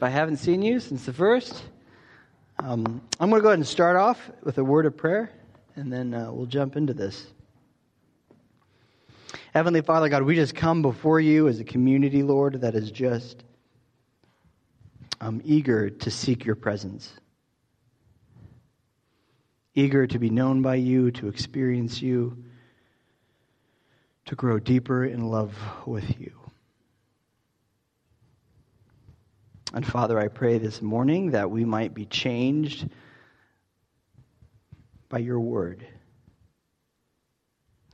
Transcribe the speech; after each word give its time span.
If 0.00 0.04
I 0.04 0.08
haven't 0.08 0.38
seen 0.38 0.62
you 0.62 0.80
since 0.80 1.04
the 1.04 1.12
first, 1.12 1.62
um, 2.58 3.02
I'm 3.20 3.28
going 3.28 3.38
to 3.38 3.42
go 3.42 3.48
ahead 3.48 3.58
and 3.58 3.68
start 3.68 3.96
off 3.96 4.30
with 4.42 4.56
a 4.56 4.64
word 4.64 4.86
of 4.86 4.96
prayer, 4.96 5.30
and 5.76 5.92
then 5.92 6.14
uh, 6.14 6.32
we'll 6.32 6.46
jump 6.46 6.74
into 6.74 6.94
this. 6.94 7.26
Heavenly 9.52 9.82
Father, 9.82 10.08
God, 10.08 10.22
we 10.22 10.36
just 10.36 10.54
come 10.54 10.80
before 10.80 11.20
you 11.20 11.48
as 11.48 11.60
a 11.60 11.64
community, 11.64 12.22
Lord, 12.22 12.62
that 12.62 12.74
is 12.74 12.90
just 12.90 13.44
um, 15.20 15.42
eager 15.44 15.90
to 15.90 16.10
seek 16.10 16.46
your 16.46 16.56
presence, 16.56 17.12
eager 19.74 20.06
to 20.06 20.18
be 20.18 20.30
known 20.30 20.62
by 20.62 20.76
you, 20.76 21.10
to 21.10 21.28
experience 21.28 22.00
you, 22.00 22.42
to 24.24 24.34
grow 24.34 24.58
deeper 24.58 25.04
in 25.04 25.28
love 25.28 25.54
with 25.84 26.18
you. 26.18 26.39
And 29.72 29.86
Father, 29.86 30.18
I 30.18 30.26
pray 30.26 30.58
this 30.58 30.82
morning 30.82 31.30
that 31.30 31.50
we 31.50 31.64
might 31.64 31.94
be 31.94 32.04
changed 32.04 32.88
by 35.08 35.18
your 35.18 35.38
word. 35.38 35.86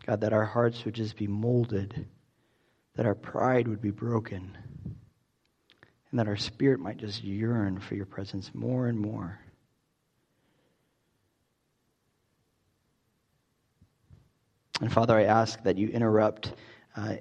God, 0.07 0.23
that 0.23 0.33
our 0.33 0.45
hearts 0.45 0.85
would 0.85 0.95
just 0.95 1.17
be 1.17 1.27
molded, 1.27 2.07
that 2.95 3.05
our 3.05 3.15
pride 3.15 3.69
would 3.69 3.83
be 3.83 3.91
broken, 3.91 4.57
and 6.11 6.19
that 6.19 6.29
our 6.29 6.37
spirit 6.37 6.81
might 6.81 6.97
just 6.97 7.23
yearn 7.23 7.79
for 7.79 7.95
your 7.95 8.07
presence 8.07 8.51
more 8.55 8.87
and 8.87 8.99
more. 8.99 9.39
And 14.81 14.91
Father, 14.91 15.19
I 15.19 15.25
ask 15.25 15.63
that 15.65 15.77
you 15.77 15.89
interrupt 15.89 16.55
uh, 16.97 17.17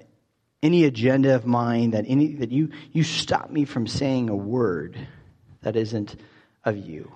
any 0.62 0.84
agenda 0.84 1.34
of 1.34 1.46
mine, 1.46 1.90
that, 1.90 2.04
any, 2.08 2.34
that 2.36 2.50
you, 2.50 2.70
you 2.92 3.02
stop 3.02 3.50
me 3.50 3.64
from 3.64 3.86
saying 3.86 4.28
a 4.28 4.36
word 4.36 4.98
that 5.62 5.76
isn't 5.76 6.16
of 6.64 6.76
you. 6.76 7.10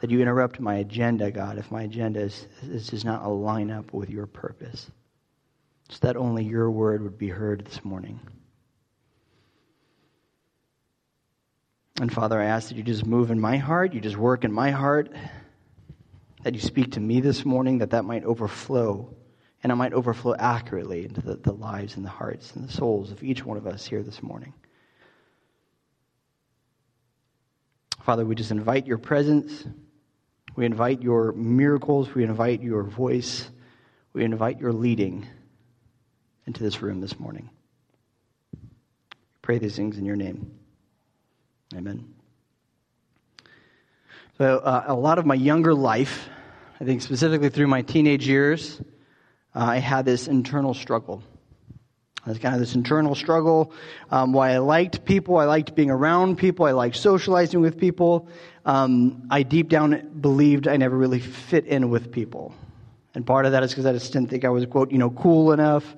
That 0.00 0.10
you 0.10 0.20
interrupt 0.20 0.60
my 0.60 0.76
agenda, 0.76 1.30
God, 1.30 1.58
if 1.58 1.70
my 1.70 1.82
agenda 1.82 2.20
is, 2.20 2.46
is, 2.62 2.88
does 2.88 3.04
not 3.04 3.24
align 3.24 3.70
up 3.70 3.92
with 3.92 4.08
your 4.10 4.26
purpose. 4.26 4.90
So 5.88 5.98
that 6.02 6.16
only 6.16 6.44
your 6.44 6.70
word 6.70 7.02
would 7.02 7.18
be 7.18 7.28
heard 7.28 7.64
this 7.64 7.84
morning. 7.84 8.20
And 12.00 12.12
Father, 12.12 12.40
I 12.40 12.46
ask 12.46 12.68
that 12.68 12.76
you 12.76 12.82
just 12.82 13.04
move 13.04 13.30
in 13.30 13.40
my 13.40 13.58
heart, 13.58 13.92
you 13.92 14.00
just 14.00 14.16
work 14.16 14.44
in 14.44 14.52
my 14.52 14.70
heart, 14.70 15.12
that 16.44 16.54
you 16.54 16.60
speak 16.60 16.92
to 16.92 17.00
me 17.00 17.20
this 17.20 17.44
morning, 17.44 17.78
that 17.78 17.90
that 17.90 18.04
might 18.04 18.24
overflow 18.24 19.14
and 19.62 19.70
it 19.70 19.76
might 19.76 19.92
overflow 19.92 20.34
accurately 20.38 21.04
into 21.04 21.20
the, 21.20 21.36
the 21.36 21.52
lives 21.52 21.96
and 21.96 22.04
the 22.04 22.10
hearts 22.10 22.54
and 22.54 22.66
the 22.66 22.72
souls 22.72 23.10
of 23.10 23.22
each 23.22 23.44
one 23.44 23.56
of 23.56 23.66
us 23.66 23.84
here 23.84 24.02
this 24.02 24.22
morning. 24.22 24.54
Father, 28.02 28.24
we 28.24 28.34
just 28.34 28.50
invite 28.50 28.86
your 28.86 28.98
presence. 28.98 29.66
We 30.56 30.64
invite 30.64 31.02
your 31.02 31.32
miracles. 31.32 32.14
We 32.14 32.24
invite 32.24 32.62
your 32.62 32.82
voice. 32.82 33.50
We 34.14 34.24
invite 34.24 34.58
your 34.58 34.72
leading 34.72 35.26
into 36.46 36.62
this 36.62 36.80
room 36.82 37.00
this 37.00 37.20
morning. 37.20 37.50
pray 39.42 39.58
these 39.58 39.76
things 39.76 39.98
in 39.98 40.04
your 40.04 40.16
name. 40.16 40.50
Amen. 41.74 42.14
So, 44.38 44.58
uh, 44.58 44.84
a 44.86 44.94
lot 44.94 45.18
of 45.18 45.26
my 45.26 45.34
younger 45.34 45.74
life, 45.74 46.28
I 46.80 46.84
think 46.84 47.02
specifically 47.02 47.50
through 47.50 47.66
my 47.66 47.82
teenage 47.82 48.26
years, 48.26 48.80
uh, 49.54 49.64
I 49.64 49.78
had 49.78 50.04
this 50.04 50.28
internal 50.28 50.74
struggle. 50.74 51.22
It 52.26 52.28
was 52.28 52.38
kind 52.38 52.54
of 52.54 52.60
this 52.60 52.74
internal 52.74 53.14
struggle. 53.14 53.72
Um, 54.10 54.32
why 54.32 54.50
I 54.50 54.58
liked 54.58 55.04
people, 55.04 55.38
I 55.38 55.46
liked 55.46 55.74
being 55.74 55.90
around 55.90 56.36
people, 56.36 56.66
I 56.66 56.72
liked 56.72 56.96
socializing 56.96 57.60
with 57.60 57.78
people. 57.78 58.28
Um, 58.66 59.26
I 59.30 59.42
deep 59.42 59.68
down 59.70 60.20
believed 60.20 60.68
I 60.68 60.76
never 60.76 60.96
really 60.96 61.20
fit 61.20 61.66
in 61.66 61.88
with 61.88 62.12
people. 62.12 62.54
And 63.14 63.26
part 63.26 63.46
of 63.46 63.52
that 63.52 63.62
is 63.62 63.70
because 63.70 63.86
I 63.86 63.92
just 63.92 64.12
didn't 64.12 64.28
think 64.28 64.44
I 64.44 64.50
was, 64.50 64.66
quote, 64.66 64.92
you 64.92 64.98
know, 64.98 65.10
cool 65.10 65.52
enough. 65.52 65.96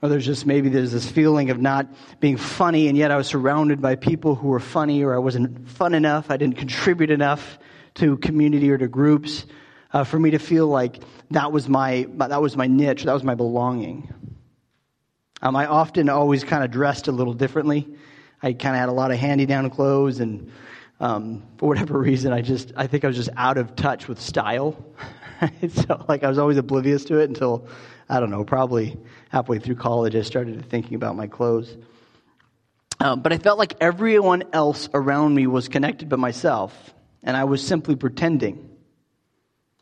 Or 0.00 0.08
there's 0.08 0.24
just 0.24 0.46
maybe 0.46 0.68
there's 0.68 0.92
this 0.92 1.10
feeling 1.10 1.50
of 1.50 1.60
not 1.60 1.88
being 2.20 2.36
funny, 2.36 2.88
and 2.88 2.96
yet 2.96 3.10
I 3.10 3.16
was 3.16 3.26
surrounded 3.26 3.82
by 3.82 3.96
people 3.96 4.34
who 4.34 4.48
were 4.48 4.60
funny, 4.60 5.02
or 5.02 5.14
I 5.14 5.18
wasn't 5.18 5.68
fun 5.68 5.94
enough, 5.94 6.30
I 6.30 6.36
didn't 6.36 6.56
contribute 6.56 7.10
enough 7.10 7.58
to 7.94 8.16
community 8.18 8.70
or 8.70 8.78
to 8.78 8.88
groups 8.88 9.46
uh, 9.94 10.02
for 10.02 10.18
me 10.18 10.32
to 10.32 10.38
feel 10.38 10.66
like 10.66 11.02
that 11.30 11.52
was 11.52 11.68
my, 11.68 12.06
that 12.16 12.42
was 12.42 12.56
my 12.56 12.66
niche, 12.66 13.04
that 13.04 13.14
was 13.14 13.22
my 13.22 13.36
belonging. 13.36 14.12
Um, 15.40 15.54
I 15.54 15.66
often 15.66 16.08
always 16.08 16.42
kind 16.42 16.64
of 16.64 16.72
dressed 16.72 17.06
a 17.06 17.12
little 17.12 17.32
differently. 17.32 17.88
I 18.42 18.54
kind 18.54 18.74
of 18.74 18.80
had 18.80 18.88
a 18.88 18.92
lot 18.92 19.12
of 19.12 19.18
handy 19.18 19.46
down 19.46 19.70
clothes, 19.70 20.18
and 20.18 20.50
um, 20.98 21.44
for 21.58 21.68
whatever 21.68 21.98
reason, 22.10 22.32
I 22.32 22.42
just 22.42 22.72
I 22.76 22.88
think 22.88 23.04
I 23.04 23.06
was 23.06 23.16
just 23.16 23.30
out 23.36 23.56
of 23.56 23.76
touch 23.76 24.08
with 24.08 24.20
style. 24.20 24.84
so 25.68 26.04
like 26.08 26.24
I 26.24 26.28
was 26.28 26.38
always 26.38 26.56
oblivious 26.56 27.04
to 27.06 27.20
it 27.20 27.28
until 27.28 27.68
I 28.08 28.18
don't 28.18 28.30
know, 28.30 28.44
probably 28.44 28.98
halfway 29.28 29.60
through 29.60 29.76
college, 29.76 30.16
I 30.16 30.22
started 30.22 30.64
thinking 30.68 30.96
about 30.96 31.14
my 31.14 31.28
clothes. 31.28 31.76
Um, 33.00 33.20
but 33.20 33.32
I 33.32 33.38
felt 33.38 33.58
like 33.58 33.74
everyone 33.80 34.42
else 34.52 34.88
around 34.92 35.34
me 35.34 35.46
was 35.46 35.68
connected 35.68 36.08
but 36.08 36.18
myself, 36.18 36.94
and 37.22 37.36
I 37.36 37.44
was 37.44 37.64
simply 37.64 37.94
pretending. 37.94 38.73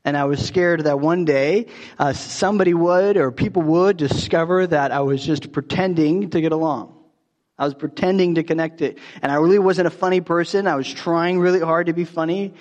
And 0.05 0.17
I 0.17 0.25
was 0.25 0.45
scared 0.45 0.85
that 0.85 0.99
one 0.99 1.25
day 1.25 1.67
uh, 1.99 2.13
somebody 2.13 2.75
would 2.75 3.17
or 3.17 3.31
people 3.31 3.63
would 3.63 3.97
discover 3.97 4.67
that 4.67 4.91
I 4.91 5.01
was 5.01 5.25
just 5.25 5.53
pretending 5.53 6.31
to 6.31 6.41
get 6.41 6.53
along. 6.53 6.99
I 7.59 7.65
was 7.65 7.75
pretending 7.75 8.35
to 8.35 8.43
connect 8.43 8.83
it. 8.83 8.99
And 9.23 9.31
I 9.31 9.37
really 9.37 9.61
wasn't 9.61 9.87
a 9.87 9.91
funny 9.91 10.21
person. 10.21 10.67
I 10.67 10.75
was 10.75 10.93
trying 10.93 11.39
really 11.39 11.61
hard 11.61 11.87
to 11.87 11.93
be 11.93 12.05
funny. 12.05 12.55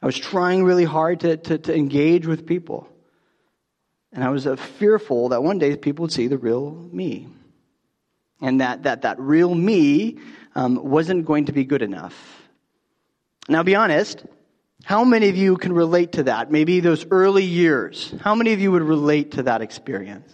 I 0.00 0.06
was 0.06 0.16
trying 0.16 0.64
really 0.64 0.84
hard 0.84 1.20
to, 1.20 1.36
to, 1.36 1.58
to 1.58 1.74
engage 1.76 2.26
with 2.26 2.46
people. 2.46 2.88
And 4.12 4.24
I 4.24 4.30
was 4.30 4.46
uh, 4.46 4.56
fearful 4.56 5.30
that 5.30 5.42
one 5.42 5.58
day 5.58 5.76
people 5.76 6.04
would 6.04 6.12
see 6.12 6.26
the 6.26 6.38
real 6.38 6.70
me. 6.70 7.28
And 8.40 8.60
that, 8.60 8.84
that, 8.84 9.02
that 9.02 9.20
real 9.20 9.54
me 9.54 10.18
um, 10.54 10.76
wasn't 10.82 11.26
going 11.26 11.46
to 11.46 11.52
be 11.52 11.64
good 11.64 11.82
enough. 11.82 12.42
Now, 13.48 13.62
be 13.62 13.74
honest, 13.74 14.24
how 14.84 15.04
many 15.04 15.28
of 15.28 15.36
you 15.36 15.56
can 15.56 15.72
relate 15.72 16.12
to 16.12 16.24
that? 16.24 16.50
Maybe 16.50 16.80
those 16.80 17.06
early 17.10 17.44
years. 17.44 18.12
How 18.20 18.34
many 18.34 18.52
of 18.52 18.60
you 18.60 18.72
would 18.72 18.82
relate 18.82 19.32
to 19.32 19.44
that 19.44 19.62
experience? 19.62 20.32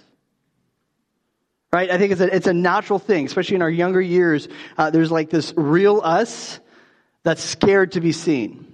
Right? 1.72 1.90
I 1.90 1.98
think 1.98 2.12
it's 2.12 2.20
a, 2.20 2.34
it's 2.34 2.46
a 2.46 2.54
natural 2.54 2.98
thing, 2.98 3.26
especially 3.26 3.56
in 3.56 3.62
our 3.62 3.70
younger 3.70 4.00
years. 4.00 4.48
Uh, 4.78 4.90
there's 4.90 5.10
like 5.10 5.28
this 5.28 5.52
real 5.56 6.00
us 6.02 6.60
that's 7.24 7.42
scared 7.42 7.92
to 7.92 8.00
be 8.00 8.12
seen 8.12 8.72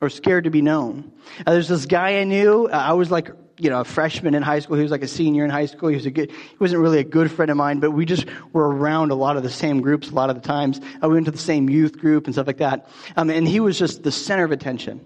or 0.00 0.08
scared 0.08 0.44
to 0.44 0.50
be 0.50 0.62
known. 0.62 1.12
Uh, 1.46 1.52
there's 1.52 1.68
this 1.68 1.84
guy 1.84 2.20
I 2.20 2.24
knew. 2.24 2.68
Uh, 2.72 2.76
I 2.76 2.94
was 2.94 3.10
like 3.10 3.30
you 3.60 3.70
know, 3.70 3.80
a 3.80 3.84
freshman 3.84 4.34
in 4.34 4.42
high 4.42 4.60
school. 4.60 4.76
He 4.76 4.82
was 4.82 4.90
like 4.90 5.02
a 5.02 5.08
senior 5.08 5.44
in 5.44 5.50
high 5.50 5.66
school. 5.66 5.88
He 5.88 5.96
was 5.96 6.06
a 6.06 6.10
good, 6.10 6.30
he 6.30 6.56
wasn't 6.58 6.80
really 6.80 6.98
a 6.98 7.04
good 7.04 7.30
friend 7.30 7.50
of 7.50 7.56
mine, 7.56 7.80
but 7.80 7.90
we 7.90 8.04
just 8.04 8.26
were 8.52 8.68
around 8.68 9.10
a 9.10 9.14
lot 9.14 9.36
of 9.36 9.42
the 9.42 9.50
same 9.50 9.80
groups 9.80 10.10
a 10.10 10.14
lot 10.14 10.30
of 10.30 10.40
the 10.40 10.46
times. 10.46 10.80
I 11.02 11.06
went 11.06 11.26
to 11.26 11.30
the 11.30 11.38
same 11.38 11.68
youth 11.68 11.98
group 11.98 12.26
and 12.26 12.34
stuff 12.34 12.46
like 12.46 12.58
that. 12.58 12.88
Um, 13.16 13.30
and 13.30 13.46
he 13.46 13.60
was 13.60 13.78
just 13.78 14.02
the 14.02 14.12
center 14.12 14.44
of 14.44 14.52
attention. 14.52 15.04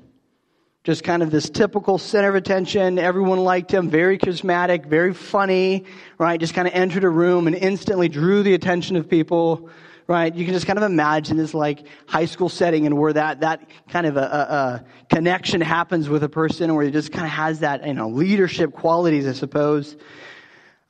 Just 0.85 1.03
kind 1.03 1.23
of 1.23 1.31
this 1.31 1.49
typical 1.49 1.97
center 1.97 2.29
of 2.29 2.35
attention. 2.35 2.99
Everyone 2.99 3.39
liked 3.39 3.73
him. 3.73 3.89
Very 3.89 4.19
charismatic, 4.19 4.85
very 4.85 5.15
funny, 5.15 5.87
right? 6.19 6.39
Just 6.39 6.53
kind 6.53 6.69
of 6.69 6.75
entered 6.75 7.05
a 7.05 7.09
room 7.09 7.47
and 7.47 7.57
instantly 7.57 8.09
drew 8.09 8.43
the 8.43 8.53
attention 8.53 8.97
of 8.97 9.09
people 9.09 9.71
right? 10.07 10.35
You 10.35 10.45
can 10.45 10.55
just 10.55 10.67
kind 10.67 10.79
of 10.79 10.83
imagine 10.83 11.37
this 11.37 11.55
like 11.55 11.87
high 12.07 12.27
school 12.27 12.49
setting 12.49 12.87
and 12.87 12.99
where 12.99 13.13
that, 13.13 13.41
that 13.41 13.69
kind 13.89 14.07
of 14.07 14.17
a, 14.17 14.21
a, 14.21 14.25
a 14.25 14.85
connection 15.09 15.61
happens 15.61 16.09
with 16.09 16.23
a 16.23 16.29
person 16.29 16.75
where 16.75 16.87
it 16.87 16.93
just 16.93 17.13
kind 17.13 17.25
of 17.25 17.31
has 17.31 17.61
that, 17.61 17.87
you 17.87 17.95
know, 17.95 18.09
leadership 18.09 18.73
qualities, 18.73 19.27
I 19.27 19.33
suppose. 19.33 19.97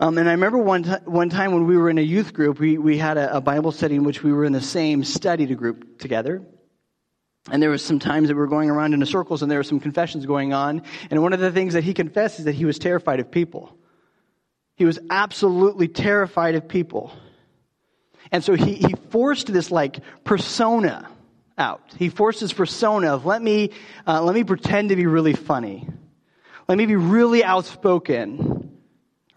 Um, 0.00 0.18
and 0.18 0.28
I 0.28 0.32
remember 0.32 0.58
one, 0.58 0.82
t- 0.82 0.90
one 1.04 1.30
time 1.30 1.52
when 1.52 1.66
we 1.66 1.76
were 1.76 1.88
in 1.88 1.98
a 1.98 2.02
youth 2.02 2.32
group, 2.32 2.58
we, 2.58 2.78
we 2.78 2.98
had 2.98 3.16
a, 3.16 3.36
a 3.36 3.40
Bible 3.40 3.70
study 3.70 3.94
in 3.94 4.04
which 4.04 4.22
we 4.22 4.32
were 4.32 4.44
in 4.44 4.52
the 4.52 4.60
same 4.60 5.04
study 5.04 5.46
group 5.54 5.98
together. 5.98 6.44
And 7.50 7.62
there 7.62 7.70
was 7.70 7.84
some 7.84 7.98
times 7.98 8.28
that 8.28 8.34
we 8.34 8.40
were 8.40 8.46
going 8.46 8.70
around 8.70 8.94
in 8.94 9.00
the 9.00 9.06
circles 9.06 9.42
and 9.42 9.50
there 9.50 9.58
were 9.58 9.64
some 9.64 9.78
confessions 9.78 10.26
going 10.26 10.52
on. 10.52 10.82
And 11.10 11.22
one 11.22 11.32
of 11.32 11.40
the 11.40 11.52
things 11.52 11.74
that 11.74 11.84
he 11.84 11.94
confessed 11.94 12.38
is 12.38 12.46
that 12.46 12.54
he 12.54 12.64
was 12.64 12.78
terrified 12.78 13.20
of 13.20 13.30
people. 13.30 13.76
He 14.76 14.84
was 14.84 14.98
absolutely 15.10 15.86
terrified 15.86 16.54
of 16.54 16.66
people. 16.66 17.12
And 18.32 18.42
so 18.42 18.54
he, 18.54 18.74
he 18.74 18.94
forced 19.10 19.52
this 19.52 19.70
like 19.70 20.00
persona 20.24 21.08
out. 21.56 21.82
He 21.98 22.08
forced 22.08 22.40
his 22.40 22.52
persona 22.52 23.14
of 23.14 23.24
let 23.24 23.42
me, 23.42 23.70
uh, 24.06 24.22
let 24.22 24.34
me 24.34 24.44
pretend 24.44 24.88
to 24.88 24.96
be 24.96 25.06
really 25.06 25.34
funny. 25.34 25.88
Let 26.68 26.78
me 26.78 26.86
be 26.86 26.96
really 26.96 27.44
outspoken. 27.44 28.70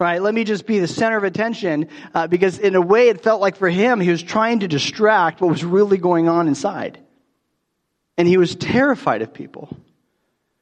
Right? 0.00 0.22
Let 0.22 0.32
me 0.32 0.44
just 0.44 0.64
be 0.64 0.78
the 0.78 0.86
center 0.86 1.16
of 1.16 1.24
attention 1.24 1.88
uh, 2.14 2.28
because 2.28 2.58
in 2.58 2.76
a 2.76 2.80
way 2.80 3.08
it 3.08 3.20
felt 3.20 3.40
like 3.40 3.56
for 3.56 3.68
him 3.68 4.00
he 4.00 4.10
was 4.10 4.22
trying 4.22 4.60
to 4.60 4.68
distract 4.68 5.40
what 5.40 5.50
was 5.50 5.64
really 5.64 5.98
going 5.98 6.28
on 6.28 6.46
inside. 6.46 7.00
And 8.16 8.28
he 8.28 8.36
was 8.36 8.54
terrified 8.54 9.22
of 9.22 9.34
people. 9.34 9.76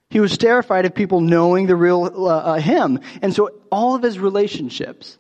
He 0.09 0.21
was 0.21 0.39
terrified 0.39 0.87
of 0.87 0.95
people 0.95 1.21
knowing 1.21 1.67
the 1.67 1.77
real 1.77 2.05
uh, 2.05 2.29
uh 2.29 2.55
him. 2.55 3.01
And 3.21 3.35
so 3.35 3.51
all 3.71 3.95
of 3.95 4.03
his 4.03 4.19
relationships 4.19 5.19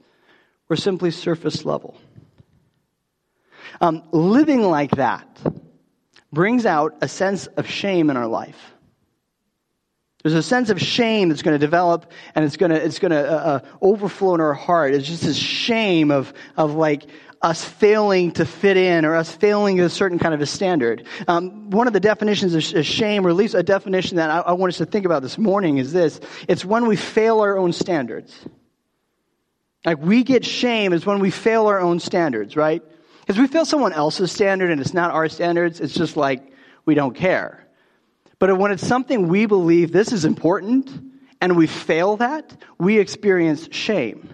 were 0.68 0.76
simply 0.76 1.10
surface 1.10 1.66
level. 1.66 1.98
Um, 3.80 4.02
living 4.12 4.62
like 4.62 4.92
that 4.92 5.26
brings 6.32 6.66
out 6.66 6.96
a 7.00 7.08
sense 7.08 7.46
of 7.46 7.68
shame 7.68 8.10
in 8.10 8.16
our 8.16 8.26
life. 8.26 8.72
There's 10.22 10.34
a 10.34 10.42
sense 10.42 10.70
of 10.70 10.80
shame 10.80 11.28
that's 11.28 11.42
going 11.42 11.54
to 11.54 11.58
develop 11.64 12.10
and 12.34 12.44
it's 12.44 12.56
going 12.56 12.72
to, 12.72 12.84
it's 12.84 12.98
going 12.98 13.12
to 13.12 13.30
uh, 13.30 13.36
uh, 13.36 13.60
overflow 13.80 14.34
in 14.34 14.40
our 14.40 14.54
heart. 14.54 14.92
It's 14.92 15.06
just 15.06 15.22
this 15.22 15.36
shame 15.36 16.10
of, 16.10 16.32
of 16.56 16.74
like 16.74 17.04
us 17.42 17.64
failing 17.64 18.32
to 18.32 18.44
fit 18.44 18.76
in 18.76 19.04
or 19.04 19.14
us 19.14 19.30
failing 19.30 19.80
a 19.80 19.88
certain 19.88 20.18
kind 20.18 20.34
of 20.34 20.40
a 20.40 20.46
standard. 20.46 21.06
Um, 21.28 21.70
one 21.70 21.86
of 21.86 21.92
the 21.92 22.00
definitions 22.00 22.54
of 22.54 22.84
shame, 22.84 23.24
or 23.24 23.30
at 23.30 23.36
least 23.36 23.54
a 23.54 23.62
definition 23.62 24.16
that 24.16 24.30
I, 24.30 24.40
I 24.40 24.52
want 24.54 24.72
us 24.72 24.78
to 24.78 24.86
think 24.86 25.06
about 25.06 25.22
this 25.22 25.38
morning 25.38 25.78
is 25.78 25.92
this. 25.92 26.18
It's 26.48 26.64
when 26.64 26.86
we 26.86 26.96
fail 26.96 27.40
our 27.40 27.56
own 27.56 27.72
standards. 27.72 28.36
Like 29.84 29.98
we 29.98 30.24
get 30.24 30.44
shame 30.44 30.92
is 30.92 31.06
when 31.06 31.20
we 31.20 31.30
fail 31.30 31.66
our 31.68 31.78
own 31.78 32.00
standards, 32.00 32.56
right? 32.56 32.82
Because 33.26 33.40
we 33.40 33.48
fail 33.48 33.64
someone 33.64 33.92
else's 33.92 34.30
standard 34.30 34.70
and 34.70 34.80
it's 34.80 34.94
not 34.94 35.10
our 35.10 35.28
standards, 35.28 35.80
it's 35.80 35.94
just 35.94 36.16
like 36.16 36.52
we 36.84 36.94
don't 36.94 37.16
care. 37.16 37.66
But 38.38 38.56
when 38.56 38.70
it's 38.70 38.86
something 38.86 39.26
we 39.26 39.46
believe 39.46 39.90
this 39.90 40.12
is 40.12 40.24
important 40.24 40.88
and 41.40 41.56
we 41.56 41.66
fail 41.66 42.18
that, 42.18 42.56
we 42.78 43.00
experience 43.00 43.68
shame. 43.72 44.32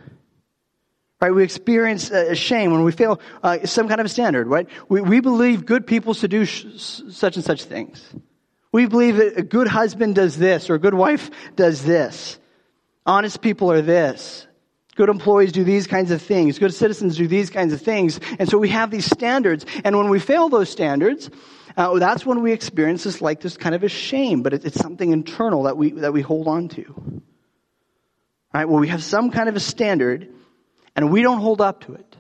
Right? 1.22 1.30
We 1.30 1.42
experience 1.42 2.10
uh, 2.10 2.34
shame 2.34 2.72
when 2.72 2.82
we 2.82 2.92
fail 2.92 3.18
uh, 3.42 3.64
some 3.64 3.88
kind 3.88 4.00
of 4.00 4.10
standard, 4.10 4.46
right? 4.46 4.68
We, 4.90 5.00
we 5.00 5.20
believe 5.20 5.64
good 5.64 5.86
people 5.86 6.12
should 6.12 6.30
do 6.30 6.44
sh- 6.44 6.66
such 6.76 7.36
and 7.36 7.44
such 7.44 7.64
things. 7.64 8.04
We 8.72 8.86
believe 8.86 9.16
that 9.16 9.38
a 9.38 9.42
good 9.42 9.68
husband 9.68 10.16
does 10.16 10.36
this 10.36 10.68
or 10.68 10.74
a 10.74 10.78
good 10.78 10.94
wife 10.94 11.30
does 11.56 11.82
this. 11.82 12.38
Honest 13.06 13.40
people 13.40 13.70
are 13.72 13.80
this. 13.80 14.46
Good 14.94 15.08
employees 15.08 15.52
do 15.52 15.64
these 15.64 15.86
kinds 15.86 16.10
of 16.10 16.20
things. 16.20 16.58
Good 16.58 16.74
citizens 16.74 17.16
do 17.16 17.26
these 17.26 17.48
kinds 17.48 17.72
of 17.72 17.80
things. 17.80 18.20
And 18.38 18.48
so 18.48 18.58
we 18.58 18.68
have 18.68 18.90
these 18.90 19.06
standards. 19.06 19.64
And 19.84 19.96
when 19.96 20.10
we 20.10 20.18
fail 20.18 20.50
those 20.50 20.68
standards, 20.68 21.30
uh, 21.76 21.98
that's 21.98 22.26
when 22.26 22.42
we 22.42 22.52
experience 22.52 23.04
this 23.04 23.22
like 23.22 23.40
this 23.40 23.56
kind 23.56 23.74
of 23.74 23.82
a 23.82 23.88
shame, 23.88 24.42
but 24.42 24.52
it, 24.52 24.64
it's 24.66 24.78
something 24.78 25.10
internal 25.10 25.62
that 25.62 25.78
we, 25.78 25.92
that 25.92 26.12
we 26.12 26.20
hold 26.20 26.46
on 26.46 26.68
to. 26.68 27.22
Right? 28.52 28.68
Well, 28.68 28.80
we 28.80 28.88
have 28.88 29.02
some 29.02 29.30
kind 29.30 29.48
of 29.48 29.56
a 29.56 29.60
standard 29.60 30.28
and 30.94 31.10
we 31.10 31.22
don't 31.22 31.40
hold 31.40 31.62
up 31.62 31.84
to 31.86 31.94
it. 31.94 32.16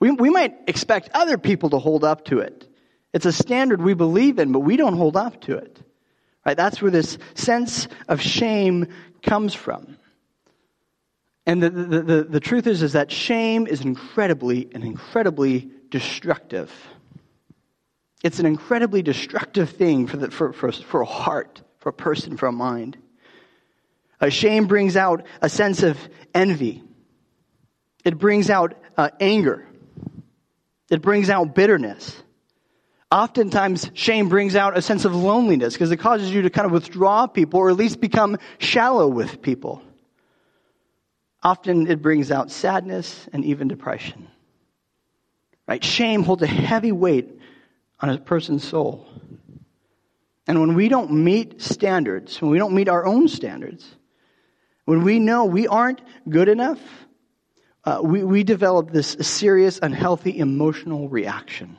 We, 0.00 0.10
we 0.12 0.30
might 0.30 0.56
expect 0.66 1.10
other 1.12 1.36
people 1.36 1.70
to 1.70 1.78
hold 1.78 2.04
up 2.04 2.24
to 2.26 2.38
it. 2.38 2.66
It's 3.12 3.26
a 3.26 3.32
standard 3.32 3.82
we 3.82 3.94
believe 3.94 4.38
in, 4.38 4.52
but 4.52 4.60
we 4.60 4.76
don't 4.78 4.96
hold 4.96 5.16
up 5.16 5.42
to 5.42 5.58
it. 5.58 5.78
Right? 6.44 6.56
That's 6.56 6.80
where 6.80 6.90
this 6.90 7.18
sense 7.34 7.86
of 8.08 8.22
shame 8.22 8.88
comes 9.22 9.52
from. 9.52 9.98
And 11.46 11.62
the, 11.62 11.70
the, 11.70 12.02
the, 12.02 12.24
the, 12.24 12.40
truth 12.40 12.66
is, 12.66 12.82
is 12.82 12.94
that 12.94 13.12
shame 13.12 13.66
is 13.66 13.82
incredibly 13.82 14.68
and 14.72 14.82
incredibly 14.82 15.70
destructive. 15.90 16.72
It's 18.22 18.38
an 18.38 18.46
incredibly 18.46 19.02
destructive 19.02 19.70
thing 19.70 20.06
for, 20.06 20.16
the, 20.16 20.30
for, 20.30 20.54
for, 20.54 20.72
for 20.72 21.02
a 21.02 21.06
heart, 21.06 21.60
for 21.80 21.90
a 21.90 21.92
person, 21.92 22.38
for 22.38 22.46
a 22.46 22.52
mind. 22.52 22.96
Uh, 24.20 24.30
shame 24.30 24.66
brings 24.66 24.96
out 24.96 25.26
a 25.42 25.50
sense 25.50 25.82
of 25.82 25.98
envy. 26.34 26.82
It 28.04 28.18
brings 28.18 28.48
out 28.48 28.74
uh, 28.96 29.10
anger. 29.20 29.66
It 30.90 31.02
brings 31.02 31.28
out 31.28 31.54
bitterness. 31.54 32.22
Oftentimes, 33.10 33.90
shame 33.94 34.28
brings 34.28 34.56
out 34.56 34.76
a 34.76 34.82
sense 34.82 35.04
of 35.04 35.14
loneliness 35.14 35.74
because 35.74 35.92
it 35.92 35.98
causes 35.98 36.30
you 36.32 36.42
to 36.42 36.50
kind 36.50 36.66
of 36.66 36.72
withdraw 36.72 37.26
people 37.26 37.60
or 37.60 37.70
at 37.70 37.76
least 37.76 38.00
become 38.00 38.38
shallow 38.58 39.06
with 39.06 39.40
people. 39.40 39.82
Often 41.44 41.88
it 41.88 42.00
brings 42.00 42.30
out 42.30 42.50
sadness 42.50 43.28
and 43.32 43.44
even 43.44 43.68
depression. 43.68 44.28
Right? 45.68 45.84
Shame 45.84 46.22
holds 46.22 46.42
a 46.42 46.46
heavy 46.46 46.92
weight 46.92 47.38
on 48.00 48.08
a 48.08 48.18
person's 48.18 48.66
soul. 48.66 49.06
And 50.46 50.60
when 50.60 50.74
we 50.74 50.88
don't 50.88 51.10
meet 51.10 51.60
standards, 51.60 52.40
when 52.40 52.50
we 52.50 52.58
don't 52.58 52.74
meet 52.74 52.88
our 52.88 53.06
own 53.06 53.28
standards, 53.28 53.86
when 54.84 55.02
we 55.02 55.18
know 55.18 55.44
we 55.44 55.66
aren't 55.68 56.00
good 56.28 56.48
enough, 56.48 56.80
uh, 57.84 58.00
we, 58.02 58.24
we 58.24 58.44
develop 58.44 58.90
this 58.90 59.16
serious, 59.20 59.78
unhealthy 59.82 60.38
emotional 60.38 61.08
reaction. 61.08 61.76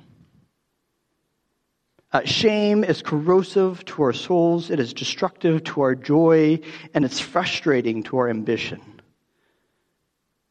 Uh, 2.11 2.21
shame 2.23 2.83
is 2.83 3.01
corrosive 3.01 3.83
to 3.85 4.03
our 4.03 4.13
souls, 4.13 4.69
it 4.69 4.79
is 4.79 4.93
destructive 4.93 5.63
to 5.63 5.81
our 5.81 5.95
joy, 5.95 6.59
and 6.93 7.03
it's 7.03 7.19
frustrating 7.19 8.03
to 8.03 8.17
our 8.17 8.29
ambition. 8.29 8.94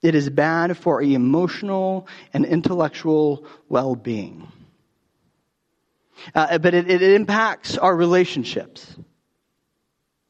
It 0.04 0.14
is 0.14 0.28
bad 0.28 0.76
for 0.76 1.00
emotional 1.00 2.06
and 2.34 2.44
intellectual 2.44 3.46
well 3.70 3.96
being. 3.96 4.46
Uh, 6.34 6.58
but 6.58 6.74
it, 6.74 6.90
it 6.90 7.00
impacts 7.00 7.78
our 7.78 7.96
relationships. 7.96 8.94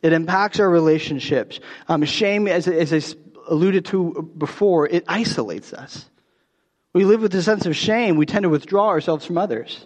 It 0.00 0.12
impacts 0.12 0.60
our 0.60 0.70
relationships. 0.70 1.58
Um, 1.88 2.04
shame, 2.04 2.46
as, 2.46 2.68
as 2.68 2.92
I 2.92 3.18
alluded 3.48 3.86
to 3.86 4.32
before, 4.38 4.86
it 4.86 5.02
isolates 5.08 5.72
us. 5.72 6.08
We 6.92 7.04
live 7.04 7.20
with 7.20 7.34
a 7.34 7.42
sense 7.42 7.66
of 7.66 7.74
shame. 7.74 8.16
We 8.16 8.26
tend 8.26 8.44
to 8.44 8.48
withdraw 8.48 8.90
ourselves 8.90 9.26
from 9.26 9.38
others. 9.38 9.84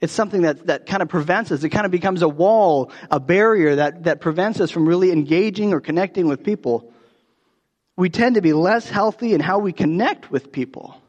It's 0.00 0.14
something 0.14 0.42
that, 0.42 0.68
that 0.68 0.86
kind 0.86 1.02
of 1.02 1.10
prevents 1.10 1.52
us. 1.52 1.62
It 1.62 1.68
kind 1.68 1.84
of 1.84 1.92
becomes 1.92 2.22
a 2.22 2.28
wall, 2.28 2.90
a 3.10 3.20
barrier 3.20 3.76
that, 3.76 4.04
that 4.04 4.22
prevents 4.22 4.62
us 4.62 4.70
from 4.70 4.88
really 4.88 5.12
engaging 5.12 5.74
or 5.74 5.82
connecting 5.82 6.26
with 6.26 6.42
people 6.42 6.90
we 7.96 8.10
tend 8.10 8.34
to 8.34 8.40
be 8.40 8.52
less 8.52 8.88
healthy 8.88 9.34
in 9.34 9.40
how 9.40 9.58
we 9.58 9.72
connect 9.72 10.30
with 10.30 10.52
people. 10.52 11.00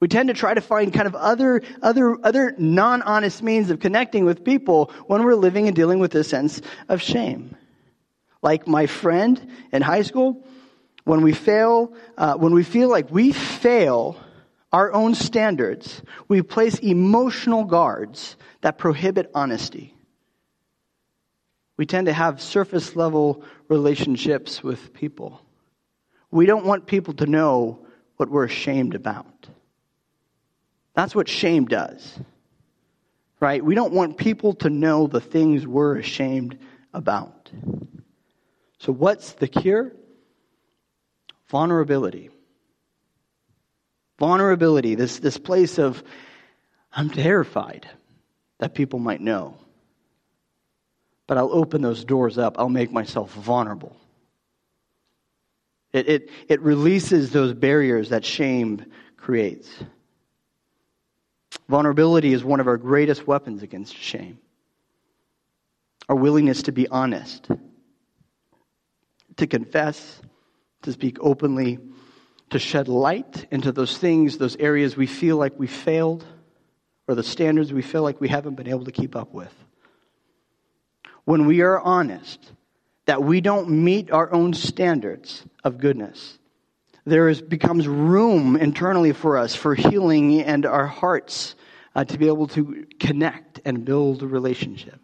We 0.00 0.08
tend 0.08 0.28
to 0.28 0.34
try 0.34 0.54
to 0.54 0.60
find 0.60 0.92
kind 0.92 1.06
of 1.06 1.14
other, 1.14 1.62
other, 1.82 2.18
other 2.22 2.54
non-honest 2.58 3.42
means 3.42 3.70
of 3.70 3.80
connecting 3.80 4.24
with 4.24 4.44
people 4.44 4.92
when 5.06 5.24
we're 5.24 5.34
living 5.34 5.66
and 5.66 5.76
dealing 5.76 5.98
with 5.98 6.12
this 6.12 6.28
sense 6.28 6.60
of 6.88 7.00
shame. 7.00 7.56
Like 8.42 8.68
my 8.68 8.86
friend 8.86 9.50
in 9.72 9.82
high 9.82 10.02
school, 10.02 10.46
when 11.04 11.22
we 11.22 11.32
fail, 11.32 11.94
uh, 12.18 12.34
when 12.34 12.52
we 12.52 12.62
feel 12.62 12.90
like 12.90 13.10
we 13.10 13.32
fail 13.32 14.18
our 14.72 14.92
own 14.92 15.14
standards, 15.14 16.02
we 16.28 16.42
place 16.42 16.78
emotional 16.78 17.64
guards 17.64 18.36
that 18.60 18.76
prohibit 18.76 19.30
honesty. 19.34 19.94
We 21.78 21.86
tend 21.86 22.06
to 22.06 22.12
have 22.12 22.42
surface 22.42 22.96
level 22.96 23.44
relationships 23.68 24.62
with 24.62 24.92
people. 24.92 25.40
We 26.36 26.44
don't 26.44 26.66
want 26.66 26.86
people 26.86 27.14
to 27.14 27.26
know 27.26 27.86
what 28.18 28.28
we're 28.28 28.44
ashamed 28.44 28.94
about. 28.94 29.48
That's 30.92 31.14
what 31.14 31.30
shame 31.30 31.64
does. 31.64 32.18
Right? 33.40 33.64
We 33.64 33.74
don't 33.74 33.94
want 33.94 34.18
people 34.18 34.52
to 34.56 34.68
know 34.68 35.06
the 35.06 35.20
things 35.20 35.66
we're 35.66 35.96
ashamed 35.96 36.58
about. 36.92 37.50
So, 38.78 38.92
what's 38.92 39.32
the 39.32 39.48
cure? 39.48 39.92
Vulnerability. 41.48 42.28
Vulnerability, 44.18 44.94
this, 44.94 45.18
this 45.20 45.38
place 45.38 45.78
of, 45.78 46.02
I'm 46.92 47.08
terrified 47.08 47.88
that 48.58 48.74
people 48.74 48.98
might 48.98 49.22
know. 49.22 49.56
But 51.26 51.38
I'll 51.38 51.52
open 51.52 51.80
those 51.80 52.04
doors 52.04 52.36
up, 52.36 52.58
I'll 52.58 52.68
make 52.68 52.92
myself 52.92 53.32
vulnerable. 53.32 53.96
It, 55.96 56.08
it, 56.10 56.30
it 56.46 56.60
releases 56.60 57.30
those 57.30 57.54
barriers 57.54 58.10
that 58.10 58.22
shame 58.22 58.84
creates. 59.16 59.70
Vulnerability 61.70 62.34
is 62.34 62.44
one 62.44 62.60
of 62.60 62.66
our 62.66 62.76
greatest 62.76 63.26
weapons 63.26 63.62
against 63.62 63.96
shame. 63.96 64.38
Our 66.06 66.16
willingness 66.16 66.64
to 66.64 66.72
be 66.72 66.86
honest, 66.86 67.48
to 69.38 69.46
confess, 69.46 70.20
to 70.82 70.92
speak 70.92 71.16
openly, 71.20 71.78
to 72.50 72.58
shed 72.58 72.88
light 72.88 73.46
into 73.50 73.72
those 73.72 73.96
things, 73.96 74.36
those 74.36 74.56
areas 74.56 74.98
we 74.98 75.06
feel 75.06 75.38
like 75.38 75.58
we 75.58 75.66
failed, 75.66 76.26
or 77.08 77.14
the 77.14 77.22
standards 77.22 77.72
we 77.72 77.80
feel 77.80 78.02
like 78.02 78.20
we 78.20 78.28
haven't 78.28 78.56
been 78.56 78.68
able 78.68 78.84
to 78.84 78.92
keep 78.92 79.16
up 79.16 79.32
with. 79.32 79.54
When 81.24 81.46
we 81.46 81.62
are 81.62 81.80
honest, 81.80 82.52
that 83.06 83.22
we 83.22 83.40
don't 83.40 83.68
meet 83.68 84.10
our 84.10 84.32
own 84.32 84.52
standards 84.52 85.44
of 85.64 85.78
goodness. 85.78 86.38
There 87.04 87.28
is, 87.28 87.40
becomes 87.40 87.86
room 87.86 88.56
internally 88.56 89.12
for 89.12 89.38
us 89.38 89.54
for 89.54 89.74
healing 89.74 90.42
and 90.42 90.66
our 90.66 90.86
hearts 90.86 91.54
uh, 91.94 92.04
to 92.04 92.18
be 92.18 92.26
able 92.26 92.48
to 92.48 92.86
connect 92.98 93.60
and 93.64 93.84
build 93.84 94.22
a 94.22 94.26
relationship. 94.26 95.00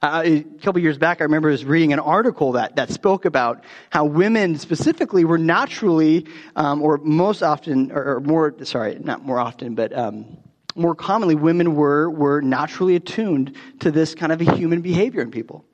Uh, 0.00 0.22
a 0.24 0.42
couple 0.62 0.80
years 0.80 0.96
back, 0.96 1.20
I 1.20 1.24
remember 1.24 1.50
was 1.50 1.64
reading 1.64 1.92
an 1.92 1.98
article 1.98 2.52
that, 2.52 2.76
that 2.76 2.90
spoke 2.90 3.24
about 3.24 3.64
how 3.90 4.04
women 4.04 4.56
specifically 4.56 5.24
were 5.24 5.38
naturally, 5.38 6.26
um, 6.54 6.82
or 6.82 6.98
most 6.98 7.42
often, 7.42 7.90
or, 7.90 8.16
or, 8.16 8.20
more, 8.20 8.54
sorry, 8.62 8.96
not 9.00 9.24
more 9.24 9.40
often, 9.40 9.74
but 9.74 9.96
um, 9.96 10.38
more 10.76 10.94
commonly, 10.94 11.34
women 11.34 11.74
were, 11.74 12.08
were 12.08 12.40
naturally 12.40 12.94
attuned 12.94 13.56
to 13.80 13.90
this 13.90 14.14
kind 14.14 14.30
of 14.30 14.40
a 14.40 14.54
human 14.54 14.80
behavior 14.82 15.20
in 15.20 15.32
people. 15.32 15.64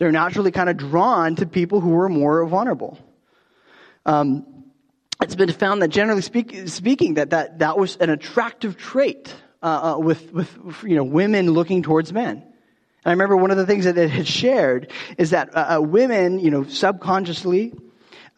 They're 0.00 0.10
naturally 0.10 0.50
kind 0.50 0.70
of 0.70 0.78
drawn 0.78 1.36
to 1.36 1.46
people 1.46 1.78
who 1.80 1.94
are 1.98 2.08
more 2.08 2.46
vulnerable. 2.46 2.98
Um, 4.06 4.64
it's 5.20 5.34
been 5.34 5.52
found 5.52 5.82
that 5.82 5.88
generally 5.88 6.22
speak, 6.22 6.68
speaking, 6.68 7.14
that, 7.14 7.30
that 7.30 7.58
that 7.58 7.76
was 7.76 7.96
an 7.96 8.08
attractive 8.08 8.78
trait 8.78 9.34
uh, 9.62 9.66
uh, 9.96 9.98
with, 9.98 10.32
with, 10.32 10.58
you 10.84 10.96
know, 10.96 11.04
women 11.04 11.50
looking 11.50 11.82
towards 11.82 12.14
men. 12.14 12.30
And 12.30 12.44
I 13.04 13.10
remember 13.10 13.36
one 13.36 13.50
of 13.50 13.58
the 13.58 13.66
things 13.66 13.84
that 13.84 13.98
it 13.98 14.08
had 14.08 14.26
shared 14.26 14.90
is 15.18 15.30
that 15.30 15.54
uh, 15.54 15.76
uh 15.76 15.82
women, 15.82 16.38
you 16.38 16.50
know, 16.50 16.64
subconsciously 16.64 17.74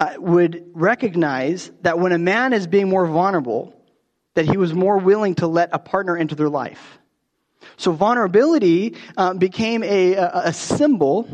uh, 0.01 0.15
would 0.19 0.69
recognize 0.73 1.71
that 1.83 1.97
when 1.97 2.11
a 2.11 2.19
man 2.19 2.55
is 2.55 2.67
being 2.67 2.89
more 2.89 3.07
vulnerable, 3.07 3.73
that 4.35 4.47
he 4.47 4.57
was 4.57 4.75
more 4.75 4.99
willing 4.99 5.37
to 5.37 5.47
let 5.47 5.69
a 5.73 5.79
partner 5.79 6.17
into 6.17 6.35
their 6.35 6.49
life. 6.49 6.99
So 7.77 7.93
vulnerability 7.93 8.97
uh, 9.17 9.35
became 9.35 9.85
a, 9.85 10.15
a, 10.15 10.43
a 10.47 10.53
symbol 10.53 11.29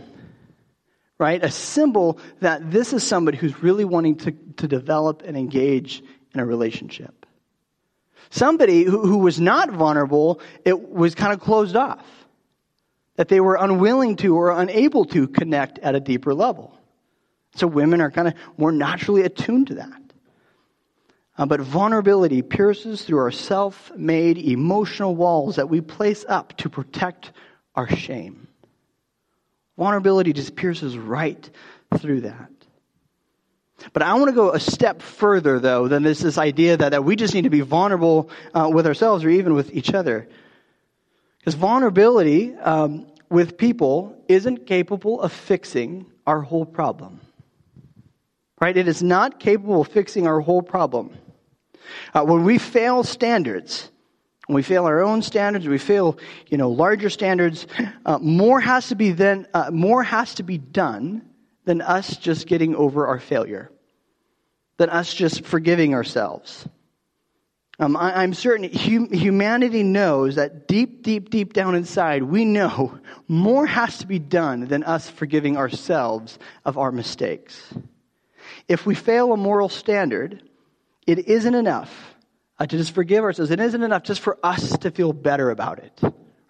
right? 1.19 1.43
A 1.43 1.51
symbol 1.51 2.19
that 2.41 2.71
this 2.71 2.93
is 2.93 3.03
somebody 3.03 3.37
who's 3.37 3.63
really 3.63 3.85
wanting 3.85 4.17
to, 4.19 4.33
to 4.59 4.69
develop 4.69 5.23
and 5.25 5.37
engage 5.37 6.03
in 6.33 6.41
a 6.41 6.47
relationship. 6.47 7.27
Somebody 8.31 8.85
who, 8.85 9.07
who 9.07 9.19
was 9.19 9.41
not 9.41 9.71
vulnerable, 9.71 10.41
it 10.65 10.89
was 10.91 11.15
kind 11.15 11.33
of 11.33 11.41
closed 11.41 11.77
off. 11.77 12.07
That 13.17 13.29
they 13.29 13.41
were 13.41 13.57
unwilling 13.57 14.17
to 14.17 14.37
or 14.37 14.53
unable 14.53 15.05
to 15.07 15.27
connect 15.27 15.79
at 15.81 15.97
a 15.97 16.01
deeper 16.01 16.35
level. 16.35 16.79
So 17.57 17.67
women 17.67 18.01
are 18.01 18.11
kind 18.11 18.29
of 18.29 18.35
more 18.57 18.71
naturally 18.71 19.23
attuned 19.23 19.69
to 19.69 19.75
that. 19.77 20.03
Uh, 21.37 21.47
but 21.47 21.61
vulnerability 21.61 22.43
pierces 22.43 23.03
through 23.03 23.19
our 23.19 23.31
self 23.31 23.93
made 23.97 24.39
emotional 24.39 25.15
walls 25.15 25.57
that 25.57 25.69
we 25.69 25.81
place 25.81 26.25
up 26.29 26.57
to 26.59 26.69
protect 26.69 27.33
our 27.75 27.89
shame. 27.89 28.48
Vulnerability 29.79 30.33
just 30.33 30.57
pierces 30.57 30.99
right 30.99 31.49
through 31.97 32.23
that. 32.23 32.51
But 33.93 34.03
I 34.03 34.15
want 34.15 34.27
to 34.27 34.35
go 34.35 34.51
a 34.51 34.59
step 34.59 35.01
further, 35.01 35.61
though, 35.61 35.87
than 35.87 36.03
this, 36.03 36.19
this 36.19 36.37
idea 36.37 36.77
that, 36.77 36.91
that 36.91 37.05
we 37.05 37.15
just 37.15 37.33
need 37.33 37.45
to 37.45 37.51
be 37.51 37.61
vulnerable 37.61 38.29
uh, 38.53 38.69
with 38.73 38.89
ourselves 38.89 39.25
or 39.25 39.31
even 39.31 39.55
with 39.55 39.73
each 39.73 39.95
other. 39.95 40.29
Because 41.39 41.55
vulnerability 41.55 42.57
um, 42.57 43.07
with 43.31 43.57
people 43.57 44.21
isn't 44.27 44.67
capable 44.67 45.21
of 45.21 45.33
fixing 45.33 46.07
our 46.27 46.41
whole 46.41 46.67
problem. 46.67 47.21
Right? 48.61 48.77
It 48.77 48.89
is 48.89 49.01
not 49.01 49.39
capable 49.39 49.83
of 49.83 49.89
fixing 49.89 50.27
our 50.27 50.41
whole 50.41 50.63
problem. 50.63 51.17
Uh, 52.13 52.25
when 52.25 52.43
we 52.43 52.59
fail 52.59 53.05
standards, 53.05 53.93
we 54.55 54.63
fail 54.63 54.87
our 54.87 55.03
own 55.03 55.21
standards, 55.21 55.69
we 55.69 55.79
fail, 55.79 56.19
you 56.47 56.57
know, 56.57 56.71
larger 56.71 57.11
standards. 57.11 57.67
Uh, 58.07 58.19
more 58.19 58.61
has 58.61 58.89
to 58.89 58.95
be 58.95 59.13
then, 59.13 59.47
uh, 59.53 59.71
more 59.71 60.03
has 60.03 60.35
to 60.37 60.43
be 60.43 60.57
done 60.57 61.23
than 61.67 61.83
us 61.83 62.17
just 62.17 62.47
getting 62.47 62.75
over 62.75 63.07
our 63.07 63.21
failure, 63.21 63.71
than 64.79 64.89
us 64.89 65.13
just 65.13 65.45
forgiving 65.45 65.95
ourselves. 65.95 66.67
Um, 67.81 67.97
I, 67.97 68.25
am 68.25 68.35
certain 68.35 68.69
hum, 68.73 69.13
humanity 69.13 69.85
knows 69.85 70.35
that 70.35 70.67
deep, 70.67 71.03
deep, 71.03 71.31
deep 71.31 71.53
down 71.53 71.77
inside, 71.77 72.25
we 72.25 72.45
know 72.45 72.99
more 73.29 73.67
has 73.67 73.99
to 73.99 74.07
be 74.07 74.19
done 74.19 74.67
than 74.67 74.83
us 74.83 75.09
forgiving 75.09 75.57
ourselves 75.57 76.39
of 76.65 76.77
our 76.77 76.91
mistakes. 76.91 77.63
If 78.67 78.85
we 78.85 78.97
fail 78.97 79.33
a 79.33 79.37
moral 79.37 79.69
standard, 79.69 80.43
it 81.07 81.29
isn't 81.29 81.55
enough 81.55 82.17
uh, 82.59 82.67
to 82.67 82.77
just 82.77 82.95
forgive 82.95 83.25
ourselves. 83.25 83.51
It 83.51 83.61
isn't 83.61 83.83
enough 83.83 84.03
just 84.03 84.21
for 84.21 84.39
us 84.43 84.77
to 84.79 84.91
feel 84.91 85.13
better 85.13 85.51
about 85.51 85.79
it. 85.79 85.99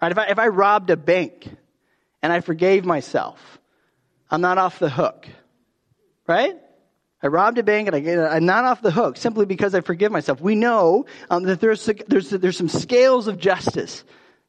Right? 0.01 0.11
If 0.11 0.17
I, 0.17 0.25
if 0.27 0.39
I 0.39 0.47
robbed 0.47 0.89
a 0.89 0.97
bank 0.97 1.49
and 2.21 2.33
I 2.33 2.39
forgave 2.41 2.85
myself, 2.85 3.59
I'm 4.31 4.41
not 4.41 4.57
off 4.57 4.79
the 4.79 4.89
hook. 4.89 5.27
Right? 6.27 6.55
I 7.21 7.27
robbed 7.27 7.57
a 7.57 7.63
bank 7.63 7.89
and 7.89 7.95
I, 7.95 8.37
am 8.37 8.45
not 8.45 8.63
off 8.63 8.81
the 8.81 8.91
hook 8.91 9.17
simply 9.17 9.45
because 9.45 9.75
I 9.75 9.81
forgive 9.81 10.11
myself. 10.11 10.39
We 10.39 10.55
know 10.55 11.05
um, 11.29 11.43
that 11.43 11.59
there's, 11.59 11.89
there's, 12.07 12.29
there's 12.29 12.57
some 12.57 12.69
scales 12.69 13.27
of 13.27 13.37
justice 13.37 14.03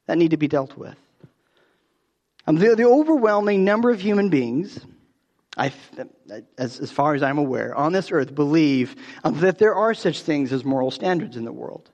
that 0.07 0.17
need 0.17 0.31
to 0.31 0.37
be 0.37 0.47
dealt 0.47 0.77
with. 0.77 0.95
Um, 2.47 2.55
the, 2.55 2.75
the 2.75 2.85
overwhelming 2.85 3.65
number 3.65 3.91
of 3.91 3.99
human 3.99 4.29
beings 4.29 4.79
I, 5.61 5.71
as, 6.57 6.79
as 6.79 6.91
far 6.91 7.13
as 7.13 7.21
I'm 7.21 7.37
aware, 7.37 7.75
on 7.75 7.93
this 7.93 8.11
earth 8.11 8.33
believe 8.33 8.95
um, 9.23 9.39
that 9.41 9.59
there 9.59 9.75
are 9.75 9.93
such 9.93 10.23
things 10.23 10.51
as 10.51 10.65
moral 10.65 10.89
standards 10.89 11.37
in 11.37 11.45
the 11.45 11.51
world. 11.51 11.91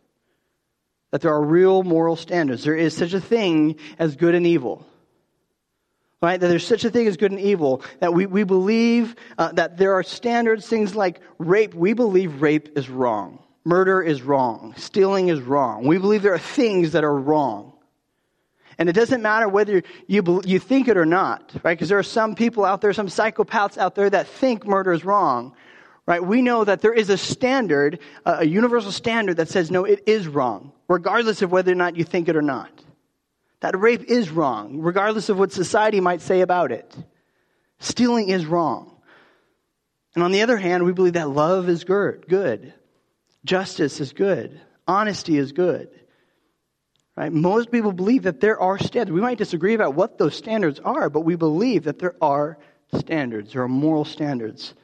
That 1.12 1.20
there 1.20 1.34
are 1.34 1.44
real 1.44 1.84
moral 1.84 2.16
standards. 2.16 2.64
There 2.64 2.78
is 2.78 2.96
such 2.96 3.14
a 3.14 3.20
thing 3.20 3.76
as 4.00 4.16
good 4.16 4.36
and 4.36 4.48
evil. 4.48 4.88
Right? 6.22 6.40
That 6.40 6.48
there's 6.48 6.66
such 6.66 6.86
a 6.86 6.90
thing 6.90 7.08
as 7.08 7.18
good 7.18 7.32
and 7.32 7.42
evil. 7.42 7.82
That 8.00 8.14
we, 8.14 8.26
we 8.26 8.46
believe 8.46 9.16
uh, 9.38 9.52
that 9.52 9.76
there 9.78 9.96
are 9.96 10.04
standards, 10.04 10.66
things 10.66 10.96
like 10.96 11.20
rape. 11.38 11.74
We 11.74 11.92
believe 11.92 12.42
rape 12.42 12.78
is 12.78 12.90
wrong. 12.90 13.44
Murder 13.66 14.02
is 14.02 14.22
wrong. 14.22 14.76
Stealing 14.78 15.28
is 15.28 15.42
wrong. 15.42 15.86
We 15.86 15.98
believe 15.98 16.22
there 16.22 16.34
are 16.34 16.40
things 16.40 16.94
that 16.94 17.04
are 17.04 17.20
wrong. 17.20 17.74
And 18.80 18.90
it 18.90 18.94
doesn't 18.94 19.22
matter 19.22 19.50
whether 19.50 19.82
you, 20.06 20.42
you 20.46 20.60
think 20.60 20.88
it 20.88 20.98
or 20.98 21.06
not, 21.06 21.52
right? 21.64 21.74
Because 21.74 21.90
there 21.90 21.98
are 21.98 22.04
some 22.04 22.36
people 22.36 22.64
out 22.64 22.82
there, 22.82 22.94
some 22.94 23.08
psychopaths 23.08 23.78
out 23.78 23.96
there 23.96 24.10
that 24.10 24.28
think 24.28 24.68
murder 24.68 24.94
is 24.94 25.04
wrong, 25.04 25.56
right? 26.06 26.24
We 26.24 26.42
know 26.42 26.64
that 26.64 26.82
there 26.82 26.94
is 26.94 27.10
a 27.10 27.18
standard, 27.18 28.00
a 28.26 28.46
universal 28.46 28.92
standard 28.92 29.38
that 29.38 29.50
says, 29.50 29.72
no, 29.72 29.84
it 29.86 30.04
is 30.06 30.28
wrong, 30.28 30.72
regardless 30.88 31.42
of 31.42 31.52
whether 31.52 31.72
or 31.72 31.76
not 31.76 31.96
you 31.96 32.04
think 32.04 32.30
it 32.30 32.36
or 32.36 32.42
not. 32.42 32.70
That 33.62 33.80
rape 33.80 34.04
is 34.04 34.30
wrong, 34.30 34.80
regardless 34.80 35.30
of 35.30 35.40
what 35.40 35.52
society 35.52 36.00
might 36.00 36.22
say 36.22 36.42
about 36.42 36.72
it. 36.72 36.96
Stealing 37.80 38.30
is 38.30 38.46
wrong. 38.46 38.96
And 40.14 40.24
on 40.24 40.32
the 40.32 40.44
other 40.44 40.58
hand, 40.58 40.84
we 40.84 40.94
believe 40.94 41.14
that 41.14 41.30
love 41.30 41.68
is 41.68 41.84
good. 41.84 42.28
good. 42.28 42.74
Justice 43.44 44.00
is 44.00 44.14
good. 44.14 44.60
Honesty 44.88 45.38
is 45.38 45.52
good. 45.52 45.90
Right? 47.18 47.34
Most 47.34 47.72
people 47.72 47.92
believe 47.92 48.24
that 48.24 48.42
there 48.42 48.60
are 48.60 48.78
standards. 48.78 49.12
We 49.12 49.22
might 49.22 49.40
disagree 49.40 49.74
about 49.74 49.96
what 49.96 50.20
those 50.20 50.36
standards 50.36 50.80
are, 50.80 51.10
but 51.10 51.22
we 51.22 51.36
believe 51.36 51.86
that 51.86 51.98
there 51.98 52.16
are 52.22 52.60
standards, 52.94 53.54
there 53.54 53.64
are 53.64 53.68
moral 53.68 54.06
standards. 54.06 54.76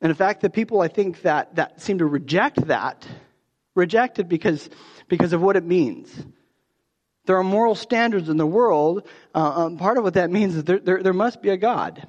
And 0.00 0.08
in 0.08 0.16
fact, 0.16 0.40
the 0.40 0.48
people 0.48 0.80
I 0.80 0.88
think 0.88 1.20
that, 1.22 1.56
that 1.56 1.82
seem 1.82 1.98
to 1.98 2.06
reject 2.06 2.66
that, 2.68 3.06
reject 3.74 4.18
it 4.18 4.30
because, 4.30 4.70
because 5.08 5.34
of 5.34 5.42
what 5.42 5.56
it 5.56 5.62
means. 5.62 6.10
There 7.26 7.36
are 7.36 7.44
moral 7.44 7.74
standards 7.74 8.30
in 8.30 8.38
the 8.38 8.46
world. 8.46 9.06
Uh, 9.34 9.66
um, 9.66 9.76
part 9.76 9.98
of 9.98 10.04
what 10.04 10.14
that 10.14 10.30
means 10.30 10.56
is 10.56 10.64
there, 10.64 10.78
there, 10.78 11.02
there 11.02 11.12
must 11.12 11.42
be 11.42 11.50
a 11.50 11.58
God. 11.58 12.08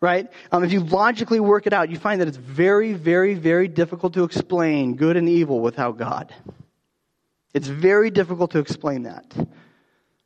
Right? 0.00 0.28
Um, 0.52 0.62
if 0.62 0.72
you 0.72 0.80
logically 0.80 1.40
work 1.40 1.66
it 1.66 1.72
out, 1.72 1.90
you 1.90 1.98
find 1.98 2.20
that 2.20 2.28
it's 2.28 2.36
very, 2.36 2.92
very, 2.92 3.34
very 3.34 3.66
difficult 3.66 4.14
to 4.14 4.22
explain 4.22 4.94
good 4.94 5.16
and 5.16 5.28
evil 5.28 5.58
without 5.58 5.98
God. 5.98 6.32
It's 7.52 7.68
very 7.68 8.10
difficult 8.10 8.52
to 8.52 8.58
explain 8.58 9.04
that. 9.04 9.34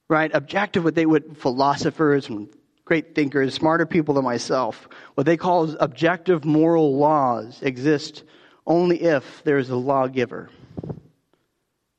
Right? 0.09 0.31
Objective, 0.35 0.85
what 0.85 0.95
they 0.95 1.07
would, 1.07 1.39
philosophers 1.39 2.29
and 2.29 2.49
great 2.85 3.15
thinkers, 3.15 3.55
smarter 3.55 3.87
people 3.87 4.15
than 4.15 4.25
myself, 4.25 4.89
what 5.15 5.25
they 5.25 5.37
call 5.37 5.75
objective 5.81 6.45
moral 6.45 6.97
laws 6.97 7.63
exist 7.63 8.25
only 8.67 9.03
if 9.03 9.43
there's 9.45 9.71
a 9.71 9.77
lawgiver. 9.77 10.51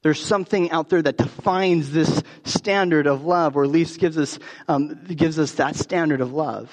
There's 0.04 0.24
something 0.24 0.70
out 0.70 0.90
there 0.90 1.02
that 1.02 1.18
defines 1.18 1.92
this 1.92 2.22
standard 2.44 3.08
of 3.08 3.26
love, 3.26 3.58
or 3.58 3.64
at 3.64 3.72
least 3.72 4.00
gives 4.00 4.20
us, 4.20 4.38
um, 4.68 5.04
gives 5.06 5.40
us 5.40 5.54
that 5.54 5.76
standard 5.76 6.22
of 6.22 6.32
love. 6.32 6.72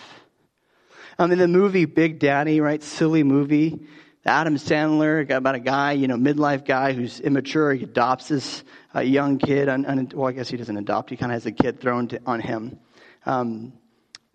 Um, 1.19 1.33
in 1.33 1.39
the 1.39 1.49
movie 1.49 1.87
Big 1.87 2.19
Daddy, 2.19 2.61
right, 2.61 2.83
silly 2.83 3.23
movie, 3.23 3.87
Adam 4.25 4.55
Sandler 4.55 5.29
about 5.31 5.57
a 5.57 5.61
guy, 5.61 5.93
you 5.93 6.07
know, 6.07 6.17
midlife 6.17 6.65
guy 6.65 6.93
who's 6.93 7.19
immature. 7.19 7.75
He 7.75 7.83
adopts 7.83 8.29
this 8.29 8.63
uh, 8.95 9.01
young 9.01 9.39
kid. 9.39 9.69
Un, 9.69 10.11
well, 10.15 10.29
I 10.29 10.33
guess 10.33 10.49
he 10.49 10.57
doesn't 10.57 10.77
adopt. 10.77 11.11
He 11.11 11.17
kind 11.17 11.33
of 11.33 11.35
has 11.35 11.47
a 11.47 11.53
kid 11.53 11.81
thrown 11.81 12.07
to, 12.09 12.21
on 12.25 12.39
him. 12.39 12.79
Um, 13.27 13.73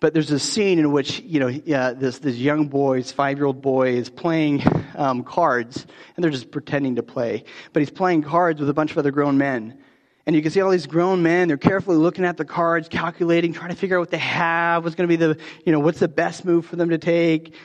but 0.01 0.13
there's 0.13 0.31
a 0.31 0.39
scene 0.39 0.77
in 0.77 0.91
which, 0.91 1.21
you 1.21 1.39
know, 1.39 1.47
uh, 1.47 1.93
this, 1.93 2.19
this 2.19 2.35
young 2.35 2.67
boy, 2.67 2.97
this 2.97 3.13
five-year-old 3.13 3.61
boy, 3.61 3.93
is 3.93 4.09
playing 4.09 4.61
um, 4.95 5.23
cards, 5.23 5.87
and 6.15 6.23
they're 6.23 6.31
just 6.31 6.51
pretending 6.51 6.97
to 6.97 7.03
play. 7.03 7.45
But 7.71 7.79
he's 7.79 7.89
playing 7.89 8.23
cards 8.23 8.59
with 8.59 8.69
a 8.69 8.73
bunch 8.73 8.91
of 8.91 8.97
other 8.97 9.11
grown 9.11 9.37
men. 9.37 9.79
And 10.25 10.35
you 10.35 10.41
can 10.41 10.51
see 10.51 10.59
all 10.59 10.69
these 10.69 10.85
grown 10.85 11.23
men, 11.23 11.47
they're 11.47 11.55
carefully 11.55 11.95
looking 11.95 12.25
at 12.25 12.35
the 12.35 12.43
cards, 12.43 12.89
calculating, 12.89 13.53
trying 13.53 13.69
to 13.69 13.75
figure 13.77 13.95
out 13.95 14.01
what 14.01 14.11
they 14.11 14.17
have, 14.17 14.83
what's 14.83 14.97
going 14.97 15.09
to 15.09 15.17
be 15.17 15.25
the, 15.25 15.39
you 15.65 15.71
know, 15.71 15.79
what's 15.79 15.99
the 15.99 16.09
best 16.09 16.43
move 16.43 16.65
for 16.65 16.75
them 16.75 16.89
to 16.89 16.97
take. 16.97 17.55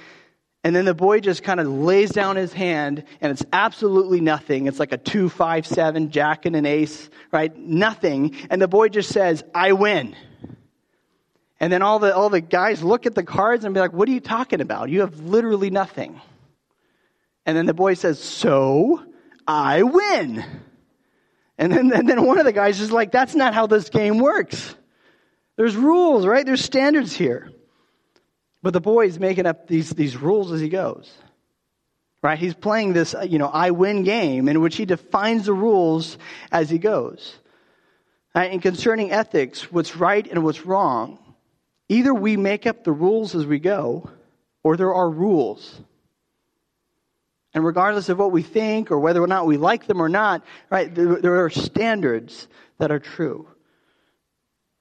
And 0.64 0.76
then 0.76 0.84
the 0.84 0.94
boy 0.94 1.18
just 1.20 1.42
kind 1.42 1.58
of 1.58 1.66
lays 1.66 2.10
down 2.10 2.36
his 2.36 2.52
hand, 2.52 3.02
and 3.20 3.32
it's 3.32 3.44
absolutely 3.52 4.20
nothing. 4.20 4.66
It's 4.68 4.78
like 4.78 4.92
a 4.92 4.96
two, 4.96 5.28
five, 5.28 5.66
seven, 5.66 6.10
jack 6.10 6.46
and 6.46 6.54
an 6.54 6.66
ace, 6.66 7.10
right? 7.32 7.56
Nothing. 7.56 8.36
And 8.48 8.62
the 8.62 8.68
boy 8.68 8.88
just 8.88 9.10
says, 9.10 9.42
I 9.54 9.72
win. 9.72 10.14
And 11.58 11.72
then 11.72 11.82
all 11.82 11.98
the, 11.98 12.14
all 12.14 12.28
the 12.28 12.40
guys 12.40 12.82
look 12.82 13.06
at 13.06 13.14
the 13.14 13.24
cards 13.24 13.64
and 13.64 13.74
be 13.74 13.80
like, 13.80 13.92
what 13.92 14.08
are 14.08 14.12
you 14.12 14.20
talking 14.20 14.60
about? 14.60 14.88
You 14.88 15.00
have 15.00 15.18
literally 15.20 15.70
nothing. 15.70 16.20
And 17.44 17.56
then 17.56 17.66
the 17.66 17.74
boy 17.74 17.94
says, 17.94 18.20
so 18.20 19.02
I 19.46 19.82
win. 19.82 20.44
And 21.58 21.72
then, 21.72 21.92
and 21.92 22.08
then 22.08 22.24
one 22.24 22.38
of 22.38 22.44
the 22.44 22.52
guys 22.52 22.80
is 22.80 22.92
like, 22.92 23.10
that's 23.10 23.34
not 23.34 23.52
how 23.52 23.66
this 23.66 23.88
game 23.88 24.18
works. 24.18 24.76
There's 25.56 25.76
rules, 25.76 26.24
right? 26.24 26.46
There's 26.46 26.64
standards 26.64 27.12
here. 27.12 27.50
But 28.62 28.72
the 28.72 28.80
boy 28.80 29.06
is 29.06 29.18
making 29.18 29.46
up 29.46 29.66
these, 29.66 29.90
these 29.90 30.16
rules 30.16 30.52
as 30.52 30.60
he 30.60 30.68
goes. 30.68 31.12
Right? 32.22 32.38
He's 32.38 32.54
playing 32.54 32.92
this, 32.92 33.14
uh, 33.14 33.22
you 33.22 33.38
know, 33.38 33.48
I 33.48 33.72
win 33.72 34.04
game 34.04 34.48
in 34.48 34.60
which 34.60 34.76
he 34.76 34.84
defines 34.84 35.46
the 35.46 35.52
rules 35.52 36.16
as 36.52 36.70
he 36.70 36.78
goes. 36.78 37.34
Right? 38.34 38.52
And 38.52 38.62
concerning 38.62 39.10
ethics, 39.10 39.72
what's 39.72 39.96
right 39.96 40.26
and 40.30 40.44
what's 40.44 40.64
wrong, 40.64 41.18
either 41.88 42.14
we 42.14 42.36
make 42.36 42.66
up 42.66 42.84
the 42.84 42.92
rules 42.92 43.34
as 43.34 43.44
we 43.44 43.58
go, 43.58 44.08
or 44.62 44.76
there 44.76 44.94
are 44.94 45.10
rules. 45.10 45.80
And 47.54 47.64
regardless 47.64 48.08
of 48.08 48.18
what 48.18 48.32
we 48.32 48.42
think 48.42 48.90
or 48.90 49.00
whether 49.00 49.20
or 49.20 49.26
not 49.26 49.46
we 49.46 49.56
like 49.56 49.86
them 49.86 50.00
or 50.00 50.08
not, 50.08 50.44
right, 50.70 50.94
there, 50.94 51.16
there 51.16 51.44
are 51.44 51.50
standards 51.50 52.46
that 52.78 52.92
are 52.92 53.00
true. 53.00 53.48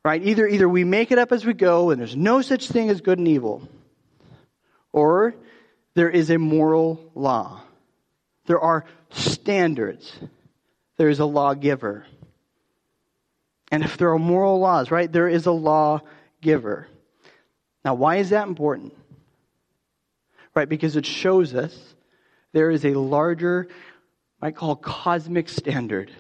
Right? 0.04 0.24
Either, 0.24 0.48
either 0.48 0.68
we 0.68 0.84
make 0.84 1.12
it 1.12 1.20
up 1.20 1.32
as 1.32 1.46
we 1.46 1.54
go 1.54 1.92
and 1.92 2.02
there's 2.02 2.16
no 2.16 2.42
such 2.42 2.68
thing 2.68 2.90
as 2.90 3.02
good 3.02 3.20
and 3.20 3.28
evil, 3.28 3.68
or 4.92 5.36
there 5.94 6.10
is 6.10 6.30
a 6.30 6.38
moral 6.38 7.12
law. 7.14 7.62
There 8.46 8.60
are 8.60 8.86
standards. 9.12 10.12
There 10.98 11.10
is 11.10 11.20
a 11.20 11.26
lawgiver. 11.26 12.06
And 13.72 13.84
if 13.84 13.98
there 13.98 14.12
are 14.12 14.20
moral 14.20 14.60
laws, 14.60 14.92
right, 14.92 15.12
there 15.12 15.30
is 15.30 15.46
a 15.46 15.52
lawgiver. 15.52 16.88
Now, 17.86 17.94
why 17.94 18.18
is 18.18 18.32
that 18.32 18.48
important? 18.48 18.94
Right, 20.54 20.68
because 20.68 20.96
it 20.96 21.06
shows 21.06 21.54
us 21.56 21.78
there 22.52 22.70
is 22.70 22.84
a 22.86 22.94
larger, 22.94 23.70
I 24.42 24.52
call 24.52 24.76
cosmic 24.76 25.48
standard, 25.48 26.12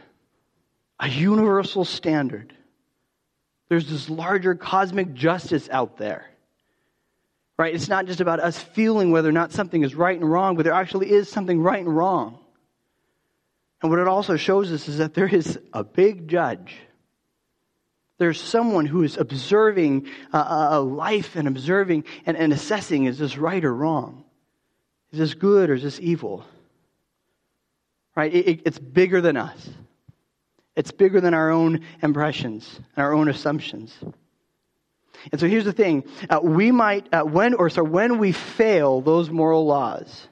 a 0.99 1.09
universal 1.09 1.83
standard. 1.83 2.53
There's 3.71 3.87
this 3.87 4.09
larger 4.09 4.53
cosmic 4.53 5.13
justice 5.13 5.69
out 5.69 5.95
there. 5.95 6.29
Right? 7.57 7.73
It's 7.73 7.87
not 7.87 8.05
just 8.05 8.19
about 8.19 8.41
us 8.41 8.59
feeling 8.59 9.11
whether 9.11 9.29
or 9.29 9.31
not 9.31 9.53
something 9.53 9.81
is 9.81 9.95
right 9.95 10.19
and 10.19 10.29
wrong, 10.29 10.57
but 10.57 10.65
there 10.65 10.73
actually 10.73 11.09
is 11.09 11.29
something 11.29 11.61
right 11.61 11.79
and 11.79 11.95
wrong. 11.95 12.37
And 13.81 13.89
what 13.89 13.99
it 13.99 14.09
also 14.09 14.35
shows 14.35 14.73
us 14.73 14.89
is 14.89 14.97
that 14.97 15.13
there 15.13 15.25
is 15.25 15.57
a 15.71 15.85
big 15.85 16.27
judge. 16.27 16.75
There's 18.17 18.41
someone 18.41 18.87
who 18.87 19.03
is 19.03 19.15
observing 19.15 20.07
a 20.33 20.81
life 20.81 21.37
and 21.37 21.47
observing 21.47 22.03
and, 22.25 22.51
assessing 22.51 23.05
is 23.05 23.19
this 23.19 23.37
right 23.37 23.63
or 23.63 23.73
wrong? 23.73 24.25
Is 25.13 25.19
this 25.19 25.33
good 25.33 25.69
or 25.69 25.75
is 25.75 25.83
this 25.83 25.97
evil? 26.01 26.43
Right? 28.17 28.33
It, 28.33 28.47
it, 28.49 28.61
it's 28.65 28.79
bigger 28.79 29.21
than 29.21 29.37
us. 29.37 29.69
It's 30.75 30.91
bigger 30.91 31.19
than 31.19 31.33
our 31.33 31.49
own 31.49 31.81
impressions 32.01 32.79
and 32.95 33.03
our 33.03 33.13
own 33.13 33.27
assumptions. 33.27 33.93
And 35.31 35.39
so 35.39 35.47
here's 35.47 35.65
the 35.65 35.73
thing: 35.73 36.03
uh, 36.29 36.39
we 36.41 36.71
might 36.71 37.13
uh, 37.13 37.23
when 37.23 37.53
or 37.53 37.69
so 37.69 37.83
when 37.83 38.17
we 38.17 38.31
fail 38.31 39.01
those 39.01 39.29
moral 39.29 39.65
laws, 39.65 40.27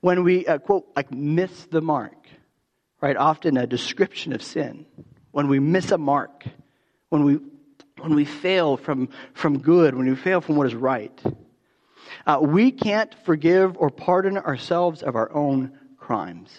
when 0.00 0.22
we 0.24 0.46
uh, 0.46 0.58
quote 0.58 0.86
like 0.94 1.12
miss 1.12 1.64
the 1.64 1.82
mark, 1.82 2.16
right? 3.00 3.16
Often 3.16 3.56
a 3.56 3.66
description 3.66 4.32
of 4.32 4.42
sin. 4.42 4.86
When 5.32 5.48
we 5.48 5.58
miss 5.58 5.90
a 5.90 5.98
mark, 5.98 6.44
when 7.10 7.24
we 7.24 7.38
when 8.00 8.14
we 8.14 8.24
fail 8.24 8.76
from 8.76 9.08
from 9.34 9.58
good, 9.58 9.94
when 9.94 10.08
we 10.08 10.16
fail 10.16 10.40
from 10.40 10.56
what 10.56 10.66
is 10.66 10.74
right, 10.74 11.20
uh, 12.26 12.38
we 12.40 12.70
can't 12.70 13.14
forgive 13.24 13.76
or 13.76 13.90
pardon 13.90 14.38
ourselves 14.38 15.02
of 15.02 15.16
our 15.16 15.30
own 15.32 15.78
crimes. 15.98 16.50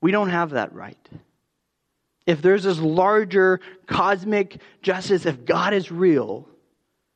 We 0.00 0.10
don't 0.10 0.30
have 0.30 0.50
that 0.50 0.74
right 0.74 0.98
if 2.26 2.42
there's 2.42 2.64
this 2.64 2.78
larger 2.78 3.60
cosmic 3.86 4.60
justice, 4.82 5.26
if 5.26 5.44
God 5.44 5.72
is 5.72 5.90
real 5.92 6.48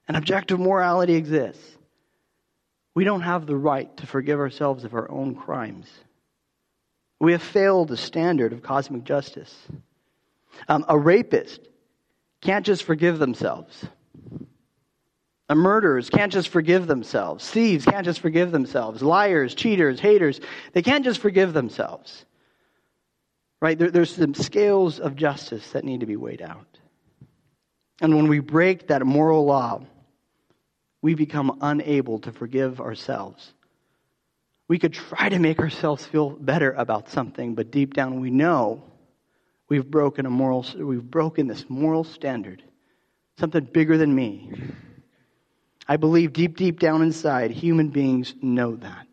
and 0.07 0.17
objective 0.17 0.61
morality 0.61 1.15
exists, 1.15 1.77
we 2.95 3.05
don't 3.05 3.23
have 3.23 3.47
the 3.47 3.57
right 3.57 3.95
to 3.99 4.07
forgive 4.07 4.39
ourselves 4.39 4.85
of 4.85 4.95
our 4.95 5.11
own 5.11 5.35
crimes. 5.35 5.89
We 7.19 7.33
have 7.33 7.43
failed 7.43 7.89
the 7.89 7.97
standard 7.97 8.53
of 8.53 8.63
cosmic 8.63 9.05
justice. 9.05 9.55
Um, 10.69 10.85
a 10.89 10.99
rapist 10.99 11.61
can't 12.41 12.65
just 12.65 12.85
forgive 12.85 13.19
themselves. 13.19 13.85
A 15.49 15.55
murderers 15.55 16.09
can't 16.09 16.33
just 16.33 16.49
forgive 16.49 16.87
themselves. 16.87 17.49
Thieves 17.51 17.85
can't 17.85 18.05
just 18.05 18.21
forgive 18.21 18.53
themselves. 18.53 19.03
Liars, 19.03 19.55
cheaters, 19.55 19.99
haters, 19.99 20.41
they 20.73 20.83
can't 20.83 21.05
just 21.05 21.21
forgive 21.21 21.53
themselves. 21.53 22.25
Right? 23.61 23.79
There, 23.79 23.91
there's 23.91 24.15
some 24.15 24.35
scales 24.35 25.01
of 25.01 25.17
justice 25.17 25.73
that 25.73 25.85
need 25.85 26.01
to 26.01 26.07
be 26.07 26.17
weighed 26.17 26.43
out. 26.43 26.67
And 28.01 28.17
when 28.17 28.29
we 28.29 28.39
break 28.41 28.89
that 28.89 29.05
moral 29.05 29.45
law, 29.45 29.83
we 31.03 31.15
become 31.15 31.59
unable 31.61 32.21
to 32.21 32.33
forgive 32.33 32.81
ourselves. 32.81 33.53
We 34.69 34.79
could 34.79 34.95
try 34.95 35.29
to 35.29 35.39
make 35.39 35.59
ourselves 35.59 36.07
feel 36.07 36.31
better 36.31 36.73
about 36.73 37.11
something, 37.11 37.55
but 37.55 37.71
deep 37.71 37.95
down 37.95 38.21
we 38.21 38.31
know 38.31 38.83
we've 39.69 39.91
broken 39.91 40.27
a 40.27 40.31
moral 40.31 40.65
we've 40.77 41.03
broken 41.03 41.47
this 41.47 41.67
moral 41.69 42.05
standard. 42.05 42.63
Something 43.39 43.65
bigger 43.65 43.97
than 43.97 44.15
me. 44.15 44.53
I 45.89 45.97
believe 45.97 46.33
deep 46.33 46.57
deep 46.57 46.79
down 46.79 47.03
inside 47.03 47.51
human 47.51 47.89
beings 47.89 48.35
know 48.41 48.77
that 48.77 49.09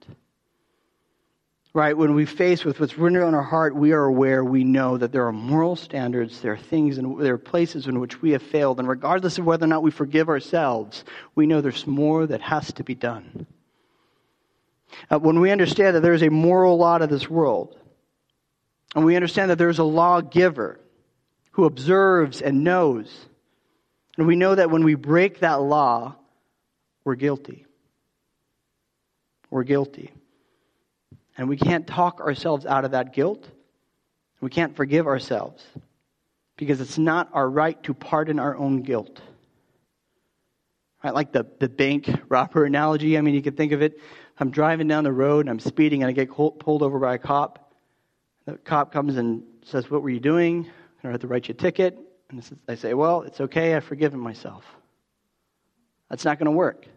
right? 1.77 1.95
When 1.95 2.15
we 2.15 2.25
face 2.25 2.65
with 2.65 2.79
what's 2.79 2.97
written 2.97 3.21
on 3.21 3.35
our 3.35 3.43
heart, 3.43 3.75
we 3.75 3.91
are 3.91 4.05
aware, 4.05 4.43
we 4.43 4.63
know 4.63 4.97
that 4.97 5.11
there 5.11 5.27
are 5.27 5.31
moral 5.31 5.75
standards, 5.75 6.41
there 6.41 6.53
are 6.53 6.57
things, 6.57 6.97
and 6.97 7.21
there 7.21 7.35
are 7.35 7.37
places 7.37 7.85
in 7.85 7.99
which 7.99 8.19
we 8.19 8.31
have 8.31 8.41
failed. 8.41 8.79
And 8.79 8.89
regardless 8.89 9.37
of 9.37 9.45
whether 9.45 9.65
or 9.65 9.67
not 9.67 9.83
we 9.83 9.91
forgive 9.91 10.27
ourselves, 10.27 11.05
we 11.35 11.45
know 11.45 11.61
there's 11.61 11.85
more 11.85 12.25
that 12.25 12.41
has 12.41 12.73
to 12.73 12.83
be 12.83 12.95
done. 12.95 13.45
Uh, 15.11 15.19
when 15.19 15.39
we 15.39 15.51
understand 15.51 15.95
that 15.95 16.01
there 16.01 16.15
is 16.15 16.23
a 16.23 16.31
moral 16.31 16.77
law 16.77 16.97
to 16.97 17.05
this 17.05 17.29
world, 17.29 17.79
and 18.95 19.05
we 19.05 19.15
understand 19.15 19.51
that 19.51 19.59
there's 19.59 19.77
a 19.77 19.83
lawgiver 19.83 20.79
who 21.51 21.65
observes 21.65 22.41
and 22.41 22.63
knows, 22.63 23.27
and 24.17 24.25
we 24.25 24.35
know 24.35 24.55
that 24.55 24.71
when 24.71 24.83
we 24.83 24.95
break 24.95 25.41
that 25.41 25.61
law, 25.61 26.15
we're 27.03 27.13
guilty. 27.13 27.67
We're 29.51 29.61
guilty. 29.61 30.11
And 31.37 31.47
we 31.47 31.57
can't 31.57 31.85
talk 31.85 32.19
ourselves 32.19 32.65
out 32.65 32.83
of 32.83 32.91
that 32.91 33.13
guilt. 33.13 33.47
We 34.41 34.49
can't 34.49 34.75
forgive 34.75 35.07
ourselves 35.07 35.63
because 36.57 36.81
it's 36.81 36.97
not 36.97 37.29
our 37.33 37.47
right 37.47 37.81
to 37.83 37.93
pardon 37.93 38.39
our 38.39 38.57
own 38.57 38.81
guilt. 38.81 39.21
Right, 41.03 41.13
like 41.13 41.31
the, 41.31 41.45
the 41.59 41.69
bank 41.69 42.09
robber 42.27 42.65
analogy. 42.65 43.17
I 43.17 43.21
mean, 43.21 43.35
you 43.35 43.43
can 43.43 43.55
think 43.55 43.71
of 43.71 43.83
it. 43.83 43.99
I'm 44.39 44.49
driving 44.49 44.87
down 44.87 45.03
the 45.03 45.11
road 45.11 45.41
and 45.41 45.49
I'm 45.49 45.59
speeding 45.59 46.01
and 46.01 46.09
I 46.09 46.11
get 46.11 46.29
pulled 46.29 46.83
over 46.83 46.99
by 46.99 47.15
a 47.15 47.19
cop. 47.19 47.71
The 48.45 48.57
cop 48.57 48.91
comes 48.91 49.17
and 49.17 49.43
says, 49.63 49.89
What 49.91 50.01
were 50.01 50.09
you 50.09 50.19
doing? 50.19 50.67
I 51.03 51.11
have 51.11 51.21
to 51.21 51.27
write 51.27 51.47
you 51.47 51.53
a 51.53 51.57
ticket. 51.57 51.97
And 52.29 52.43
I 52.67 52.75
say, 52.75 52.93
Well, 52.93 53.21
it's 53.21 53.39
okay. 53.39 53.75
I've 53.75 53.83
forgiven 53.83 54.19
myself. 54.19 54.65
That's 56.09 56.25
not 56.25 56.39
going 56.39 56.45
to 56.45 56.51
work 56.51 56.87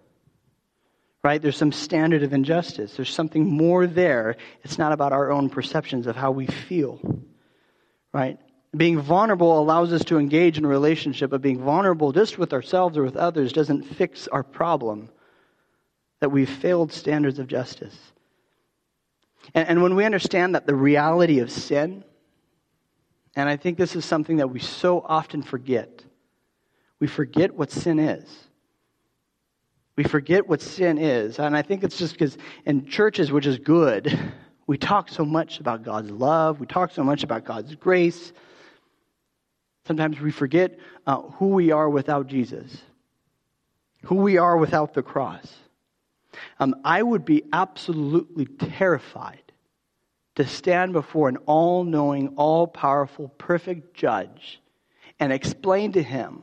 right? 1.23 1.41
There's 1.43 1.57
some 1.57 1.73
standard 1.73 2.23
of 2.23 2.33
injustice. 2.33 2.95
There's 2.95 3.13
something 3.13 3.45
more 3.45 3.87
there. 3.87 4.37
It's 4.63 4.79
not 4.79 4.93
about 4.93 5.13
our 5.13 5.31
own 5.31 5.51
perceptions 5.51 6.07
of 6.07 6.17
how 6.17 6.31
we 6.31 6.47
feel, 6.47 7.01
right? 8.13 8.39
Being 8.75 9.01
vulnerable 9.01 9.59
allows 9.59 9.93
us 9.93 10.05
to 10.07 10.19
engage 10.19 10.57
in 10.57 10.65
a 10.65 10.69
relationship, 10.69 11.31
but 11.31 11.43
being 11.43 11.63
vulnerable 11.63 12.13
just 12.13 12.39
with 12.39 12.53
ourselves 12.53 12.97
or 12.97 13.03
with 13.03 13.17
others 13.17 13.53
doesn't 13.53 13.83
fix 13.83 14.29
our 14.29 14.43
problem 14.43 15.11
that 16.21 16.31
we've 16.31 16.49
failed 16.49 16.93
standards 16.93 17.39
of 17.39 17.47
justice. 17.47 17.97
And, 19.55 19.69
and 19.69 19.83
when 19.83 19.97
we 19.97 20.05
understand 20.05 20.55
that 20.55 20.67
the 20.67 20.75
reality 20.75 21.41
of 21.41 21.51
sin, 21.51 22.05
and 23.37 23.49
I 23.49 23.57
think 23.57 23.77
this 23.77 23.97
is 23.97 24.05
something 24.05 24.39
that 24.39 24.49
we 24.49 24.61
so 24.61 25.01
often 25.01 25.43
forget, 25.43 26.05
we 26.99 27.07
forget 27.07 27.55
what 27.55 27.71
sin 27.71 27.99
is. 27.99 28.29
We 29.97 30.05
forget 30.05 30.49
what 30.49 30.61
sin 30.63 30.99
is. 30.99 31.39
And 31.39 31.57
I 31.57 31.63
think 31.63 31.85
it's 31.85 31.99
just 31.99 32.15
because 32.15 32.39
in 32.65 32.87
churches, 32.87 33.33
which 33.33 33.47
is 33.47 33.59
good, 33.59 34.19
we 34.67 34.79
talk 34.79 35.09
so 35.09 35.25
much 35.25 35.61
about 35.61 35.83
God's 35.83 36.11
love, 36.11 36.61
we 36.61 36.67
talk 36.67 36.93
so 36.93 37.03
much 37.03 37.23
about 37.23 37.45
God's 37.45 37.75
grace. 37.75 38.33
Sometimes 39.87 40.21
we 40.21 40.31
forget 40.31 40.79
uh, 41.07 41.23
who 41.23 41.49
we 41.49 41.73
are 41.73 41.91
without 41.91 42.29
Jesus, 42.29 42.77
who 44.05 44.17
we 44.17 44.39
are 44.39 44.57
without 44.57 44.95
the 44.95 45.03
cross. 45.03 45.53
Um, 46.61 46.77
I 46.85 47.03
would 47.03 47.25
be 47.25 47.43
absolutely 47.53 48.47
terrified 48.47 49.43
to 50.37 50.47
stand 50.47 50.93
before 50.93 51.29
an 51.29 51.39
all 51.47 51.85
knowing, 51.85 52.29
all 52.37 52.67
powerful, 52.67 53.29
perfect 53.29 53.95
judge 53.95 54.61
and 55.19 55.33
explain 55.33 55.93
to 55.93 56.03
him 56.03 56.43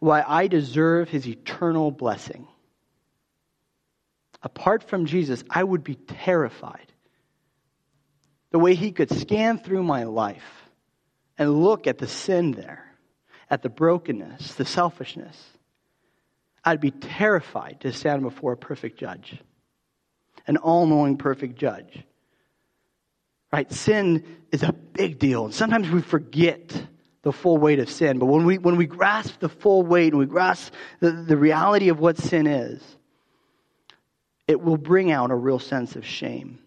why 0.00 0.24
I 0.26 0.48
deserve 0.48 1.08
his 1.08 1.28
eternal 1.28 1.90
blessing 1.90 2.48
apart 4.42 4.82
from 4.84 5.06
Jesus, 5.06 5.44
I 5.50 5.62
would 5.62 5.84
be 5.84 5.94
terrified. 5.94 6.92
The 8.50 8.58
way 8.58 8.74
he 8.74 8.92
could 8.92 9.10
scan 9.10 9.58
through 9.58 9.82
my 9.82 10.04
life 10.04 10.70
and 11.36 11.62
look 11.62 11.86
at 11.86 11.98
the 11.98 12.06
sin 12.06 12.52
there, 12.52 12.84
at 13.50 13.62
the 13.62 13.68
brokenness, 13.68 14.54
the 14.54 14.64
selfishness. 14.64 15.36
I'd 16.64 16.80
be 16.80 16.90
terrified 16.90 17.78
to 17.82 17.92
stand 17.92 18.22
before 18.22 18.52
a 18.52 18.56
perfect 18.56 18.98
judge. 18.98 19.38
an 20.46 20.56
all 20.56 20.86
knowing, 20.86 21.16
perfect 21.16 21.56
judge. 21.56 22.04
Right? 23.52 23.70
Sin 23.72 24.24
is 24.52 24.62
a 24.62 24.72
big 24.72 25.18
deal. 25.18 25.46
And 25.46 25.54
sometimes 25.54 25.90
we 25.90 26.02
forget 26.02 26.86
the 27.22 27.32
full 27.32 27.58
weight 27.58 27.80
of 27.80 27.90
sin. 27.90 28.18
But 28.18 28.26
when 28.26 28.44
we, 28.44 28.58
when 28.58 28.76
we 28.76 28.86
grasp 28.86 29.40
the 29.40 29.48
full 29.48 29.82
weight 29.82 30.12
and 30.12 30.18
we 30.20 30.26
grasp 30.26 30.72
the, 31.00 31.10
the 31.10 31.36
reality 31.36 31.88
of 31.88 31.98
what 31.98 32.18
sin 32.18 32.46
is, 32.46 32.80
it 34.46 34.60
will 34.60 34.76
bring 34.76 35.10
out 35.10 35.30
a 35.30 35.34
real 35.34 35.58
sense 35.58 35.96
of 35.96 36.06
shame. 36.06 36.58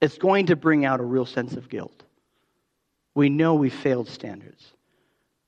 It's 0.00 0.18
going 0.18 0.46
to 0.46 0.56
bring 0.56 0.84
out 0.84 1.00
a 1.00 1.04
real 1.04 1.26
sense 1.26 1.54
of 1.54 1.68
guilt. 1.68 2.04
We 3.14 3.28
know 3.28 3.54
we 3.54 3.70
failed 3.70 4.08
standards. 4.08 4.64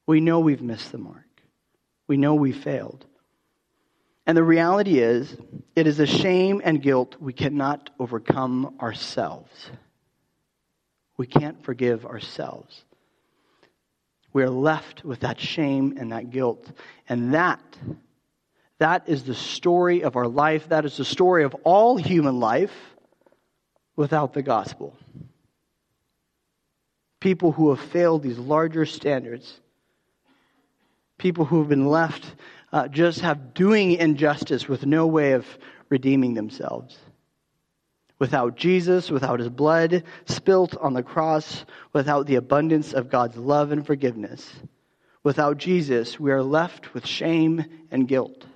We 0.07 0.21
know 0.21 0.41
we've 0.41 0.63
missed 0.63 0.91
the 0.91 0.99
mark. 0.99 1.25
We 2.09 2.17
know 2.17 2.35
we 2.35 2.51
failed. 2.53 3.05
And 4.27 4.37
the 4.37 4.43
reality 4.43 4.99
is, 4.99 5.37
it 5.77 5.87
is 5.87 6.01
a 6.01 6.07
shame 6.07 6.61
and 6.65 6.83
guilt 6.83 7.17
we 7.21 7.33
cannot 7.33 7.91
overcome 7.99 8.77
ourselves. 8.81 9.71
We 11.17 11.27
can't 11.27 11.63
forgive 11.65 12.05
ourselves. 12.05 12.85
We 14.33 14.43
are 14.43 14.51
left 14.51 15.05
with 15.05 15.21
that 15.21 15.41
shame 15.41 15.97
and 15.99 16.13
that 16.13 16.31
guilt. 16.31 16.71
And 17.09 17.35
that, 17.35 17.61
that 18.81 19.09
is 19.09 19.25
the 19.25 19.35
story 19.35 20.03
of 20.05 20.17
our 20.17 20.27
life. 20.27 20.71
That 20.71 20.87
is 20.87 20.97
the 20.97 21.05
story 21.05 21.45
of 21.45 21.55
all 21.65 21.99
human 21.99 22.41
life 22.41 22.73
without 23.95 24.33
the 24.33 24.43
gospel. 24.43 24.97
People 27.21 27.53
who 27.53 27.69
have 27.69 27.81
failed 27.81 28.23
these 28.23 28.39
larger 28.39 28.87
standards, 28.87 29.61
people 31.19 31.45
who 31.45 31.59
have 31.59 31.69
been 31.69 31.89
left 31.89 32.25
uh, 32.73 32.89
just 32.89 33.21
have 33.21 33.53
doing 33.53 33.93
injustice 33.93 34.67
with 34.67 34.87
no 34.87 35.07
way 35.07 35.33
of 35.33 35.47
redeeming 35.91 36.33
themselves. 36.33 36.97
Without 38.19 38.57
Jesus, 38.57 39.11
without 39.11 39.41
his 39.41 39.51
blood 39.51 40.05
spilt 40.25 40.75
on 40.79 40.95
the 40.95 41.03
cross, 41.03 41.67
without 41.93 42.27
the 42.27 42.37
abundance 42.37 42.95
of 42.95 43.11
God's 43.11 43.37
love 43.37 43.73
and 43.73 43.87
forgiveness, 43.87 44.51
without 45.23 45.59
Jesus, 45.59 46.19
we 46.19 46.31
are 46.31 46.43
left 46.43 46.95
with 46.95 47.07
shame 47.07 47.67
and 47.91 48.09
guilt. 48.09 48.47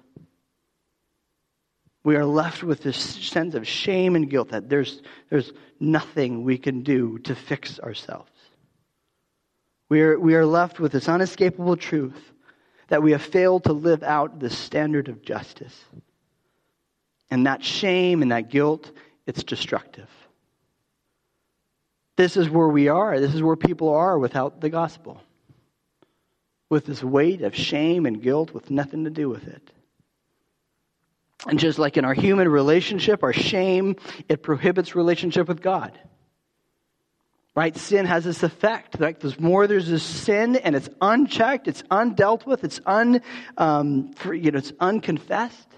We 2.04 2.16
are 2.16 2.24
left 2.24 2.62
with 2.62 2.82
this 2.82 2.98
sense 2.98 3.54
of 3.54 3.66
shame 3.66 4.14
and 4.14 4.28
guilt 4.28 4.50
that 4.50 4.68
there's, 4.68 5.00
there's 5.30 5.52
nothing 5.80 6.44
we 6.44 6.58
can 6.58 6.82
do 6.82 7.18
to 7.20 7.34
fix 7.34 7.80
ourselves. 7.80 8.30
We 9.88 10.02
are, 10.02 10.18
we 10.18 10.34
are 10.34 10.46
left 10.46 10.78
with 10.78 10.92
this 10.92 11.08
unescapable 11.08 11.76
truth 11.76 12.32
that 12.88 13.02
we 13.02 13.12
have 13.12 13.22
failed 13.22 13.64
to 13.64 13.72
live 13.72 14.02
out 14.02 14.38
the 14.38 14.50
standard 14.50 15.08
of 15.08 15.22
justice. 15.22 15.84
And 17.30 17.46
that 17.46 17.64
shame 17.64 18.22
and 18.22 18.30
that 18.30 18.50
guilt 18.50 18.92
it's 19.26 19.42
destructive. 19.42 20.08
This 22.16 22.36
is 22.36 22.48
where 22.48 22.68
we 22.68 22.88
are. 22.88 23.18
This 23.18 23.34
is 23.34 23.42
where 23.42 23.56
people 23.56 23.88
are 23.88 24.18
without 24.18 24.60
the 24.60 24.68
gospel. 24.68 25.20
With 26.68 26.86
this 26.86 27.02
weight 27.02 27.42
of 27.42 27.54
shame 27.54 28.06
and 28.06 28.22
guilt 28.22 28.52
with 28.52 28.70
nothing 28.70 29.04
to 29.04 29.10
do 29.10 29.28
with 29.28 29.46
it. 29.48 29.70
And 31.46 31.58
just 31.58 31.78
like 31.78 31.96
in 31.96 32.04
our 32.04 32.14
human 32.14 32.48
relationship, 32.48 33.22
our 33.22 33.32
shame, 33.32 33.96
it 34.28 34.42
prohibits 34.42 34.94
relationship 34.94 35.48
with 35.48 35.60
God. 35.60 35.98
Right? 37.54 37.76
Sin 37.76 38.06
has 38.06 38.24
this 38.24 38.42
effect. 38.42 38.98
Like 38.98 39.20
there's 39.20 39.38
more 39.38 39.66
there's 39.66 39.88
this 39.88 40.02
sin 40.02 40.56
and 40.56 40.74
it's 40.74 40.88
unchecked, 41.00 41.68
it's 41.68 41.82
undealt 41.82 42.46
with, 42.46 42.64
it's 42.64 42.80
un, 42.84 43.20
um, 43.56 44.12
you 44.24 44.50
know, 44.50 44.58
it's 44.58 44.72
unconfessed. 44.80 45.68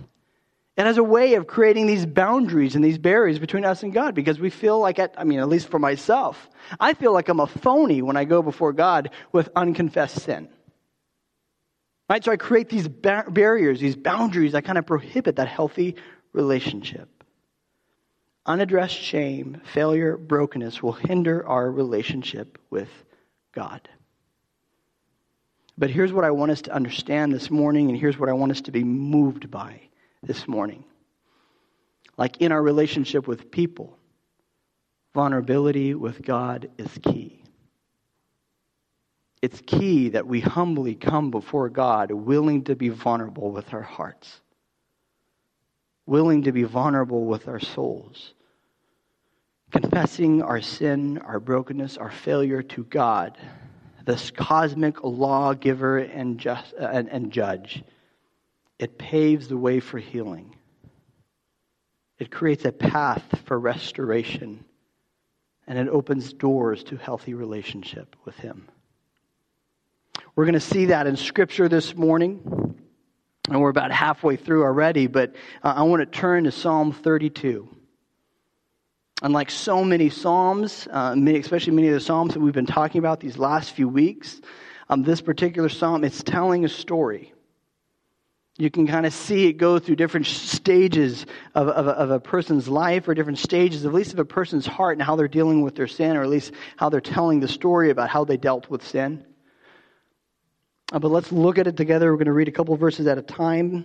It 0.76 0.84
has 0.84 0.98
a 0.98 1.04
way 1.04 1.34
of 1.34 1.46
creating 1.46 1.86
these 1.86 2.04
boundaries 2.04 2.74
and 2.76 2.84
these 2.84 2.98
barriers 2.98 3.38
between 3.38 3.64
us 3.64 3.82
and 3.82 3.94
God 3.94 4.14
because 4.14 4.38
we 4.38 4.50
feel 4.50 4.78
like, 4.78 4.98
I 4.98 5.24
mean, 5.24 5.38
at 5.38 5.48
least 5.48 5.68
for 5.68 5.78
myself, 5.78 6.50
I 6.78 6.92
feel 6.92 7.14
like 7.14 7.28
I'm 7.28 7.40
a 7.40 7.46
phony 7.46 8.02
when 8.02 8.16
I 8.16 8.24
go 8.24 8.42
before 8.42 8.74
God 8.74 9.10
with 9.32 9.48
unconfessed 9.56 10.20
sin. 10.20 10.48
Right? 12.08 12.22
So 12.22 12.30
I 12.30 12.36
create 12.36 12.68
these 12.68 12.86
bar- 12.86 13.30
barriers, 13.30 13.80
these 13.80 13.96
boundaries 13.96 14.52
that 14.52 14.64
kind 14.64 14.78
of 14.78 14.86
prohibit 14.86 15.36
that 15.36 15.48
healthy 15.48 15.96
relationship. 16.32 17.08
Unaddressed 18.46 18.96
shame, 18.96 19.60
failure, 19.72 20.16
brokenness 20.16 20.82
will 20.82 20.92
hinder 20.92 21.44
our 21.46 21.68
relationship 21.68 22.58
with 22.70 22.88
God. 23.52 23.88
But 25.76 25.90
here's 25.90 26.12
what 26.12 26.24
I 26.24 26.30
want 26.30 26.52
us 26.52 26.62
to 26.62 26.72
understand 26.72 27.32
this 27.32 27.50
morning, 27.50 27.90
and 27.90 27.98
here's 27.98 28.18
what 28.18 28.28
I 28.28 28.32
want 28.34 28.52
us 28.52 28.60
to 28.62 28.70
be 28.70 28.84
moved 28.84 29.50
by 29.50 29.80
this 30.22 30.46
morning. 30.46 30.84
Like 32.16 32.38
in 32.38 32.52
our 32.52 32.62
relationship 32.62 33.26
with 33.26 33.50
people, 33.50 33.98
vulnerability 35.12 35.94
with 35.94 36.22
God 36.22 36.70
is 36.78 36.88
key. 37.02 37.42
It's 39.46 39.62
key 39.64 40.08
that 40.08 40.26
we 40.26 40.40
humbly 40.40 40.96
come 40.96 41.30
before 41.30 41.68
God, 41.68 42.10
willing 42.10 42.64
to 42.64 42.74
be 42.74 42.88
vulnerable 42.88 43.52
with 43.52 43.72
our 43.72 43.80
hearts, 43.80 44.40
willing 46.04 46.42
to 46.42 46.50
be 46.50 46.64
vulnerable 46.64 47.26
with 47.26 47.46
our 47.46 47.60
souls, 47.60 48.34
confessing 49.70 50.42
our 50.42 50.60
sin, 50.60 51.18
our 51.18 51.38
brokenness, 51.38 51.96
our 51.96 52.10
failure 52.10 52.60
to 52.60 52.82
God, 52.82 53.38
this 54.04 54.32
cosmic 54.32 55.04
lawgiver 55.04 55.98
and, 55.98 56.40
just, 56.40 56.72
and, 56.72 57.08
and 57.08 57.30
judge 57.30 57.84
it 58.80 58.98
paves 58.98 59.46
the 59.46 59.56
way 59.56 59.78
for 59.78 60.00
healing. 60.00 60.56
It 62.18 62.32
creates 62.32 62.64
a 62.64 62.72
path 62.72 63.22
for 63.44 63.60
restoration, 63.60 64.64
and 65.68 65.78
it 65.78 65.86
opens 65.86 66.32
doors 66.32 66.82
to 66.82 66.96
healthy 66.96 67.34
relationship 67.34 68.16
with 68.24 68.34
Him. 68.34 68.66
We're 70.36 70.44
going 70.44 70.52
to 70.52 70.60
see 70.60 70.84
that 70.86 71.06
in 71.06 71.16
Scripture 71.16 71.66
this 71.66 71.96
morning, 71.96 72.76
and 73.48 73.58
we're 73.58 73.70
about 73.70 73.90
halfway 73.90 74.36
through 74.36 74.64
already, 74.64 75.06
but 75.06 75.34
uh, 75.62 75.72
I 75.74 75.84
want 75.84 76.00
to 76.00 76.06
turn 76.06 76.44
to 76.44 76.52
Psalm 76.52 76.92
32. 76.92 77.66
Unlike 79.22 79.50
so 79.50 79.82
many 79.82 80.10
Psalms, 80.10 80.86
uh, 80.90 81.16
many, 81.16 81.38
especially 81.38 81.72
many 81.72 81.88
of 81.88 81.94
the 81.94 82.00
Psalms 82.00 82.34
that 82.34 82.40
we've 82.40 82.52
been 82.52 82.66
talking 82.66 82.98
about 82.98 83.18
these 83.18 83.38
last 83.38 83.70
few 83.70 83.88
weeks, 83.88 84.42
um, 84.90 85.02
this 85.02 85.22
particular 85.22 85.70
Psalm, 85.70 86.04
it's 86.04 86.22
telling 86.22 86.66
a 86.66 86.68
story. 86.68 87.32
You 88.58 88.70
can 88.70 88.86
kind 88.86 89.06
of 89.06 89.14
see 89.14 89.46
it 89.46 89.54
go 89.54 89.78
through 89.78 89.96
different 89.96 90.26
stages 90.26 91.24
of, 91.54 91.68
of, 91.68 91.88
of, 91.88 92.10
a 92.10 92.20
person's 92.20 92.68
life 92.68 93.08
or 93.08 93.14
different 93.14 93.38
stages, 93.38 93.86
at 93.86 93.94
least 93.94 94.12
of 94.12 94.18
a 94.18 94.26
person's 94.26 94.66
heart 94.66 94.98
and 94.98 95.02
how 95.02 95.16
they're 95.16 95.28
dealing 95.28 95.62
with 95.62 95.76
their 95.76 95.86
sin, 95.86 96.14
or 96.14 96.22
at 96.22 96.28
least 96.28 96.52
how 96.76 96.90
they're 96.90 97.00
telling 97.00 97.40
the 97.40 97.48
story 97.48 97.88
about 97.88 98.10
how 98.10 98.26
they 98.26 98.36
dealt 98.36 98.68
with 98.68 98.86
sin. 98.86 99.24
Uh, 100.92 101.00
but 101.00 101.10
let's 101.10 101.32
look 101.32 101.58
at 101.58 101.66
it 101.66 101.76
together. 101.76 102.10
We're 102.10 102.18
going 102.18 102.26
to 102.26 102.32
read 102.32 102.48
a 102.48 102.52
couple 102.52 102.76
verses 102.76 103.06
at 103.06 103.18
a 103.18 103.22
time. 103.22 103.84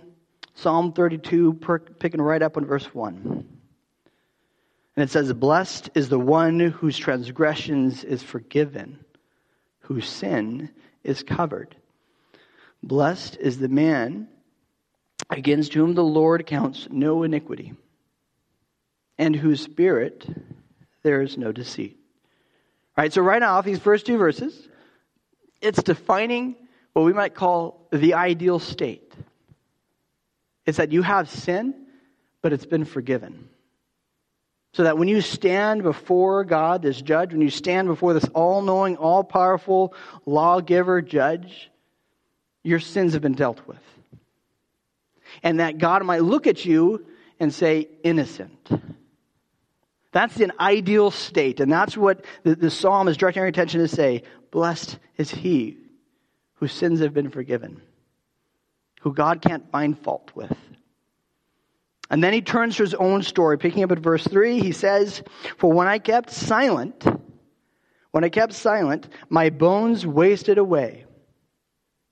Psalm 0.54 0.92
32, 0.92 1.54
per, 1.54 1.78
picking 1.78 2.20
right 2.20 2.42
up 2.42 2.56
on 2.56 2.64
verse 2.64 2.86
1. 2.94 3.48
And 4.96 5.02
it 5.02 5.10
says, 5.10 5.32
Blessed 5.32 5.90
is 5.94 6.08
the 6.08 6.18
one 6.18 6.60
whose 6.60 6.96
transgressions 6.96 8.04
is 8.04 8.22
forgiven, 8.22 9.04
whose 9.80 10.08
sin 10.08 10.70
is 11.02 11.22
covered. 11.22 11.74
Blessed 12.82 13.36
is 13.40 13.58
the 13.58 13.68
man 13.68 14.28
against 15.30 15.74
whom 15.74 15.94
the 15.94 16.04
Lord 16.04 16.46
counts 16.46 16.88
no 16.90 17.22
iniquity, 17.22 17.74
and 19.18 19.34
whose 19.34 19.60
spirit 19.60 20.26
there 21.02 21.22
is 21.22 21.38
no 21.38 21.50
deceit. 21.52 21.98
All 22.96 23.02
right, 23.02 23.12
so 23.12 23.22
right 23.22 23.42
off, 23.42 23.64
these 23.64 23.78
first 23.78 24.04
two 24.04 24.18
verses, 24.18 24.68
it's 25.60 25.82
defining 25.82 26.56
what 26.92 27.04
we 27.04 27.12
might 27.12 27.34
call 27.34 27.86
the 27.90 28.14
ideal 28.14 28.58
state. 28.58 29.12
It's 30.66 30.78
that 30.78 30.92
you 30.92 31.02
have 31.02 31.28
sin, 31.28 31.74
but 32.40 32.52
it's 32.52 32.66
been 32.66 32.84
forgiven. 32.84 33.48
So 34.74 34.84
that 34.84 34.96
when 34.96 35.08
you 35.08 35.20
stand 35.20 35.82
before 35.82 36.44
God, 36.44 36.82
this 36.82 37.00
judge, 37.00 37.32
when 37.32 37.42
you 37.42 37.50
stand 37.50 37.88
before 37.88 38.14
this 38.14 38.24
all 38.34 38.62
knowing, 38.62 38.96
all 38.96 39.22
powerful 39.22 39.94
lawgiver 40.24 41.02
judge, 41.02 41.70
your 42.62 42.80
sins 42.80 43.12
have 43.12 43.22
been 43.22 43.34
dealt 43.34 43.66
with 43.66 43.80
and 45.42 45.60
that 45.60 45.78
God 45.78 46.04
might 46.04 46.22
look 46.22 46.46
at 46.46 46.64
you 46.64 47.06
and 47.38 47.52
say, 47.52 47.88
innocent. 48.02 48.70
That's 50.12 50.38
an 50.40 50.52
ideal 50.60 51.10
state, 51.10 51.60
and 51.60 51.72
that's 51.72 51.96
what 51.96 52.24
the, 52.42 52.54
the 52.54 52.70
psalm 52.70 53.08
is 53.08 53.16
directing 53.16 53.42
our 53.42 53.48
attention 53.48 53.80
to 53.80 53.88
say 53.88 54.24
Blessed 54.50 54.98
is 55.16 55.30
he 55.30 55.78
whose 56.62 56.72
sins 56.72 57.00
have 57.00 57.12
been 57.12 57.28
forgiven, 57.28 57.82
who 59.00 59.12
God 59.12 59.42
can't 59.42 59.68
find 59.72 59.98
fault 59.98 60.30
with. 60.32 60.56
And 62.08 62.22
then 62.22 62.32
he 62.32 62.40
turns 62.40 62.76
to 62.76 62.84
his 62.84 62.94
own 62.94 63.24
story, 63.24 63.58
picking 63.58 63.82
up 63.82 63.90
at 63.90 63.98
verse 63.98 64.22
3. 64.22 64.60
He 64.60 64.70
says, 64.70 65.24
For 65.58 65.72
when 65.72 65.88
I 65.88 65.98
kept 65.98 66.30
silent, 66.30 67.04
when 68.12 68.22
I 68.22 68.28
kept 68.28 68.52
silent, 68.52 69.08
my 69.28 69.50
bones 69.50 70.06
wasted 70.06 70.56
away 70.56 71.04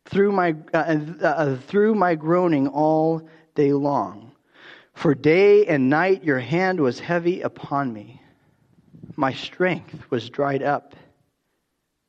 through 0.07 0.33
my, 0.33 0.57
uh, 0.75 0.97
uh, 1.23 1.57
through 1.69 1.95
my 1.95 2.17
groaning 2.17 2.67
all 2.67 3.29
day 3.55 3.73
long. 3.73 4.33
For 4.95 5.15
day 5.15 5.67
and 5.67 5.89
night 5.89 6.25
your 6.25 6.41
hand 6.41 6.81
was 6.81 6.99
heavy 6.99 7.43
upon 7.43 7.93
me. 7.93 8.21
My 9.15 9.33
strength 9.33 10.11
was 10.11 10.29
dried 10.29 10.65
up 10.65 10.97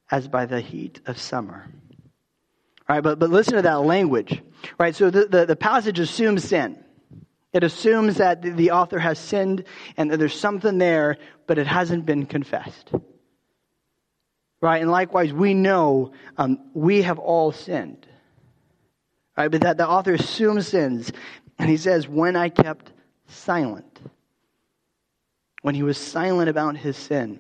as 0.10 0.28
by 0.28 0.48
the 0.48 0.60
heat 0.60 1.02
of 1.06 1.20
summer. 1.20 1.68
Right, 2.92 3.02
but, 3.02 3.20
but 3.20 3.30
listen 3.30 3.54
to 3.54 3.62
that 3.62 3.84
language. 3.84 4.42
Right, 4.78 4.94
so 4.94 5.10
the, 5.10 5.24
the, 5.24 5.46
the 5.46 5.56
passage 5.56 5.98
assumes 5.98 6.44
sin. 6.44 6.84
It 7.54 7.64
assumes 7.64 8.18
that 8.18 8.42
the 8.42 8.72
author 8.72 9.00
has 9.00 9.18
sinned 9.18 9.64
and 9.96 10.12
that 10.12 10.18
there's 10.18 10.38
something 10.38 10.78
there, 10.78 11.18
but 11.48 11.58
it 11.58 11.68
hasn't 11.68 12.06
been 12.06 12.26
confessed. 12.26 12.92
Right, 14.60 14.82
and 14.82 14.92
likewise, 14.92 15.32
we 15.32 15.54
know 15.54 16.12
um, 16.38 16.60
we 16.74 17.04
have 17.04 17.18
all 17.18 17.54
sinned. 17.54 18.06
Right, 19.38 19.50
but 19.50 19.62
that 19.62 19.78
the 19.78 19.88
author 19.88 20.16
assumes 20.16 20.68
sins, 20.68 21.14
and 21.58 21.70
he 21.70 21.78
says, 21.78 22.10
When 22.10 22.36
I 22.36 22.50
kept 22.50 22.92
silent, 23.26 24.02
when 25.62 25.76
he 25.76 25.84
was 25.84 25.98
silent 25.98 26.50
about 26.50 26.76
his 26.76 26.98
sin, 26.98 27.40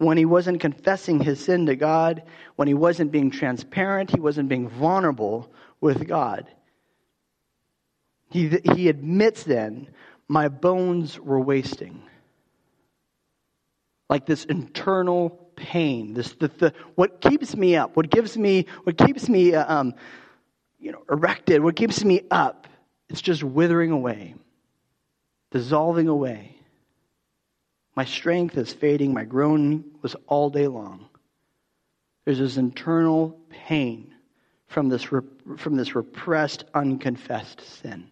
when 0.00 0.16
he 0.16 0.24
wasn't 0.24 0.60
confessing 0.60 1.20
his 1.20 1.44
sin 1.44 1.66
to 1.66 1.76
God, 1.76 2.22
when 2.56 2.66
he 2.66 2.72
wasn't 2.72 3.12
being 3.12 3.30
transparent, 3.30 4.10
he 4.10 4.18
wasn't 4.18 4.48
being 4.48 4.66
vulnerable 4.66 5.52
with 5.82 6.08
God. 6.08 6.46
He, 8.30 8.48
he 8.74 8.88
admits 8.88 9.42
then, 9.42 9.90
my 10.26 10.48
bones 10.48 11.20
were 11.20 11.38
wasting. 11.38 12.02
Like 14.08 14.24
this 14.24 14.46
internal 14.46 15.30
pain, 15.54 16.14
this 16.14 16.32
the, 16.32 16.48
the 16.48 16.72
what 16.94 17.20
keeps 17.20 17.54
me 17.54 17.76
up, 17.76 17.94
what 17.94 18.08
gives 18.08 18.38
me, 18.38 18.64
what 18.84 18.96
keeps 18.96 19.28
me, 19.28 19.54
uh, 19.54 19.80
um, 19.80 19.94
you 20.78 20.92
know, 20.92 21.02
erected, 21.10 21.62
what 21.62 21.76
keeps 21.76 22.02
me 22.02 22.22
up, 22.30 22.66
it's 23.10 23.20
just 23.20 23.44
withering 23.44 23.90
away, 23.90 24.34
dissolving 25.50 26.08
away. 26.08 26.56
My 28.00 28.06
strength 28.06 28.56
is 28.56 28.72
fading. 28.72 29.12
My 29.12 29.24
groaning 29.24 29.84
was 30.00 30.16
all 30.26 30.48
day 30.48 30.68
long. 30.68 31.10
There's 32.24 32.38
this 32.38 32.56
internal 32.56 33.38
pain 33.50 34.14
from 34.68 34.88
this, 34.88 35.02
from 35.02 35.76
this 35.76 35.94
repressed, 35.94 36.64
unconfessed 36.72 37.60
sin. 37.60 38.10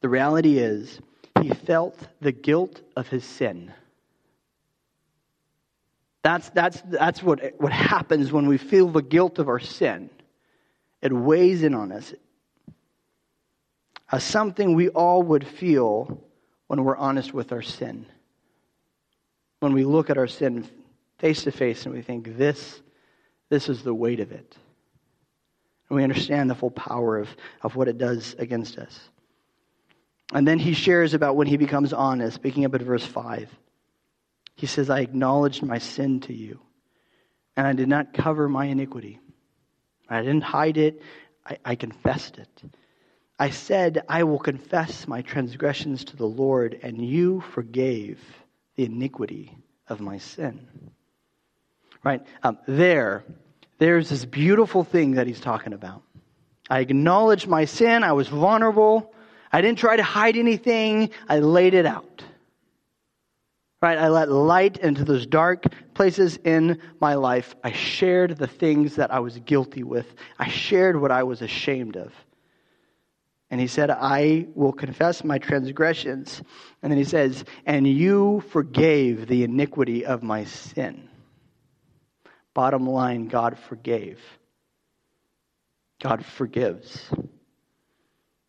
The 0.00 0.08
reality 0.08 0.56
is, 0.56 0.98
he 1.42 1.50
felt 1.50 1.98
the 2.22 2.32
guilt 2.32 2.80
of 2.96 3.08
his 3.08 3.24
sin. 3.24 3.74
That's, 6.22 6.48
that's, 6.48 6.80
that's 6.86 7.22
what, 7.22 7.42
what 7.58 7.72
happens 7.72 8.32
when 8.32 8.46
we 8.46 8.56
feel 8.56 8.88
the 8.88 9.02
guilt 9.02 9.38
of 9.38 9.50
our 9.50 9.60
sin. 9.60 10.08
It 11.02 11.12
weighs 11.12 11.62
in 11.62 11.74
on 11.74 11.92
us. 11.92 12.14
As 14.10 14.24
something 14.24 14.74
we 14.74 14.88
all 14.88 15.22
would 15.24 15.46
feel 15.46 16.24
when 16.68 16.82
we're 16.84 16.96
honest 16.96 17.34
with 17.34 17.52
our 17.52 17.60
sin 17.60 18.06
when 19.62 19.74
we 19.74 19.84
look 19.84 20.10
at 20.10 20.18
our 20.18 20.26
sin 20.26 20.68
face 21.18 21.44
to 21.44 21.52
face 21.52 21.86
and 21.86 21.94
we 21.94 22.02
think, 22.02 22.36
this, 22.36 22.82
this 23.48 23.68
is 23.68 23.84
the 23.84 23.94
weight 23.94 24.18
of 24.18 24.32
it. 24.32 24.56
And 25.88 25.96
we 25.96 26.02
understand 26.02 26.50
the 26.50 26.56
full 26.56 26.72
power 26.72 27.18
of, 27.18 27.28
of 27.62 27.76
what 27.76 27.86
it 27.86 27.96
does 27.96 28.34
against 28.40 28.76
us. 28.76 28.98
And 30.32 30.48
then 30.48 30.58
he 30.58 30.74
shares 30.74 31.14
about 31.14 31.36
when 31.36 31.46
he 31.46 31.58
becomes 31.58 31.92
honest, 31.92 32.42
picking 32.42 32.64
up 32.64 32.74
at 32.74 32.82
verse 32.82 33.06
5. 33.06 33.48
He 34.56 34.66
says, 34.66 34.90
I 34.90 34.98
acknowledged 34.98 35.62
my 35.62 35.78
sin 35.78 36.18
to 36.22 36.34
you, 36.34 36.58
and 37.56 37.64
I 37.64 37.72
did 37.72 37.88
not 37.88 38.12
cover 38.12 38.48
my 38.48 38.64
iniquity. 38.64 39.20
I 40.08 40.22
didn't 40.22 40.42
hide 40.42 40.76
it, 40.76 41.02
I, 41.46 41.58
I 41.64 41.74
confessed 41.76 42.38
it. 42.38 42.62
I 43.38 43.50
said, 43.50 44.02
I 44.08 44.24
will 44.24 44.40
confess 44.40 45.06
my 45.06 45.22
transgressions 45.22 46.04
to 46.06 46.16
the 46.16 46.26
Lord, 46.26 46.80
and 46.82 47.04
you 47.06 47.42
forgave 47.52 48.18
the 48.76 48.84
iniquity 48.84 49.56
of 49.88 50.00
my 50.00 50.18
sin. 50.18 50.66
Right? 52.02 52.22
Um, 52.42 52.58
there, 52.66 53.24
there's 53.78 54.08
this 54.08 54.24
beautiful 54.24 54.84
thing 54.84 55.12
that 55.12 55.26
he's 55.26 55.40
talking 55.40 55.72
about. 55.72 56.02
I 56.68 56.80
acknowledged 56.80 57.46
my 57.46 57.64
sin. 57.64 58.02
I 58.02 58.12
was 58.12 58.28
vulnerable. 58.28 59.12
I 59.52 59.60
didn't 59.60 59.78
try 59.78 59.96
to 59.96 60.02
hide 60.02 60.36
anything. 60.36 61.10
I 61.28 61.40
laid 61.40 61.74
it 61.74 61.86
out. 61.86 62.24
Right? 63.80 63.98
I 63.98 64.08
let 64.08 64.30
light 64.30 64.78
into 64.78 65.04
those 65.04 65.26
dark 65.26 65.64
places 65.94 66.38
in 66.44 66.80
my 67.00 67.14
life. 67.14 67.54
I 67.62 67.72
shared 67.72 68.38
the 68.38 68.46
things 68.46 68.96
that 68.96 69.12
I 69.12 69.18
was 69.18 69.38
guilty 69.40 69.82
with. 69.82 70.06
I 70.38 70.48
shared 70.48 71.00
what 71.00 71.10
I 71.10 71.24
was 71.24 71.42
ashamed 71.42 71.96
of. 71.96 72.12
And 73.52 73.60
he 73.60 73.66
said, 73.66 73.90
I 73.90 74.46
will 74.54 74.72
confess 74.72 75.22
my 75.22 75.36
transgressions. 75.36 76.40
And 76.82 76.90
then 76.90 76.96
he 76.96 77.04
says, 77.04 77.44
And 77.66 77.86
you 77.86 78.42
forgave 78.48 79.26
the 79.26 79.44
iniquity 79.44 80.06
of 80.06 80.22
my 80.22 80.44
sin. 80.44 81.10
Bottom 82.54 82.88
line, 82.88 83.28
God 83.28 83.58
forgave. 83.58 84.18
God 86.02 86.24
forgives. 86.24 87.10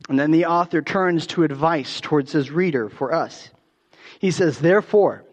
And 0.07 0.17
then 0.17 0.31
the 0.31 0.45
author 0.45 0.81
turns 0.81 1.27
to 1.27 1.43
advice 1.43 1.99
towards 1.99 2.31
his 2.31 2.49
reader 2.49 2.87
for 2.87 3.13
us. 3.13 3.49
He 4.19 4.31
says, 4.31 4.57
Therefore, 4.57 5.25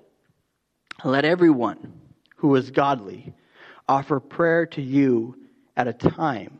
let 1.04 1.24
everyone 1.24 2.00
who 2.38 2.56
is 2.56 2.72
godly 2.72 3.34
offer 3.88 4.18
prayer 4.18 4.66
to 4.66 4.82
you 4.82 5.36
at 5.76 5.86
a 5.86 5.92
time 5.92 6.58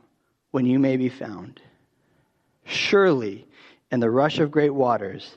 when 0.53 0.65
you 0.65 0.79
may 0.79 0.97
be 0.97 1.09
found. 1.09 1.61
Surely, 2.71 3.49
in 3.91 3.99
the 3.99 4.11
rush 4.11 4.39
of 4.39 4.53
great 4.53 4.71
waters, 4.71 5.37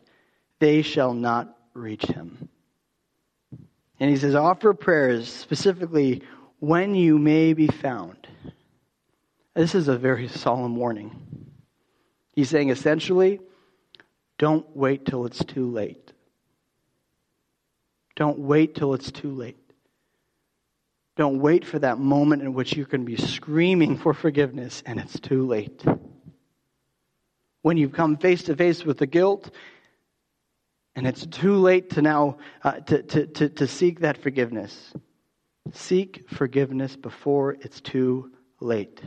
they 0.60 0.84
shall 0.84 1.16
not 1.16 1.58
reach 1.74 2.06
him. 2.06 2.48
And 4.00 4.10
he 4.12 4.18
says, 4.18 4.36
offer 4.36 4.74
prayers 4.74 5.28
specifically 5.34 6.22
when 6.60 6.94
you 6.94 7.18
may 7.18 7.54
be 7.54 7.68
found. 7.68 8.28
This 9.56 9.74
is 9.74 9.88
a 9.88 9.98
very 9.98 10.28
solemn 10.28 10.76
warning. 10.76 11.50
He's 12.34 12.50
saying 12.50 12.70
essentially, 12.70 13.40
don't 14.38 14.66
wait 14.76 15.06
till 15.06 15.26
it's 15.26 15.44
too 15.44 15.72
late. 15.72 16.14
Don't 18.16 18.38
wait 18.38 18.76
till 18.76 18.94
it's 18.94 19.12
too 19.12 19.32
late. 19.32 19.58
Don't 21.18 21.40
wait 21.40 21.66
for 21.66 21.80
that 21.80 21.98
moment 21.98 22.44
in 22.44 22.54
which 22.54 22.76
you 22.76 22.86
can 22.86 23.06
be 23.06 23.16
screaming 23.16 23.98
for 23.98 24.14
forgiveness 24.14 24.84
and 24.86 25.00
it's 25.00 25.20
too 25.20 25.48
late 25.48 25.84
when 27.64 27.78
you've 27.78 27.94
come 27.94 28.18
face 28.18 28.44
to 28.44 28.56
face 28.56 28.86
with 28.86 29.00
the 29.00 29.08
guilt 29.08 29.50
and 30.96 31.08
it's 31.08 31.26
too 31.26 31.56
late 31.56 31.90
to 31.92 32.02
now 32.02 32.38
uh, 32.64 32.74
to, 32.74 33.02
to, 33.02 33.26
to, 33.26 33.50
to 33.50 33.68
seek 33.68 34.02
that 34.02 34.22
forgiveness. 34.22 34.94
Seek 35.72 36.30
forgiveness 36.30 36.96
before 36.96 37.54
it's 37.54 37.82
too 37.82 38.32
late. 38.60 39.02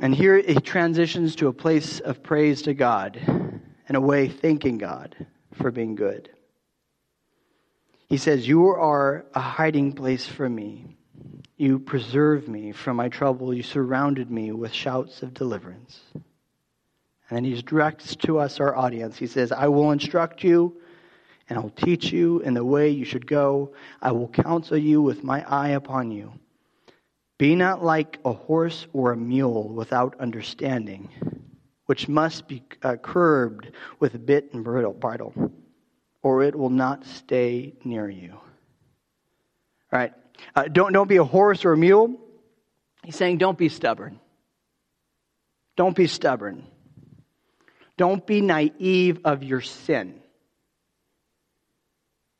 And 0.00 0.14
here 0.14 0.38
he 0.38 0.54
transitions 0.54 1.36
to 1.36 1.48
a 1.48 1.52
place 1.52 2.00
of 2.00 2.22
praise 2.22 2.62
to 2.62 2.74
god 2.74 3.20
and 3.26 3.96
a 3.96 4.00
way 4.00 4.28
thanking 4.28 4.78
god 4.78 5.14
for 5.52 5.70
being 5.70 5.94
good. 5.94 6.30
He 8.08 8.16
says 8.16 8.48
you 8.48 8.66
are 8.68 9.26
a 9.34 9.40
hiding 9.40 9.92
place 9.92 10.26
for 10.26 10.48
me 10.48 10.95
you 11.56 11.78
preserved 11.78 12.48
me 12.48 12.72
from 12.72 12.96
my 12.96 13.08
trouble. 13.08 13.54
You 13.54 13.62
surrounded 13.62 14.30
me 14.30 14.52
with 14.52 14.72
shouts 14.72 15.22
of 15.22 15.34
deliverance. 15.34 16.00
And 16.14 17.36
then 17.36 17.44
he 17.44 17.60
directs 17.62 18.14
to 18.16 18.38
us, 18.38 18.60
our 18.60 18.76
audience. 18.76 19.16
He 19.16 19.26
says, 19.26 19.52
I 19.52 19.68
will 19.68 19.90
instruct 19.90 20.44
you 20.44 20.76
and 21.48 21.58
I 21.58 21.62
will 21.62 21.70
teach 21.70 22.12
you 22.12 22.40
in 22.40 22.54
the 22.54 22.64
way 22.64 22.90
you 22.90 23.04
should 23.04 23.26
go. 23.26 23.72
I 24.02 24.12
will 24.12 24.28
counsel 24.28 24.76
you 24.76 25.00
with 25.00 25.24
my 25.24 25.44
eye 25.48 25.70
upon 25.70 26.10
you. 26.10 26.32
Be 27.38 27.54
not 27.54 27.84
like 27.84 28.18
a 28.24 28.32
horse 28.32 28.86
or 28.92 29.12
a 29.12 29.16
mule 29.16 29.68
without 29.68 30.18
understanding, 30.20 31.10
which 31.86 32.08
must 32.08 32.48
be 32.48 32.62
uh, 32.82 32.96
curbed 32.96 33.70
with 34.00 34.24
bit 34.24 34.52
and 34.52 34.64
bridle, 34.64 35.52
or 36.22 36.42
it 36.42 36.56
will 36.56 36.70
not 36.70 37.04
stay 37.04 37.74
near 37.84 38.08
you. 38.08 38.32
All 39.92 39.98
right. 40.00 40.12
Uh, 40.54 40.64
don't, 40.64 40.92
don't 40.92 41.08
be 41.08 41.16
a 41.16 41.24
horse 41.24 41.64
or 41.64 41.72
a 41.72 41.76
mule. 41.76 42.18
He's 43.04 43.16
saying, 43.16 43.38
don't 43.38 43.58
be 43.58 43.68
stubborn. 43.68 44.20
Don't 45.76 45.94
be 45.94 46.06
stubborn. 46.06 46.66
Don't 47.96 48.26
be 48.26 48.40
naive 48.40 49.20
of 49.24 49.42
your 49.42 49.60
sin. 49.60 50.20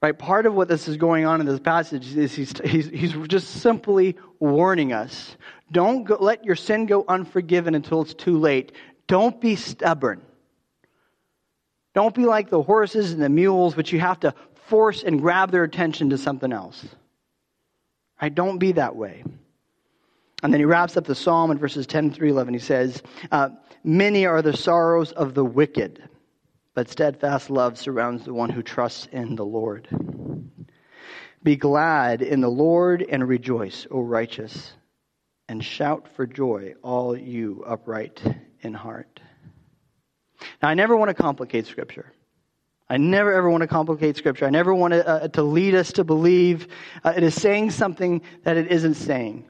Right? 0.02 0.18
Part 0.18 0.46
of 0.46 0.54
what 0.54 0.68
this 0.68 0.88
is 0.88 0.96
going 0.98 1.24
on 1.24 1.40
in 1.40 1.46
this 1.46 1.60
passage 1.60 2.16
is 2.16 2.34
he's, 2.34 2.52
he's, 2.64 2.88
he's 2.88 3.12
just 3.28 3.48
simply 3.48 4.16
warning 4.38 4.92
us. 4.92 5.36
Don't 5.72 6.04
go, 6.04 6.16
let 6.20 6.44
your 6.44 6.56
sin 6.56 6.86
go 6.86 7.04
unforgiven 7.08 7.74
until 7.74 8.02
it's 8.02 8.14
too 8.14 8.38
late. 8.38 8.72
Don't 9.06 9.40
be 9.40 9.56
stubborn. 9.56 10.22
Don't 11.94 12.14
be 12.14 12.26
like 12.26 12.50
the 12.50 12.62
horses 12.62 13.12
and 13.12 13.22
the 13.22 13.28
mules, 13.28 13.74
but 13.74 13.90
you 13.90 13.98
have 14.00 14.20
to 14.20 14.34
force 14.66 15.02
and 15.02 15.20
grab 15.20 15.50
their 15.50 15.64
attention 15.64 16.10
to 16.10 16.18
something 16.18 16.52
else. 16.52 16.84
Right? 18.20 18.34
Don't 18.34 18.58
be 18.58 18.72
that 18.72 18.96
way. 18.96 19.24
And 20.42 20.52
then 20.52 20.60
he 20.60 20.64
wraps 20.64 20.96
up 20.96 21.04
the 21.04 21.14
psalm 21.14 21.50
in 21.50 21.58
verses 21.58 21.86
10 21.86 22.12
through 22.12 22.30
11. 22.30 22.54
He 22.54 22.60
says, 22.60 23.02
uh, 23.30 23.50
Many 23.82 24.26
are 24.26 24.42
the 24.42 24.56
sorrows 24.56 25.12
of 25.12 25.34
the 25.34 25.44
wicked, 25.44 26.02
but 26.74 26.90
steadfast 26.90 27.50
love 27.50 27.78
surrounds 27.78 28.24
the 28.24 28.34
one 28.34 28.50
who 28.50 28.62
trusts 28.62 29.08
in 29.12 29.36
the 29.36 29.44
Lord. 29.44 29.88
Be 31.42 31.56
glad 31.56 32.22
in 32.22 32.40
the 32.40 32.50
Lord 32.50 33.04
and 33.08 33.26
rejoice, 33.26 33.86
O 33.90 34.00
righteous, 34.00 34.72
and 35.48 35.64
shout 35.64 36.08
for 36.14 36.26
joy, 36.26 36.74
all 36.82 37.16
you 37.16 37.62
upright 37.66 38.20
in 38.60 38.74
heart. 38.74 39.20
Now, 40.62 40.68
I 40.68 40.74
never 40.74 40.96
want 40.96 41.08
to 41.08 41.14
complicate 41.14 41.66
Scripture. 41.66 42.12
I 42.88 42.98
never 42.98 43.32
ever 43.32 43.50
want 43.50 43.62
to 43.62 43.66
complicate 43.66 44.16
Scripture. 44.16 44.46
I 44.46 44.50
never 44.50 44.74
want 44.74 44.92
to, 44.92 45.06
uh, 45.06 45.28
to 45.28 45.42
lead 45.42 45.74
us 45.74 45.92
to 45.94 46.04
believe 46.04 46.68
uh, 47.02 47.14
it 47.16 47.22
is 47.22 47.34
saying 47.34 47.72
something 47.72 48.22
that 48.44 48.56
it 48.56 48.70
isn't 48.70 48.94
saying, 48.94 49.44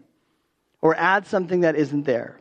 or 0.80 0.94
add 0.96 1.26
something 1.26 1.60
that 1.60 1.76
isn't 1.76 2.04
there. 2.04 2.40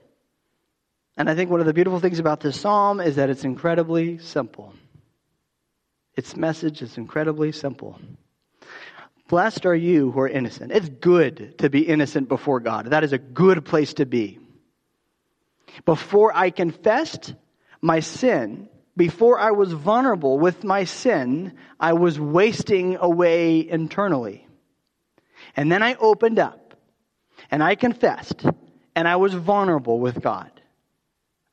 And 1.18 1.30
I 1.30 1.36
think 1.36 1.50
one 1.50 1.60
of 1.60 1.66
the 1.66 1.74
beautiful 1.74 2.00
things 2.00 2.20
about 2.20 2.40
this 2.40 2.60
psalm 2.60 3.00
is 3.00 3.16
that 3.18 3.30
it's 3.30 3.44
incredibly 3.44 4.18
simple. 4.20 4.74
Its 6.16 6.36
message 6.36 6.82
is 6.82 6.98
incredibly 6.98 7.52
simple. 7.52 8.00
Blessed 9.28 9.66
are 9.66 9.76
you 9.76 10.12
who 10.12 10.20
are 10.20 10.30
innocent. 10.30 10.72
It's 10.72 10.88
good 10.88 11.58
to 11.58 11.70
be 11.70 11.82
innocent 11.82 12.30
before 12.30 12.60
God. 12.60 12.88
That 12.88 13.04
is 13.04 13.12
a 13.12 13.18
good 13.18 13.66
place 13.66 13.96
to 13.96 14.06
be. 14.06 14.40
Before 15.84 16.36
I 16.36 16.52
confessed 16.52 17.34
my 17.82 18.00
sin, 18.00 18.70
before 18.98 19.40
I 19.40 19.52
was 19.52 19.72
vulnerable 19.72 20.40
with 20.40 20.64
my 20.64 20.86
sin, 20.86 21.58
I 21.80 21.94
was 21.94 22.20
wasting 22.20 22.98
away 22.98 23.68
internally. 23.68 24.48
And 25.56 25.72
then 25.72 25.84
I 25.84 25.96
opened 25.96 26.40
up 26.40 26.76
and 27.52 27.62
I 27.62 27.76
confessed 27.76 28.46
and 28.96 29.08
I 29.08 29.18
was 29.18 29.34
vulnerable 29.34 30.00
with 30.00 30.22
God. 30.22 30.50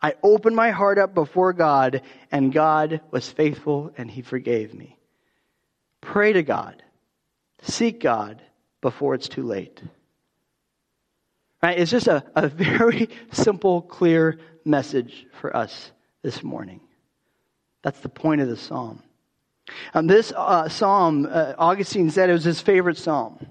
I 0.00 0.14
opened 0.22 0.56
my 0.56 0.70
heart 0.70 0.98
up 0.98 1.14
before 1.14 1.52
God, 1.52 2.02
and 2.32 2.52
God 2.52 3.00
was 3.12 3.30
faithful 3.30 3.92
and 3.96 4.10
He 4.10 4.22
forgave 4.22 4.74
me. 4.74 4.98
Pray 6.00 6.32
to 6.32 6.42
God. 6.42 6.82
Seek 7.62 8.00
God 8.00 8.42
before 8.80 9.14
it's 9.14 9.28
too 9.28 9.44
late. 9.44 9.80
Right? 11.62 11.78
It's 11.78 11.90
just 11.92 12.08
a, 12.08 12.24
a 12.34 12.48
very 12.48 13.10
simple, 13.30 13.82
clear 13.82 14.40
message 14.64 15.24
for 15.40 15.56
us 15.56 15.92
this 16.22 16.42
morning. 16.42 16.80
That's 17.82 18.00
the 18.00 18.08
point 18.08 18.40
of 18.40 18.48
the 18.48 18.56
psalm. 18.56 19.02
Um, 19.94 20.06
this 20.06 20.32
uh, 20.34 20.68
psalm, 20.68 21.28
uh, 21.30 21.54
Augustine 21.58 22.10
said 22.10 22.30
it 22.30 22.32
was 22.32 22.44
his 22.44 22.60
favorite 22.60 22.96
psalm. 22.96 23.44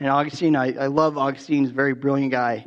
And 0.00 0.08
Augustine, 0.08 0.56
I, 0.56 0.72
I 0.76 0.86
love 0.86 1.16
Augustine, 1.18 1.62
he's 1.62 1.70
a 1.70 1.74
very 1.74 1.94
brilliant 1.94 2.32
guy. 2.32 2.66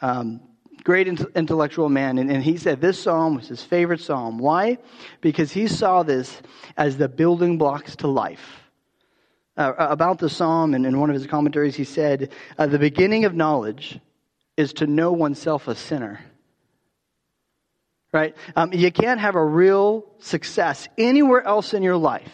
Um, 0.00 0.40
great 0.84 1.06
intellectual 1.08 1.88
man, 1.88 2.18
and, 2.18 2.30
and 2.30 2.42
he 2.42 2.56
said 2.56 2.80
this 2.80 3.00
psalm 3.00 3.36
was 3.36 3.48
his 3.48 3.62
favorite 3.62 4.00
psalm. 4.00 4.38
Why? 4.38 4.78
Because 5.20 5.52
he 5.52 5.68
saw 5.68 6.02
this 6.02 6.40
as 6.76 6.96
the 6.96 7.08
building 7.08 7.58
blocks 7.58 7.96
to 7.96 8.08
life. 8.08 8.60
Uh, 9.56 9.74
about 9.76 10.18
the 10.18 10.30
psalm, 10.30 10.72
and 10.72 10.86
in 10.86 10.98
one 10.98 11.10
of 11.10 11.14
his 11.14 11.26
commentaries, 11.26 11.76
he 11.76 11.84
said, 11.84 12.32
uh, 12.58 12.66
The 12.66 12.78
beginning 12.78 13.26
of 13.26 13.34
knowledge 13.34 13.98
is 14.56 14.72
to 14.74 14.86
know 14.86 15.12
oneself 15.12 15.68
a 15.68 15.74
sinner. 15.74 16.20
Right? 18.12 18.36
Um, 18.54 18.72
you 18.72 18.92
can't 18.92 19.20
have 19.20 19.36
a 19.36 19.44
real 19.44 20.04
success 20.18 20.86
anywhere 20.98 21.42
else 21.42 21.72
in 21.72 21.82
your 21.82 21.96
life 21.96 22.30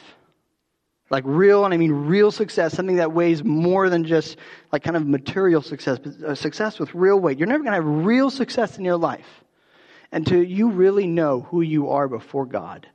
like 1.11 1.25
real, 1.27 1.65
and 1.65 1.73
I 1.73 1.77
mean 1.77 1.93
real 1.93 2.31
success, 2.31 2.75
something 2.75 2.97
that 2.97 3.13
weighs 3.13 3.43
more 3.43 3.89
than 3.89 4.05
just 4.05 4.37
like 4.73 4.83
kind 4.83 4.97
of 4.97 5.07
material 5.07 5.63
success, 5.63 5.99
but 5.99 6.37
success 6.37 6.79
with 6.79 6.95
real 6.95 7.19
weight. 7.19 7.39
You're 7.39 7.49
never 7.49 7.65
going 7.65 7.81
to 7.81 7.83
have 7.83 8.05
real 8.05 8.31
success 8.31 8.79
in 8.79 8.85
your 8.85 8.99
life 8.99 9.45
until 10.13 10.43
you 10.43 10.71
really 10.71 11.07
know 11.07 11.41
who 11.41 11.63
you 11.63 11.91
are 11.91 12.09
before 12.09 12.45
God. 12.47 12.87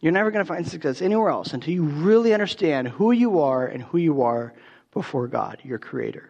You're 0.00 0.12
never 0.12 0.32
going 0.32 0.44
to 0.44 0.48
find 0.48 0.66
success 0.66 1.00
anywhere 1.00 1.30
else 1.30 1.52
until 1.52 1.72
you 1.72 1.84
really 1.84 2.34
understand 2.34 2.88
who 2.88 3.12
you 3.12 3.40
are 3.40 3.66
and 3.66 3.82
who 3.82 3.98
you 3.98 4.22
are 4.22 4.52
before 4.92 5.28
God, 5.28 5.58
your 5.62 5.78
Creator. 5.78 6.28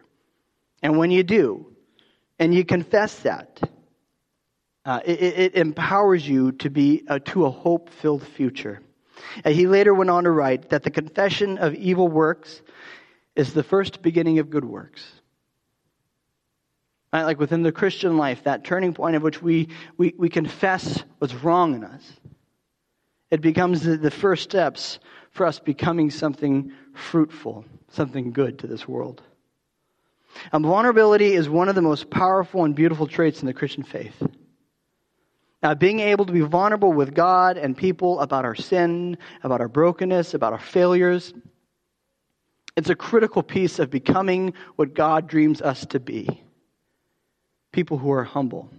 And 0.83 0.98
when 0.98 1.11
you 1.11 1.22
do, 1.22 1.66
and 2.38 2.55
you 2.55 2.64
confess 2.64 3.20
that, 3.20 3.61
uh, 4.85 5.01
it, 5.05 5.21
it, 5.21 5.55
empowers 5.55 6.27
you 6.27 6.53
to 6.53 6.71
be 6.71 7.05
uh, 7.09 7.18
to 7.21 7.47
a 7.47 7.51
hope-filled 7.51 8.27
future. 8.27 8.81
And 9.45 9.55
he 9.55 9.66
later 9.66 9.95
went 9.95 10.11
on 10.11 10.25
to 10.25 10.31
write 10.31 10.71
that 10.71 10.83
the 10.83 10.90
confession 10.90 11.59
of 11.59 11.75
evil 11.75 12.09
works 12.09 12.61
is 13.37 13.55
the 13.55 13.62
first 13.62 14.03
beginning 14.03 14.38
of 14.40 14.51
good 14.51 14.64
works. 14.64 15.05
Right? 17.12 17.25
Like 17.25 17.38
within 17.38 17.62
the 17.62 17.73
Christian 17.73 18.16
life, 18.16 18.45
that 18.45 18.64
turning 18.64 18.95
point 18.95 19.16
of 19.16 19.23
which 19.23 19.40
we, 19.40 19.68
we, 19.97 20.14
we 20.16 20.29
confess 20.29 21.05
what's 21.18 21.35
wrong 21.35 21.75
in 21.75 21.85
us. 21.85 22.03
It 23.31 23.40
becomes 23.40 23.83
the, 23.83 23.97
the 23.97 24.11
first 24.11 24.42
steps 24.42 24.99
for 25.31 25.47
us 25.47 25.59
becoming 25.59 26.11
something 26.11 26.73
fruitful, 26.95 27.64
something 27.88 28.33
good 28.33 28.59
to 28.59 28.66
this 28.66 28.87
world. 28.87 29.23
And 30.53 30.64
vulnerability 30.64 31.33
is 31.35 31.49
one 31.49 31.68
of 31.68 31.75
the 31.75 31.83
most 31.83 32.11
powerful 32.11 32.64
and 32.64 32.75
beautiful 32.75 33.07
traits 33.07 33.40
in 33.40 33.47
the 33.47 33.55
Christian 33.55 33.85
faith. 33.85 34.21
Now, 35.62 35.75
being 35.75 36.01
able 36.01 36.27
to 36.27 36.33
be 36.33 36.40
vulnerable 36.40 36.92
with 36.92 37.14
God 37.14 37.57
and 37.57 37.77
people 37.77 38.18
about 38.20 38.44
our 38.44 38.57
sin, 38.57 39.16
about 39.44 39.61
our 39.61 39.68
brokenness, 39.68 40.35
about 40.35 40.53
our 40.53 40.59
failures, 40.59 41.33
it's 42.77 42.90
a 42.90 42.96
critical 42.96 43.42
piece 43.42 43.79
of 43.79 43.90
becoming 43.90 44.55
what 44.77 44.94
God 44.94 45.29
dreams 45.29 45.62
us 45.62 45.87
to 45.87 46.01
be. 46.01 46.42
People 47.70 47.96
who 47.96 48.11
are 48.11 48.25
humble, 48.25 48.70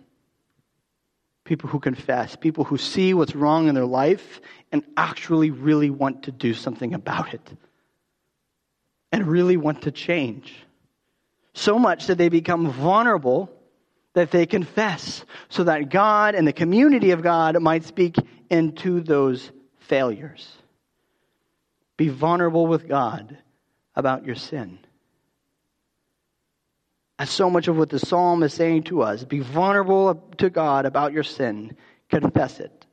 people 1.46 1.69
who 1.69 1.80
confess, 1.80 2.36
people 2.36 2.65
who 2.65 2.78
see 2.78 3.13
what's 3.13 3.36
wrong 3.36 3.67
in 3.69 3.76
their 3.76 3.86
life 3.86 4.41
and 4.72 4.84
actually 4.98 5.52
really 5.52 5.89
want 5.89 6.24
to 6.24 6.32
do 6.32 6.54
something 6.54 6.93
about 6.93 7.34
it 7.34 7.58
and 9.12 9.26
really 9.26 9.58
want 9.58 9.84
to 9.84 9.91
change. 9.91 10.54
So 11.54 11.80
much 11.80 12.08
that 12.08 12.17
they 12.17 12.30
become 12.30 12.72
vulnerable 12.72 13.50
that 14.13 14.32
they 14.32 14.45
confess 14.45 15.26
so 15.49 15.63
that 15.63 15.89
God 15.89 16.36
and 16.36 16.47
the 16.47 16.54
community 16.54 17.12
of 17.12 17.21
God 17.21 17.60
might 17.62 17.84
speak 17.84 18.15
into 18.49 19.02
those 19.02 19.52
failures. 19.80 20.47
Be 21.97 22.10
vulnerable 22.10 22.67
with 22.67 22.88
God 22.88 23.38
about 23.95 24.26
your 24.26 24.36
sin. 24.36 24.80
That's 27.17 27.32
so 27.32 27.49
much 27.49 27.67
of 27.67 27.78
what 27.78 27.89
the 27.89 27.99
psalm 27.99 28.43
is 28.43 28.54
saying 28.54 28.84
to 28.84 29.04
us. 29.04 29.23
Be 29.23 29.39
vulnerable 29.39 30.15
to 30.38 30.49
God 30.49 30.86
about 30.86 31.13
your 31.13 31.23
sin. 31.23 31.76
Confess 32.10 32.60
it. 32.60 32.86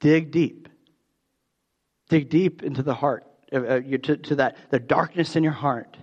Dig 0.00 0.30
deep. 0.30 0.68
Dig 2.08 2.28
deep 2.28 2.62
into 2.62 2.82
the 2.82 2.94
heart, 2.94 3.24
uh, 3.52 3.58
uh 3.58 3.80
to, 3.80 4.16
to 4.16 4.34
that, 4.36 4.56
the 4.70 4.78
darkness 4.78 5.34
in 5.36 5.42
your 5.42 5.52
heart 5.52 5.96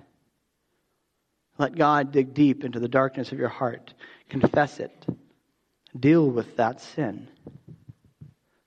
let 1.60 1.76
God 1.76 2.12
dig 2.14 2.34
deep 2.34 2.64
into 2.64 2.80
the 2.80 2.88
darkness 2.88 3.32
of 3.32 3.38
your 3.38 3.50
heart. 3.50 3.94
Confess 4.30 4.80
it. 4.80 5.06
Deal 6.00 6.28
with 6.30 6.56
that 6.56 6.80
sin. 6.80 7.28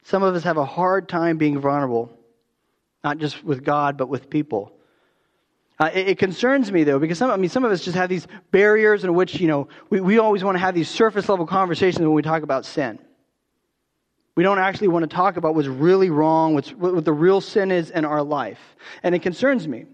Some 0.05 0.23
of 0.23 0.35
us 0.35 0.45
have 0.45 0.59
a 0.59 0.65
hard 0.65 1.09
time 1.09 1.39
being 1.39 1.59
vulnerable, 1.59 2.17
not 3.03 3.19
just 3.19 3.43
with 3.43 3.65
God, 3.65 3.97
but 3.97 4.09
with 4.09 4.29
people. 4.29 4.73
Uh, 5.79 5.91
it, 5.95 6.09
it, 6.11 6.19
concerns 6.19 6.71
me 6.71 6.85
though, 6.85 6.99
because 6.99 7.17
some, 7.17 7.31
I 7.31 7.37
mean, 7.37 7.49
some 7.49 7.65
of 7.65 7.73
us 7.73 7.83
just 7.83 7.97
have 7.97 8.11
these 8.11 8.27
barriers 8.51 9.05
in 9.05 9.15
which, 9.15 9.41
you 9.41 9.49
know, 9.49 9.69
we, 9.89 10.01
we 10.01 10.19
always 10.19 10.45
want 10.45 10.57
to 10.57 10.61
have 10.61 10.75
these 10.75 10.89
surface 10.89 11.29
level 11.29 11.47
conversations 11.47 12.01
when 12.01 12.13
we 12.13 12.23
talk 12.23 12.43
about 12.43 12.67
sin. 12.67 12.99
We 14.35 14.43
don't 14.43 14.59
actually 14.59 14.89
want 14.89 15.09
to 15.09 15.15
talk 15.15 15.39
about 15.39 15.55
what's 15.55 15.69
really 15.69 16.11
wrong, 16.11 16.55
what's, 16.55 16.71
what 16.71 17.05
the 17.05 17.13
real 17.13 17.41
sin 17.41 17.71
is 17.71 17.91
in 17.91 18.05
our 18.05 18.23
life. 18.23 18.61
And 19.03 19.15
it 19.15 19.23
concerns 19.23 19.67
me. 19.67 19.87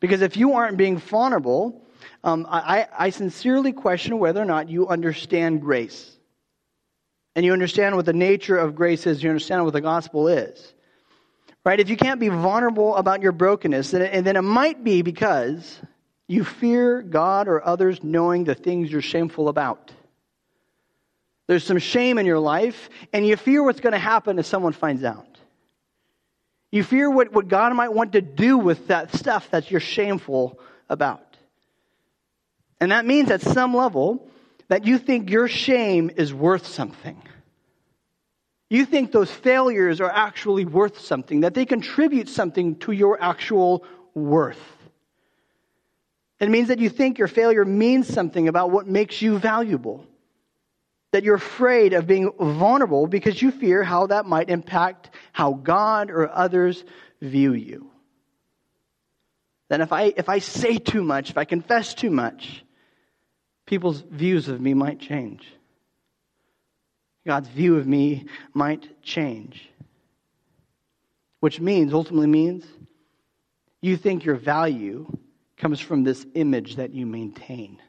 Because 0.00 0.20
if 0.22 0.36
you 0.36 0.54
aren't 0.54 0.76
being 0.76 0.98
vulnerable, 0.98 1.81
um, 2.24 2.46
I, 2.48 2.86
I 2.96 3.10
sincerely 3.10 3.72
question 3.72 4.18
whether 4.18 4.40
or 4.40 4.44
not 4.44 4.68
you 4.68 4.88
understand 4.88 5.60
grace. 5.60 6.10
And 7.34 7.44
you 7.44 7.52
understand 7.52 7.96
what 7.96 8.04
the 8.04 8.12
nature 8.12 8.56
of 8.56 8.74
grace 8.74 9.06
is, 9.06 9.22
you 9.22 9.30
understand 9.30 9.64
what 9.64 9.72
the 9.72 9.80
gospel 9.80 10.28
is. 10.28 10.74
Right? 11.64 11.80
If 11.80 11.88
you 11.88 11.96
can't 11.96 12.20
be 12.20 12.28
vulnerable 12.28 12.96
about 12.96 13.22
your 13.22 13.32
brokenness, 13.32 13.92
then 13.92 14.02
it, 14.02 14.24
then 14.24 14.36
it 14.36 14.42
might 14.42 14.84
be 14.84 15.02
because 15.02 15.80
you 16.28 16.44
fear 16.44 17.02
God 17.02 17.48
or 17.48 17.64
others 17.64 18.02
knowing 18.02 18.44
the 18.44 18.54
things 18.54 18.90
you're 18.90 19.00
shameful 19.00 19.48
about. 19.48 19.92
There's 21.46 21.64
some 21.64 21.78
shame 21.78 22.18
in 22.18 22.26
your 22.26 22.38
life, 22.38 22.88
and 23.12 23.26
you 23.26 23.36
fear 23.36 23.62
what's 23.62 23.80
going 23.80 23.92
to 23.92 23.98
happen 23.98 24.38
if 24.38 24.46
someone 24.46 24.72
finds 24.72 25.04
out. 25.04 25.38
You 26.70 26.84
fear 26.84 27.10
what, 27.10 27.32
what 27.32 27.48
God 27.48 27.74
might 27.74 27.92
want 27.92 28.12
to 28.12 28.22
do 28.22 28.58
with 28.58 28.88
that 28.88 29.14
stuff 29.14 29.50
that 29.50 29.70
you're 29.70 29.80
shameful 29.80 30.58
about. 30.88 31.31
And 32.82 32.90
that 32.90 33.06
means 33.06 33.30
at 33.30 33.42
some 33.42 33.76
level 33.76 34.28
that 34.66 34.84
you 34.88 34.98
think 34.98 35.30
your 35.30 35.46
shame 35.46 36.10
is 36.16 36.34
worth 36.34 36.66
something. 36.66 37.22
You 38.70 38.84
think 38.86 39.12
those 39.12 39.30
failures 39.30 40.00
are 40.00 40.10
actually 40.10 40.64
worth 40.64 40.98
something, 40.98 41.42
that 41.42 41.54
they 41.54 41.64
contribute 41.64 42.28
something 42.28 42.74
to 42.80 42.90
your 42.90 43.22
actual 43.22 43.84
worth. 44.14 44.58
It 46.40 46.50
means 46.50 46.66
that 46.68 46.80
you 46.80 46.88
think 46.88 47.18
your 47.18 47.28
failure 47.28 47.64
means 47.64 48.12
something 48.12 48.48
about 48.48 48.72
what 48.72 48.88
makes 48.88 49.22
you 49.22 49.38
valuable. 49.38 50.04
That 51.12 51.22
you're 51.22 51.36
afraid 51.36 51.92
of 51.92 52.08
being 52.08 52.32
vulnerable 52.36 53.06
because 53.06 53.40
you 53.40 53.52
fear 53.52 53.84
how 53.84 54.08
that 54.08 54.26
might 54.26 54.50
impact 54.50 55.10
how 55.30 55.52
God 55.52 56.10
or 56.10 56.28
others 56.28 56.82
view 57.20 57.52
you. 57.52 57.92
That 59.68 59.80
if 59.80 59.92
I, 59.92 60.12
if 60.16 60.28
I 60.28 60.40
say 60.40 60.78
too 60.78 61.04
much, 61.04 61.30
if 61.30 61.38
I 61.38 61.44
confess 61.44 61.94
too 61.94 62.10
much, 62.10 62.64
people's 63.66 64.00
views 64.00 64.48
of 64.48 64.60
me 64.60 64.74
might 64.74 65.00
change. 65.00 65.46
God's 67.26 67.48
view 67.48 67.76
of 67.76 67.86
me 67.86 68.26
might 68.52 69.02
change. 69.02 69.68
Which 71.40 71.60
means, 71.60 71.92
ultimately 71.92 72.26
means, 72.26 72.64
you 73.80 73.96
think 73.96 74.24
your 74.24 74.36
value 74.36 75.06
comes 75.56 75.80
from 75.80 76.04
this 76.04 76.24
image 76.34 76.76
that 76.76 76.92
you 76.94 77.06
maintain. 77.06 77.80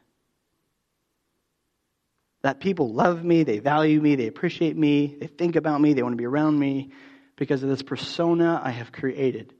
That 2.42 2.60
people 2.60 2.92
love 2.92 3.24
me, 3.24 3.42
they 3.42 3.58
value 3.58 4.00
me, 4.00 4.16
they 4.16 4.26
appreciate 4.26 4.76
me, 4.76 5.16
they 5.18 5.26
think 5.26 5.56
about 5.56 5.80
me, 5.80 5.94
they 5.94 6.02
want 6.02 6.12
to 6.12 6.18
be 6.18 6.26
around 6.26 6.58
me 6.58 6.90
because 7.36 7.62
of 7.62 7.68
this 7.68 7.82
persona 7.82 8.60
I 8.62 8.70
have 8.70 8.92
created. 8.92 9.52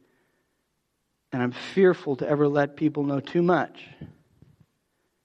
And 1.33 1.43
I'm 1.43 1.53
fearful 1.53 2.17
to 2.17 2.29
ever 2.29 2.47
let 2.47 2.77
people 2.77 3.03
know 3.03 3.21
too 3.21 3.43
much 3.43 3.83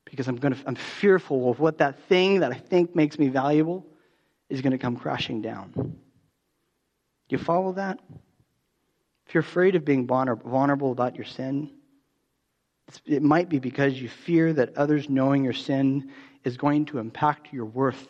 because 0.10 0.28
I'm, 0.28 0.36
going 0.36 0.53
to, 0.53 0.60
I'm 0.66 0.76
fearful 0.76 1.51
of 1.51 1.60
what 1.60 1.78
that 1.80 1.99
thing 2.03 2.39
that 2.39 2.51
I 2.51 2.57
think 2.57 2.95
makes 2.95 3.20
me 3.20 3.28
valuable 3.30 3.86
is 4.49 4.62
going 4.62 4.72
to 4.72 4.78
come 4.78 4.97
crashing 4.97 5.41
down. 5.41 5.72
Do 5.76 5.93
you 7.30 7.38
follow 7.38 7.74
that? 7.74 7.99
If 9.28 9.36
you're 9.36 9.41
afraid 9.41 9.76
of 9.76 9.86
being 9.86 10.07
vulnerable 10.07 10.91
about 10.91 11.16
your 11.16 11.26
sin, 11.26 11.70
it 13.05 13.22
might 13.22 13.49
be 13.49 13.60
because 13.60 14.01
you 14.01 14.10
fear 14.10 14.51
that 14.53 14.76
others 14.76 15.10
knowing 15.10 15.43
your 15.43 15.53
sin 15.53 16.12
is 16.43 16.57
going 16.57 16.86
to 16.86 16.97
impact 16.97 17.53
your 17.53 17.66
worth. 17.66 18.07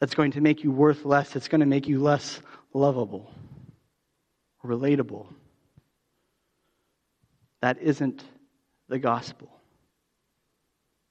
That's 0.00 0.14
going 0.14 0.30
to 0.32 0.40
make 0.40 0.64
you 0.64 0.70
worth 0.70 1.04
less. 1.04 1.36
It's 1.36 1.48
going 1.48 1.60
to 1.60 1.66
make 1.66 1.86
you 1.86 2.00
less 2.00 2.40
lovable, 2.72 3.30
relatable. 4.64 5.26
That 7.60 7.78
isn't 7.82 8.24
the 8.88 8.98
gospel. 8.98 9.57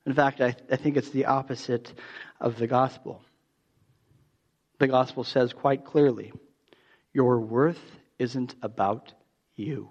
In 0.08 0.14
fact, 0.14 0.40
I, 0.40 0.56
I 0.72 0.78
think 0.78 0.96
it's 0.96 1.10
the 1.10 1.26
opposite 1.26 1.94
of 2.40 2.58
the 2.58 2.66
gospel. 2.66 3.22
The 4.80 4.88
gospel 4.88 5.26
says 5.26 5.52
quite 5.52 5.84
clearly 5.84 6.32
your 7.14 7.42
worth 7.42 7.82
isn't 8.18 8.56
about 8.62 9.12
you. 9.58 9.90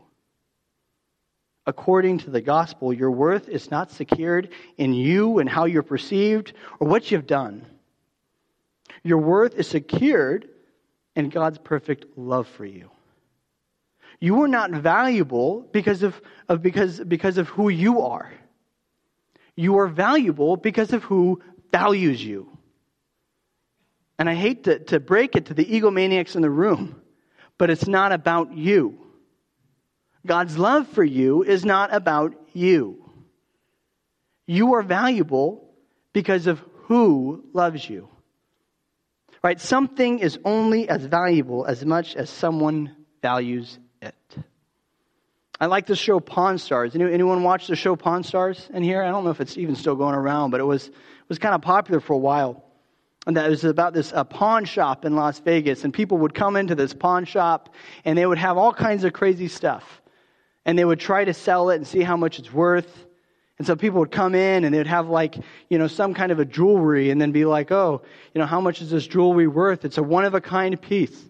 According 1.66 2.18
to 2.18 2.30
the 2.30 2.40
gospel, 2.40 2.94
your 2.94 3.10
worth 3.10 3.46
is 3.50 3.70
not 3.70 3.90
secured 3.90 4.48
in 4.78 4.94
you 4.94 5.38
and 5.38 5.50
how 5.50 5.66
you're 5.66 5.82
perceived 5.82 6.54
or 6.80 6.88
what 6.88 7.10
you've 7.10 7.26
done. 7.26 7.66
Your 9.02 9.18
worth 9.18 9.54
is 9.56 9.68
secured 9.68 10.48
in 11.14 11.28
God's 11.28 11.58
perfect 11.58 12.16
love 12.16 12.48
for 12.48 12.64
you. 12.64 12.90
You 14.18 14.40
are 14.42 14.48
not 14.48 14.70
valuable 14.70 15.68
because 15.72 16.02
of, 16.02 16.18
of, 16.48 16.62
because, 16.62 17.00
because 17.00 17.36
of 17.36 17.48
who 17.48 17.68
you 17.68 18.00
are. 18.00 18.32
You 19.56 19.78
are 19.78 19.88
valuable 19.88 20.56
because 20.56 20.92
of 20.92 21.02
who 21.02 21.42
values 21.72 22.22
you. 22.22 22.56
And 24.18 24.28
I 24.28 24.34
hate 24.34 24.64
to, 24.64 24.78
to 24.78 25.00
break 25.00 25.34
it 25.34 25.46
to 25.46 25.54
the 25.54 25.64
egomaniacs 25.64 26.36
in 26.36 26.42
the 26.42 26.50
room, 26.50 27.00
but 27.58 27.70
it's 27.70 27.86
not 27.86 28.12
about 28.12 28.56
you. 28.56 28.98
God's 30.24 30.58
love 30.58 30.88
for 30.88 31.04
you 31.04 31.42
is 31.42 31.64
not 31.64 31.94
about 31.94 32.34
you. 32.52 33.02
You 34.46 34.74
are 34.74 34.82
valuable 34.82 35.70
because 36.12 36.46
of 36.46 36.62
who 36.84 37.44
loves 37.52 37.88
you. 37.88 38.08
Right? 39.42 39.60
Something 39.60 40.18
is 40.18 40.38
only 40.44 40.88
as 40.88 41.04
valuable 41.04 41.66
as 41.66 41.84
much 41.84 42.16
as 42.16 42.30
someone 42.30 42.96
values 43.22 43.78
it. 44.02 44.14
I 45.58 45.66
like 45.66 45.86
the 45.86 45.96
show 45.96 46.20
Pawn 46.20 46.58
Stars. 46.58 46.94
Anyone 46.94 47.42
watch 47.42 47.66
the 47.66 47.76
show 47.76 47.96
Pawn 47.96 48.22
Stars 48.22 48.68
in 48.74 48.82
here? 48.82 49.02
I 49.02 49.10
don't 49.10 49.24
know 49.24 49.30
if 49.30 49.40
it's 49.40 49.56
even 49.56 49.74
still 49.74 49.96
going 49.96 50.14
around, 50.14 50.50
but 50.50 50.60
it 50.60 50.64
was, 50.64 50.88
it 50.88 50.94
was 51.28 51.38
kind 51.38 51.54
of 51.54 51.62
popular 51.62 52.00
for 52.00 52.12
a 52.12 52.18
while. 52.18 52.62
And 53.26 53.36
that 53.36 53.48
was 53.48 53.64
about 53.64 53.94
this 53.94 54.12
a 54.14 54.24
pawn 54.24 54.66
shop 54.66 55.04
in 55.04 55.16
Las 55.16 55.40
Vegas, 55.40 55.82
and 55.82 55.92
people 55.92 56.18
would 56.18 56.34
come 56.34 56.56
into 56.56 56.74
this 56.74 56.92
pawn 56.92 57.24
shop, 57.24 57.74
and 58.04 58.16
they 58.16 58.26
would 58.26 58.38
have 58.38 58.56
all 58.56 58.72
kinds 58.72 59.02
of 59.02 59.14
crazy 59.14 59.48
stuff, 59.48 60.02
and 60.64 60.78
they 60.78 60.84
would 60.84 61.00
try 61.00 61.24
to 61.24 61.34
sell 61.34 61.70
it 61.70 61.76
and 61.76 61.86
see 61.86 62.02
how 62.02 62.16
much 62.16 62.38
it's 62.38 62.52
worth. 62.52 63.04
And 63.58 63.66
so 63.66 63.74
people 63.74 63.98
would 64.00 64.12
come 64.12 64.34
in, 64.36 64.64
and 64.64 64.72
they'd 64.72 64.86
have 64.86 65.08
like 65.08 65.34
you 65.68 65.78
know 65.78 65.88
some 65.88 66.14
kind 66.14 66.30
of 66.30 66.38
a 66.38 66.44
jewelry, 66.44 67.10
and 67.10 67.20
then 67.20 67.32
be 67.32 67.44
like, 67.44 67.72
"Oh, 67.72 68.02
you 68.32 68.40
know, 68.40 68.46
how 68.46 68.60
much 68.60 68.80
is 68.80 68.90
this 68.90 69.08
jewelry 69.08 69.48
worth? 69.48 69.84
It's 69.84 69.98
a 69.98 70.04
one 70.04 70.24
of 70.24 70.34
a 70.34 70.40
kind 70.40 70.80
piece." 70.80 71.24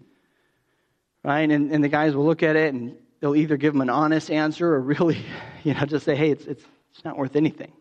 Right? 1.25 1.51
And, 1.51 1.73
and 1.73 1.83
the 1.83 1.89
guys 1.89 2.15
will 2.15 2.27
look 2.27 2.43
at 2.43 2.57
it 2.57 2.75
and 2.75 2.95
they'll 3.21 3.37
either 3.37 3.57
give 3.57 3.73
them 3.73 3.81
an 3.81 3.91
honest 3.91 4.31
answer 4.31 4.75
or 4.75 4.81
really, 4.81 5.25
you 5.65 5.75
know, 5.75 5.85
just 5.85 6.05
say, 6.05 6.15
hey, 6.15 6.31
it's, 6.31 6.45
it's, 6.45 6.65
it's 6.91 7.05
not 7.05 7.17
worth 7.17 7.37
anything. 7.37 7.73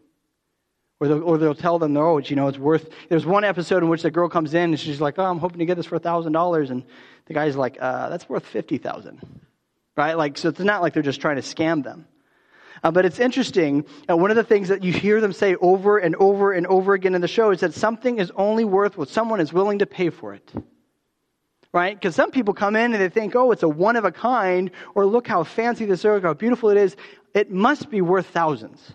Or 0.99 1.07
they'll, 1.07 1.23
or 1.23 1.38
they'll 1.38 1.55
tell 1.55 1.77
them, 1.77 1.95
it's, 1.97 2.29
you 2.29 2.36
know, 2.36 2.47
it's 2.47 2.57
worth. 2.57 2.89
There's 3.09 3.25
one 3.25 3.43
episode 3.43 3.83
in 3.83 3.89
which 3.89 4.01
the 4.01 4.11
girl 4.11 4.29
comes 4.29 4.53
in 4.53 4.71
and 4.71 4.79
she's 4.79 5.01
like, 5.01 5.15
oh, 5.17 5.25
I'm 5.25 5.39
hoping 5.39 5.59
to 5.59 5.65
get 5.65 5.75
this 5.75 5.86
for 5.86 5.99
$1,000. 5.99 6.69
And 6.69 6.83
the 7.25 7.33
guy's 7.33 7.57
like, 7.57 7.77
uh, 7.79 8.09
that's 8.09 8.29
worth 8.29 8.45
50000 8.45 9.19
Right? 9.97 10.17
Like, 10.17 10.38
so 10.38 10.49
it's 10.49 10.59
not 10.59 10.81
like 10.81 10.93
they're 10.93 11.03
just 11.03 11.21
trying 11.21 11.38
to 11.38 11.41
scam 11.41 11.83
them. 11.83 12.05
Uh, 12.83 12.91
but 12.91 13.05
it's 13.05 13.19
interesting. 13.19 13.86
Uh, 14.09 14.17
one 14.17 14.29
of 14.29 14.36
the 14.36 14.43
things 14.43 14.67
that 14.67 14.83
you 14.83 14.91
hear 14.91 15.21
them 15.21 15.31
say 15.31 15.55
over 15.55 15.97
and 15.97 16.15
over 16.17 16.51
and 16.51 16.67
over 16.67 16.93
again 16.93 17.15
in 17.15 17.21
the 17.21 17.27
show 17.27 17.51
is 17.51 17.61
that 17.61 17.73
something 17.73 18.19
is 18.19 18.31
only 18.36 18.65
worth 18.65 18.97
what 18.97 19.09
someone 19.09 19.39
is 19.39 19.53
willing 19.53 19.79
to 19.79 19.86
pay 19.86 20.09
for 20.09 20.33
it 20.33 20.51
right? 21.76 21.93
Because 21.93 22.15
some 22.15 22.32
people 22.32 22.53
come 22.53 22.78
in 22.78 22.93
and 22.93 23.01
they 23.01 23.09
think, 23.09 23.36
oh, 23.36 23.51
it's 23.51 23.61
a 23.61 23.67
one 23.67 23.97
of 23.97 24.05
a 24.05 24.11
kind, 24.11 24.71
or 24.95 25.05
look 25.05 25.28
how 25.28 25.43
fancy 25.43 25.86
this 25.86 26.05
is, 26.05 26.23
how 26.23 26.34
beautiful 26.34 26.69
it 26.69 26.78
is. 26.78 26.95
It 27.34 27.51
must 27.51 27.89
be 27.89 27.99
worth 27.99 28.28
thousands. 28.28 28.93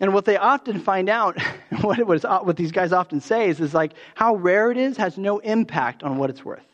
And 0.00 0.12
what 0.12 0.24
they 0.24 0.36
often 0.36 0.80
find 0.80 1.08
out, 1.08 1.40
what, 1.80 2.04
was, 2.04 2.24
what 2.24 2.56
these 2.56 2.72
guys 2.72 2.92
often 2.92 3.20
say 3.20 3.48
is, 3.48 3.60
is 3.60 3.72
like 3.72 3.92
how 4.16 4.34
rare 4.34 4.72
it 4.72 4.78
is 4.78 4.96
has 4.96 5.16
no 5.16 5.38
impact 5.38 6.02
on 6.02 6.18
what 6.18 6.28
it's 6.28 6.44
worth. 6.44 6.66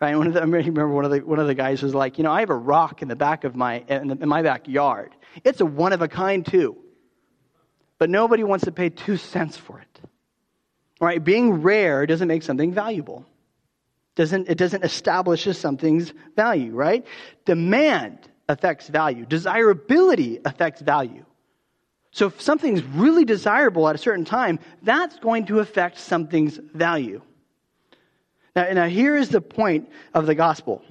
Right? 0.00 0.16
One 0.16 0.28
of 0.28 0.32
the, 0.32 0.40
I 0.40 0.44
remember 0.44 0.88
one 0.88 1.04
of 1.04 1.10
the 1.10 1.18
one 1.18 1.40
of 1.40 1.48
the 1.48 1.54
guys 1.54 1.82
was 1.82 1.94
like, 1.94 2.16
you 2.16 2.24
know, 2.24 2.30
I 2.30 2.40
have 2.40 2.50
a 2.50 2.56
rock 2.56 3.02
in 3.02 3.08
the 3.08 3.16
back 3.16 3.44
of 3.44 3.54
my 3.54 3.84
in, 3.88 4.08
the, 4.08 4.16
in 4.22 4.28
my 4.28 4.42
backyard. 4.42 5.12
It's 5.44 5.60
a 5.60 5.66
one 5.66 5.92
of 5.92 6.02
a 6.02 6.08
kind 6.08 6.46
too, 6.46 6.76
but 7.98 8.08
nobody 8.08 8.44
wants 8.44 8.64
to 8.66 8.72
pay 8.72 8.90
two 8.90 9.16
cents 9.16 9.56
for 9.56 9.80
it. 9.80 10.00
Right? 11.00 11.22
Being 11.22 11.62
rare 11.62 12.06
doesn't 12.06 12.28
make 12.28 12.44
something 12.44 12.72
valuable 12.72 13.26
doesn't, 14.18 14.48
it 14.48 14.58
doesn't 14.58 14.84
establish 14.84 15.44
something's 15.56 16.12
value, 16.34 16.72
right? 16.72 17.06
Demand 17.44 18.18
affects 18.48 18.88
value. 18.88 19.24
Desirability 19.24 20.40
affects 20.44 20.80
value. 20.80 21.24
So 22.10 22.26
if 22.26 22.42
something's 22.42 22.82
really 22.82 23.24
desirable 23.24 23.88
at 23.88 23.94
a 23.94 23.98
certain 23.98 24.24
time, 24.24 24.58
that's 24.82 25.16
going 25.20 25.46
to 25.46 25.60
affect 25.60 25.98
something's 25.98 26.56
value. 26.56 27.22
Now, 28.56 28.72
now 28.72 28.88
here 28.88 29.16
is 29.16 29.28
the 29.28 29.40
point 29.40 29.88
of 30.12 30.26
the 30.26 30.34
gospel. 30.34 30.82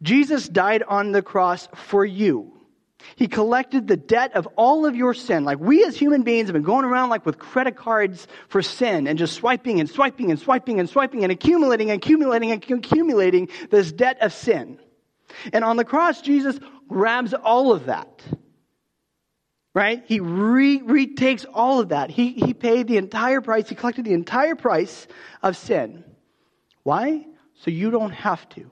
Jesus 0.00 0.48
died 0.48 0.84
on 0.84 1.10
the 1.10 1.22
cross 1.22 1.68
for 1.74 2.04
you. 2.04 2.52
He 3.16 3.28
collected 3.28 3.88
the 3.88 3.96
debt 3.96 4.34
of 4.34 4.46
all 4.56 4.86
of 4.86 4.96
your 4.96 5.14
sin. 5.14 5.44
Like 5.44 5.58
we 5.58 5.84
as 5.84 5.96
human 5.96 6.22
beings 6.22 6.48
have 6.48 6.54
been 6.54 6.62
going 6.62 6.84
around 6.84 7.10
like 7.10 7.26
with 7.26 7.38
credit 7.38 7.76
cards 7.76 8.26
for 8.48 8.62
sin 8.62 9.06
and 9.06 9.18
just 9.18 9.34
swiping 9.34 9.80
and 9.80 9.88
swiping 9.88 10.30
and 10.30 10.38
swiping 10.38 10.80
and 10.80 10.88
swiping 10.88 11.22
and 11.22 11.32
accumulating 11.32 11.90
and 11.90 12.02
accumulating 12.02 12.50
and 12.50 12.62
accumulating 12.62 13.48
this 13.70 13.92
debt 13.92 14.18
of 14.20 14.32
sin. 14.32 14.78
And 15.52 15.64
on 15.64 15.76
the 15.76 15.84
cross, 15.84 16.20
Jesus 16.20 16.58
grabs 16.88 17.34
all 17.34 17.72
of 17.72 17.86
that. 17.86 18.22
Right? 19.74 20.02
He 20.06 20.20
re- 20.20 20.82
retakes 20.82 21.46
all 21.52 21.80
of 21.80 21.88
that. 21.90 22.10
He, 22.10 22.32
he 22.32 22.52
paid 22.52 22.88
the 22.88 22.98
entire 22.98 23.40
price. 23.40 23.68
He 23.68 23.74
collected 23.74 24.04
the 24.04 24.12
entire 24.12 24.54
price 24.54 25.06
of 25.42 25.56
sin. 25.56 26.04
Why? 26.82 27.24
So 27.54 27.70
you 27.70 27.90
don't 27.90 28.10
have 28.10 28.46
to. 28.50 28.70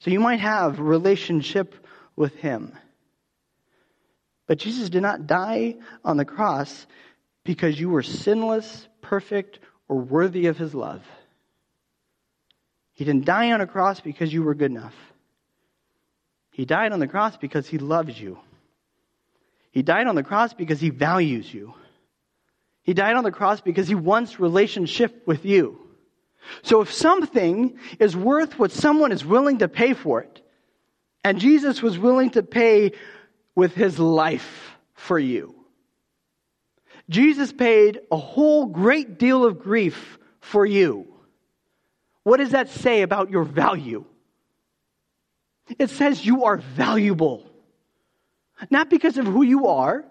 So 0.00 0.10
you 0.10 0.18
might 0.18 0.40
have 0.40 0.80
relationship 0.80 1.74
with 2.20 2.34
him. 2.36 2.76
But 4.46 4.58
Jesus 4.58 4.90
did 4.90 5.00
not 5.00 5.26
die 5.26 5.76
on 6.04 6.18
the 6.18 6.26
cross 6.26 6.86
because 7.44 7.80
you 7.80 7.88
were 7.88 8.02
sinless, 8.02 8.86
perfect, 9.00 9.58
or 9.88 9.96
worthy 9.96 10.46
of 10.46 10.58
his 10.58 10.74
love. 10.74 11.02
He 12.92 13.06
didn't 13.06 13.24
die 13.24 13.52
on 13.52 13.62
a 13.62 13.66
cross 13.66 14.00
because 14.00 14.30
you 14.30 14.42
were 14.42 14.54
good 14.54 14.70
enough. 14.70 14.94
He 16.52 16.66
died 16.66 16.92
on 16.92 17.00
the 17.00 17.08
cross 17.08 17.38
because 17.38 17.66
he 17.66 17.78
loves 17.78 18.20
you. 18.20 18.38
He 19.70 19.80
died 19.80 20.06
on 20.06 20.14
the 20.14 20.22
cross 20.22 20.52
because 20.52 20.78
he 20.78 20.90
values 20.90 21.52
you. 21.54 21.72
He 22.82 22.92
died 22.92 23.16
on 23.16 23.24
the 23.24 23.32
cross 23.32 23.62
because 23.62 23.88
he 23.88 23.94
wants 23.94 24.38
relationship 24.38 25.26
with 25.26 25.46
you. 25.46 25.80
So 26.62 26.82
if 26.82 26.92
something 26.92 27.78
is 27.98 28.14
worth 28.14 28.58
what 28.58 28.72
someone 28.72 29.10
is 29.10 29.24
willing 29.24 29.58
to 29.60 29.68
pay 29.68 29.94
for 29.94 30.20
it, 30.20 30.42
and 31.24 31.38
Jesus 31.38 31.82
was 31.82 31.98
willing 31.98 32.30
to 32.30 32.42
pay 32.42 32.92
with 33.54 33.74
his 33.74 33.98
life 33.98 34.76
for 34.94 35.18
you. 35.18 35.54
Jesus 37.08 37.52
paid 37.52 38.00
a 38.10 38.16
whole 38.16 38.66
great 38.66 39.18
deal 39.18 39.44
of 39.44 39.58
grief 39.58 40.18
for 40.40 40.64
you. 40.64 41.06
What 42.22 42.38
does 42.38 42.50
that 42.50 42.68
say 42.68 43.02
about 43.02 43.30
your 43.30 43.44
value? 43.44 44.04
It 45.78 45.90
says 45.90 46.24
you 46.24 46.44
are 46.44 46.56
valuable. 46.56 47.50
Not 48.70 48.90
because 48.90 49.18
of 49.18 49.26
who 49.26 49.42
you 49.42 49.68
are, 49.68 50.04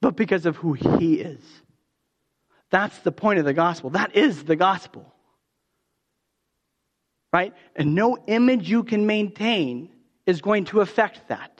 but 0.00 0.16
because 0.16 0.46
of 0.46 0.56
who 0.56 0.74
He 0.74 1.14
is. 1.14 1.40
That's 2.70 2.98
the 3.00 3.12
point 3.12 3.38
of 3.38 3.44
the 3.44 3.54
gospel. 3.54 3.90
That 3.90 4.14
is 4.14 4.44
the 4.44 4.56
gospel. 4.56 5.12
Right? 7.32 7.54
And 7.74 7.94
no 7.94 8.18
image 8.26 8.68
you 8.68 8.84
can 8.84 9.06
maintain 9.06 9.90
is 10.28 10.42
going 10.42 10.66
to 10.66 10.82
affect 10.82 11.26
that. 11.28 11.58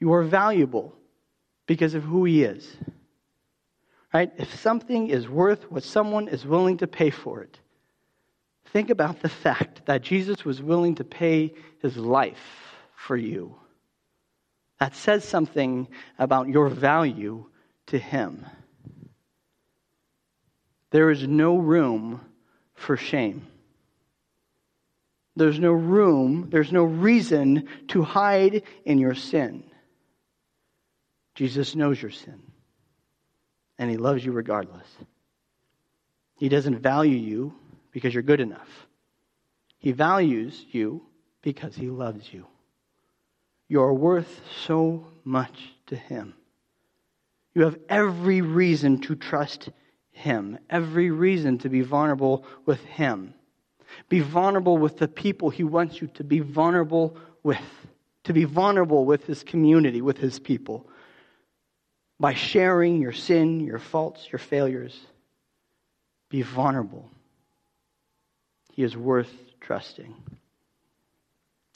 You 0.00 0.14
are 0.14 0.22
valuable 0.22 0.94
because 1.66 1.92
of 1.92 2.02
who 2.02 2.24
He 2.24 2.42
is. 2.42 2.66
Right? 4.14 4.32
If 4.38 4.58
something 4.60 5.08
is 5.08 5.28
worth 5.28 5.70
what 5.70 5.82
someone 5.82 6.28
is 6.28 6.46
willing 6.46 6.78
to 6.78 6.86
pay 6.86 7.10
for 7.10 7.42
it, 7.42 7.60
think 8.72 8.88
about 8.88 9.20
the 9.20 9.28
fact 9.28 9.84
that 9.84 10.00
Jesus 10.00 10.46
was 10.46 10.62
willing 10.62 10.94
to 10.94 11.04
pay 11.04 11.52
his 11.82 11.98
life 11.98 12.72
for 12.96 13.16
you. 13.16 13.54
That 14.80 14.94
says 14.94 15.24
something 15.24 15.88
about 16.18 16.48
your 16.48 16.70
value 16.70 17.44
to 17.88 17.98
him. 17.98 18.46
There 20.90 21.10
is 21.10 21.28
no 21.28 21.58
room 21.58 22.22
for 22.74 22.96
shame. 22.96 23.46
There's 25.38 25.60
no 25.60 25.70
room, 25.70 26.48
there's 26.50 26.72
no 26.72 26.82
reason 26.82 27.68
to 27.88 28.02
hide 28.02 28.64
in 28.84 28.98
your 28.98 29.14
sin. 29.14 29.62
Jesus 31.36 31.76
knows 31.76 32.02
your 32.02 32.10
sin, 32.10 32.42
and 33.78 33.88
he 33.88 33.96
loves 33.96 34.24
you 34.24 34.32
regardless. 34.32 34.88
He 36.38 36.48
doesn't 36.48 36.80
value 36.80 37.16
you 37.16 37.54
because 37.92 38.12
you're 38.12 38.24
good 38.24 38.40
enough. 38.40 38.88
He 39.78 39.92
values 39.92 40.64
you 40.72 41.06
because 41.40 41.76
he 41.76 41.88
loves 41.88 42.34
you. 42.34 42.44
You're 43.68 43.94
worth 43.94 44.40
so 44.66 45.06
much 45.22 45.56
to 45.86 45.94
him. 45.94 46.34
You 47.54 47.62
have 47.62 47.78
every 47.88 48.40
reason 48.40 49.00
to 49.02 49.14
trust 49.14 49.68
him, 50.10 50.58
every 50.68 51.12
reason 51.12 51.58
to 51.58 51.68
be 51.68 51.82
vulnerable 51.82 52.44
with 52.66 52.82
him. 52.84 53.34
Be 54.08 54.20
vulnerable 54.20 54.78
with 54.78 54.98
the 54.98 55.08
people 55.08 55.50
he 55.50 55.64
wants 55.64 56.00
you 56.00 56.08
to 56.14 56.24
be 56.24 56.40
vulnerable 56.40 57.16
with, 57.42 57.60
to 58.24 58.32
be 58.32 58.44
vulnerable 58.44 59.04
with 59.04 59.24
his 59.24 59.42
community, 59.42 60.00
with 60.00 60.18
his 60.18 60.38
people, 60.38 60.88
by 62.20 62.34
sharing 62.34 63.00
your 63.00 63.12
sin, 63.12 63.60
your 63.60 63.78
faults, 63.78 64.26
your 64.30 64.38
failures. 64.38 64.98
Be 66.30 66.42
vulnerable. 66.42 67.08
He 68.72 68.82
is 68.82 68.96
worth 68.96 69.32
trusting. 69.60 70.14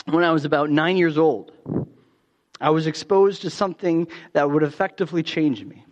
When 0.07 0.25
I 0.25 0.33
was 0.33 0.45
about 0.45 0.71
nine 0.71 0.97
years 0.97 1.17
old, 1.17 1.53
I 2.61 2.71
was 2.71 2.87
exposed 2.87 3.43
to 3.43 3.51
something 3.51 4.09
that 4.33 4.51
would 4.51 4.63
effectively 4.63 5.23
change 5.23 5.65
me. 5.65 5.85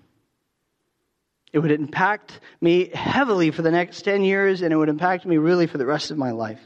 It 1.52 1.58
would 1.58 1.72
impact 1.72 2.40
me 2.60 2.90
heavily 2.94 3.50
for 3.50 3.62
the 3.62 3.70
next 3.70 4.02
10 4.02 4.22
years, 4.22 4.62
and 4.62 4.72
it 4.72 4.76
would 4.76 4.88
impact 4.88 5.26
me 5.26 5.36
really 5.36 5.66
for 5.66 5.78
the 5.78 5.86
rest 5.86 6.10
of 6.10 6.18
my 6.18 6.30
life. 6.30 6.60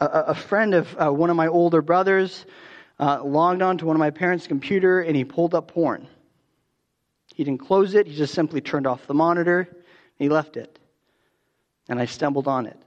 A, 0.00 0.06
a 0.06 0.34
friend 0.34 0.74
of 0.74 0.96
uh, 1.00 1.12
one 1.12 1.30
of 1.30 1.36
my 1.36 1.48
older 1.48 1.82
brothers 1.82 2.46
uh, 3.00 3.22
logged 3.24 3.62
onto 3.62 3.86
one 3.86 3.96
of 3.96 4.00
my 4.00 4.10
parents' 4.10 4.46
computer 4.46 5.00
and 5.00 5.16
he 5.16 5.24
pulled 5.24 5.54
up 5.54 5.68
porn. 5.68 6.06
He 7.34 7.44
didn't 7.44 7.60
close 7.60 7.94
it, 7.94 8.06
he 8.06 8.14
just 8.14 8.34
simply 8.34 8.60
turned 8.60 8.86
off 8.86 9.06
the 9.06 9.14
monitor, 9.14 9.68
he 10.18 10.28
left 10.28 10.56
it. 10.56 10.78
And 11.88 11.98
I 11.98 12.04
stumbled 12.04 12.46
on 12.46 12.66
it. 12.66 12.78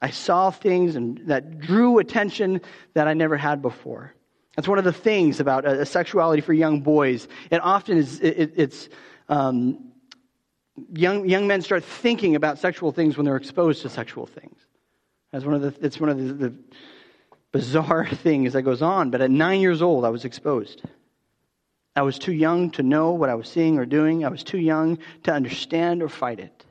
I 0.00 0.10
saw 0.10 0.50
things 0.50 0.96
and 0.96 1.20
that 1.26 1.60
drew 1.60 1.98
attention 1.98 2.60
that 2.94 3.06
I 3.06 3.14
never 3.14 3.36
had 3.36 3.62
before. 3.62 4.12
That's 4.56 4.68
one 4.68 4.78
of 4.78 4.84
the 4.84 4.92
things 4.92 5.38
about 5.38 5.64
a, 5.64 5.86
sexuality 5.86 6.42
for 6.42 6.52
young 6.52 6.80
boys. 6.80 7.28
It 7.50 7.62
often 7.62 7.96
is, 7.96 8.20
it, 8.20 8.52
it's, 8.56 8.88
um, 9.32 9.92
young, 10.92 11.28
young 11.28 11.46
men 11.46 11.62
start 11.62 11.84
thinking 11.84 12.36
about 12.36 12.58
sexual 12.58 12.92
things 12.92 13.16
when 13.16 13.24
they're 13.24 13.36
exposed 13.36 13.82
to 13.82 13.88
sexual 13.88 14.26
things. 14.26 14.56
That's 15.32 15.44
one 15.44 15.54
of 15.54 15.62
the, 15.62 15.74
it's 15.84 15.98
one 15.98 16.10
of 16.10 16.18
the, 16.18 16.32
the 16.34 16.54
bizarre 17.50 18.06
things 18.26 18.52
that 18.52 18.62
goes 18.62 18.82
on. 18.82 19.10
But 19.10 19.20
at 19.22 19.30
nine 19.30 19.60
years 19.60 19.80
old, 19.80 20.04
I 20.04 20.10
was 20.10 20.24
exposed. 20.24 20.82
I 21.96 22.02
was 22.02 22.18
too 22.18 22.32
young 22.32 22.70
to 22.72 22.82
know 22.82 23.12
what 23.12 23.28
I 23.28 23.34
was 23.34 23.48
seeing 23.48 23.78
or 23.78 23.86
doing. 23.86 24.24
I 24.24 24.28
was 24.28 24.44
too 24.44 24.58
young 24.58 24.98
to 25.24 25.32
understand 25.32 26.02
or 26.02 26.08
fight 26.08 26.40
it 26.40 26.64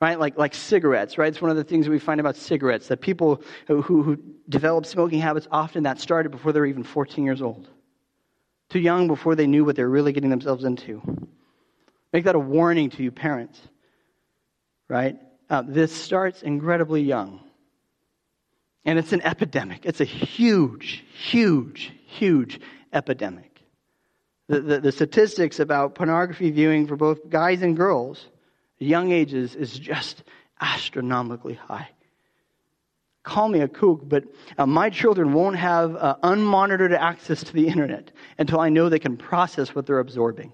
right? 0.00 0.20
Like, 0.20 0.36
like 0.36 0.54
cigarettes, 0.54 1.16
right? 1.16 1.28
It's 1.28 1.40
one 1.40 1.50
of 1.50 1.56
the 1.56 1.64
things 1.64 1.86
that 1.86 1.90
we 1.90 1.98
find 1.98 2.20
about 2.20 2.36
cigarettes 2.36 2.88
that 2.88 3.00
people 3.00 3.40
who, 3.66 3.80
who, 3.80 4.18
develop 4.50 4.84
smoking 4.84 5.18
habits 5.18 5.48
often 5.50 5.84
that 5.84 5.98
started 5.98 6.28
before 6.28 6.52
they're 6.52 6.66
even 6.66 6.82
14 6.82 7.24
years 7.24 7.40
old. 7.40 7.70
Too 8.74 8.80
young 8.80 9.06
before 9.06 9.36
they 9.36 9.46
knew 9.46 9.64
what 9.64 9.76
they're 9.76 9.88
really 9.88 10.12
getting 10.12 10.30
themselves 10.30 10.64
into. 10.64 11.00
Make 12.12 12.24
that 12.24 12.34
a 12.34 12.40
warning 12.40 12.90
to 12.90 13.04
you, 13.04 13.12
parents, 13.12 13.60
right? 14.88 15.16
Uh, 15.48 15.62
this 15.64 15.92
starts 15.92 16.42
incredibly 16.42 17.00
young. 17.00 17.38
And 18.84 18.98
it's 18.98 19.12
an 19.12 19.22
epidemic. 19.22 19.86
It's 19.86 20.00
a 20.00 20.04
huge, 20.04 21.04
huge, 21.14 21.92
huge 22.04 22.58
epidemic. 22.92 23.62
The, 24.48 24.60
the, 24.60 24.80
the 24.80 24.90
statistics 24.90 25.60
about 25.60 25.94
pornography 25.94 26.50
viewing 26.50 26.88
for 26.88 26.96
both 26.96 27.30
guys 27.30 27.62
and 27.62 27.76
girls 27.76 28.26
young 28.80 29.12
ages 29.12 29.54
is 29.54 29.78
just 29.78 30.24
astronomically 30.60 31.54
high. 31.54 31.90
Call 33.24 33.48
me 33.48 33.60
a 33.60 33.68
kook, 33.68 34.06
but 34.06 34.24
uh, 34.58 34.66
my 34.66 34.90
children 34.90 35.32
won't 35.32 35.56
have 35.56 35.96
uh, 35.96 36.16
unmonitored 36.22 36.96
access 36.96 37.42
to 37.42 37.52
the 37.54 37.66
internet 37.68 38.12
until 38.38 38.60
I 38.60 38.68
know 38.68 38.88
they 38.88 38.98
can 38.98 39.16
process 39.16 39.74
what 39.74 39.86
they're 39.86 39.98
absorbing. 39.98 40.52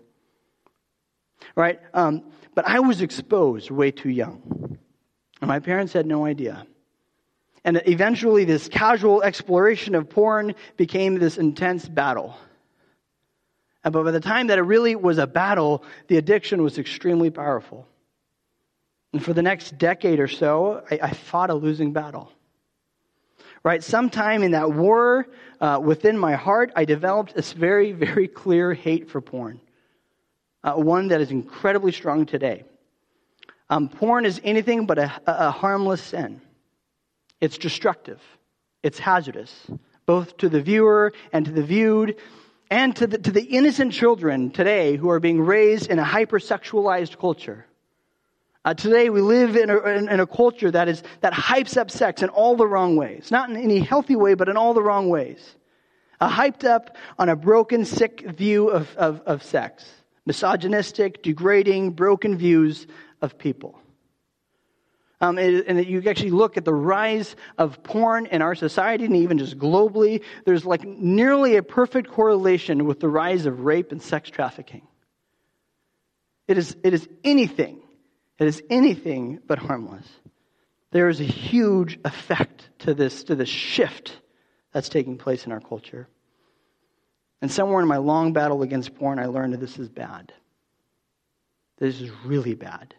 Right? 1.57 1.81
Um, 1.93 2.23
but 2.55 2.67
I 2.69 2.79
was 2.79 3.03
exposed 3.03 3.71
way 3.71 3.91
too 3.91 4.09
young. 4.09 4.79
And 5.41 5.49
my 5.49 5.59
parents 5.59 5.93
had 5.93 6.07
no 6.07 6.25
idea. 6.25 6.65
And 7.65 7.83
eventually, 7.87 8.45
this 8.45 8.69
casual 8.69 9.23
exploration 9.23 9.97
of 9.97 10.09
porn 10.09 10.55
became 10.77 11.19
this 11.19 11.39
intense 11.39 11.89
battle. 11.89 12.37
But 13.83 14.05
by 14.05 14.13
the 14.13 14.21
time 14.21 14.47
that 14.47 14.59
it 14.59 14.63
really 14.63 14.95
was 14.95 15.19
a 15.19 15.27
battle, 15.27 15.83
the 16.07 16.19
addiction 16.19 16.63
was 16.63 16.79
extremely 16.79 17.31
powerful. 17.31 17.89
And 19.13 19.25
for 19.25 19.33
the 19.33 19.43
next 19.43 19.77
decade 19.77 20.21
or 20.21 20.29
so, 20.29 20.85
I, 20.89 21.01
I 21.03 21.11
fought 21.13 21.51
a 21.51 21.55
losing 21.55 21.93
battle. 21.93 22.31
Right? 23.63 23.83
Sometime 23.83 24.43
in 24.43 24.53
that 24.53 24.73
war 24.73 25.27
uh, 25.61 25.81
within 25.83 26.17
my 26.17 26.35
heart, 26.35 26.73
I 26.77 26.87
developed 26.87 27.35
this 27.35 27.53
very, 27.53 27.93
very 27.93 28.27
clear 28.27 28.73
hate 28.73 29.11
for 29.11 29.21
porn. 29.21 29.61
Uh, 30.65 30.75
one 30.75 31.09
that 31.09 31.21
is 31.21 31.31
incredibly 31.31 31.93
strong 31.93 32.27
today. 32.27 32.65
Um, 33.69 33.89
porn 33.89 34.25
is 34.25 34.41
anything 34.45 34.87
but 34.87 34.99
a, 34.99 35.13
a 35.27 35.51
harmless 35.51 36.03
sin. 36.03 36.41
It's 37.41 37.59
destructive. 37.59 38.21
It's 38.83 38.99
hazardous, 38.99 39.71
both 40.07 40.37
to 40.39 40.49
the 40.49 40.61
viewer 40.61 41.13
and 41.33 41.45
to 41.45 41.53
the 41.53 41.63
viewed, 41.63 42.17
and 42.71 42.97
to 42.97 43.07
the, 43.07 43.19
to 43.19 43.31
the 43.31 43.43
innocent 43.43 43.93
children 43.93 44.51
today 44.51 44.97
who 44.97 45.11
are 45.11 45.21
being 45.21 45.41
raised 45.41 45.91
in 45.91 45.99
a 45.99 46.05
hypersexualized 46.05 47.19
culture. 47.19 47.67
Uh, 48.63 48.75
today 48.75 49.09
we 49.09 49.23
live 49.23 49.57
in 49.57 49.71
a, 49.71 49.79
in, 49.79 50.21
a, 50.21 50.27
culture 50.27 50.71
that, 50.71 50.87
is, 50.87 51.03
that 51.23 51.33
hypes 51.33 51.79
up 51.79 51.91
sex 51.91 52.23
in 52.23 52.29
all 52.29 52.57
the 52.57 52.67
wrong 52.67 52.95
ways. 52.95 53.31
Not 53.31 53.49
in 53.49 53.57
any 53.57 53.81
healthy 53.81 54.17
way, 54.17 54.35
but 54.35 54.51
in 54.51 54.57
all 54.59 54.75
the 54.75 54.83
wrong 54.83 55.09
ways. 55.09 55.57
Uh, 56.21 56.29
hyped 56.29 56.65
up 56.65 56.97
on 57.19 57.31
a 57.31 57.37
broken, 57.37 57.87
sick 57.87 58.21
view 58.29 58.69
of, 58.69 58.95
of, 58.97 59.23
of 59.23 59.43
sex. 59.43 59.91
Misogynistic, 60.27 61.23
degrading, 61.23 61.93
broken 61.93 62.37
views 62.37 62.87
of 63.23 63.39
people. 63.39 63.79
Um, 65.23 65.39
and, 65.39 65.65
and 65.67 65.87
you 65.87 66.03
actually 66.07 66.31
look 66.31 66.59
at 66.59 66.67
the 66.67 66.75
rise 66.75 67.37
of 67.57 67.83
porn 67.83 68.27
in 68.27 68.43
our 68.43 68.55
society 68.55 69.07
and 69.07 69.17
even 69.17 69.39
just 69.39 69.59
globally, 69.59 70.23
there's 70.45 70.67
like 70.67 70.85
nearly 70.85 71.57
a 71.57 71.63
perfect 71.63 72.11
correlation 72.11 72.85
with 72.85 73.01
the 73.01 73.09
rise 73.09 73.47
of 73.47 73.61
rape 73.61 73.91
and 73.91 74.03
sex 74.03 74.29
trafficking. 74.29 74.83
It 76.47 76.59
is, 76.59 76.77
it 76.83 76.93
is 76.93 77.09
anything 77.25 77.81
it 78.41 78.49
is 78.49 78.63
anything 78.71 79.39
but 79.47 79.59
harmless. 79.59 80.07
There 80.91 81.09
is 81.09 81.21
a 81.21 81.25
huge 81.25 81.99
effect 82.05 82.69
to 82.81 82.95
this, 82.95 83.25
to 83.25 83.35
this 83.35 83.49
shift 83.49 84.19
that's 84.73 84.89
taking 84.89 85.19
place 85.19 85.47
in 85.47 85.53
our 85.53 85.61
culture. 85.61 86.09
And 87.43 87.51
somewhere 87.51 87.81
in 87.81 87.89
my 87.89 87.99
long 87.99 88.33
battle 88.33 88.63
against 88.63 88.95
porn, 88.95 89.19
I 89.19 89.27
learned 89.27 89.53
that 89.53 89.61
this 89.61 89.79
is 89.79 89.89
bad. 89.89 90.33
This 91.79 92.01
is 92.01 92.11
really 92.25 92.55
bad. 92.55 92.95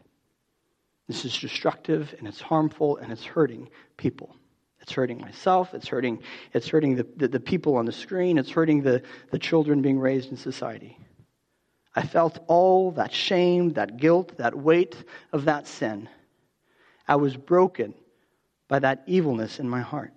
This 1.08 1.26
is 1.26 1.38
destructive 1.38 2.16
and 2.18 2.28
it's 2.28 2.42
harmful 2.42 2.98
and 2.98 3.12
it's 3.12 3.26
hurting 3.26 3.70
people. 3.98 4.36
It's 4.80 4.94
hurting 4.94 5.20
myself. 5.20 5.74
It's 5.74 5.88
hurting, 5.88 6.24
it's 6.54 6.68
hurting 6.68 6.96
the, 6.96 7.08
the, 7.18 7.28
the, 7.28 7.40
people 7.40 7.76
on 7.76 7.86
the 7.86 7.92
screen. 7.92 8.38
It's 8.38 8.50
hurting 8.50 8.82
the, 8.82 9.04
the 9.32 9.38
children 9.38 9.82
being 9.82 10.00
raised 10.00 10.32
in 10.32 10.38
society. 10.38 10.98
I 11.96 12.04
felt 12.04 12.40
all 12.48 12.92
that 12.92 13.14
shame, 13.14 13.74
that 13.74 13.98
guilt, 13.98 14.38
that 14.38 14.58
weight 14.58 14.96
of 15.34 15.46
that 15.46 15.68
sin. 15.68 16.08
I 17.08 17.16
was 17.16 17.36
broken 17.36 17.94
by 18.68 18.80
that 18.80 19.04
evilness 19.06 19.60
in 19.60 19.68
my 19.68 19.82
heart. 19.82 20.14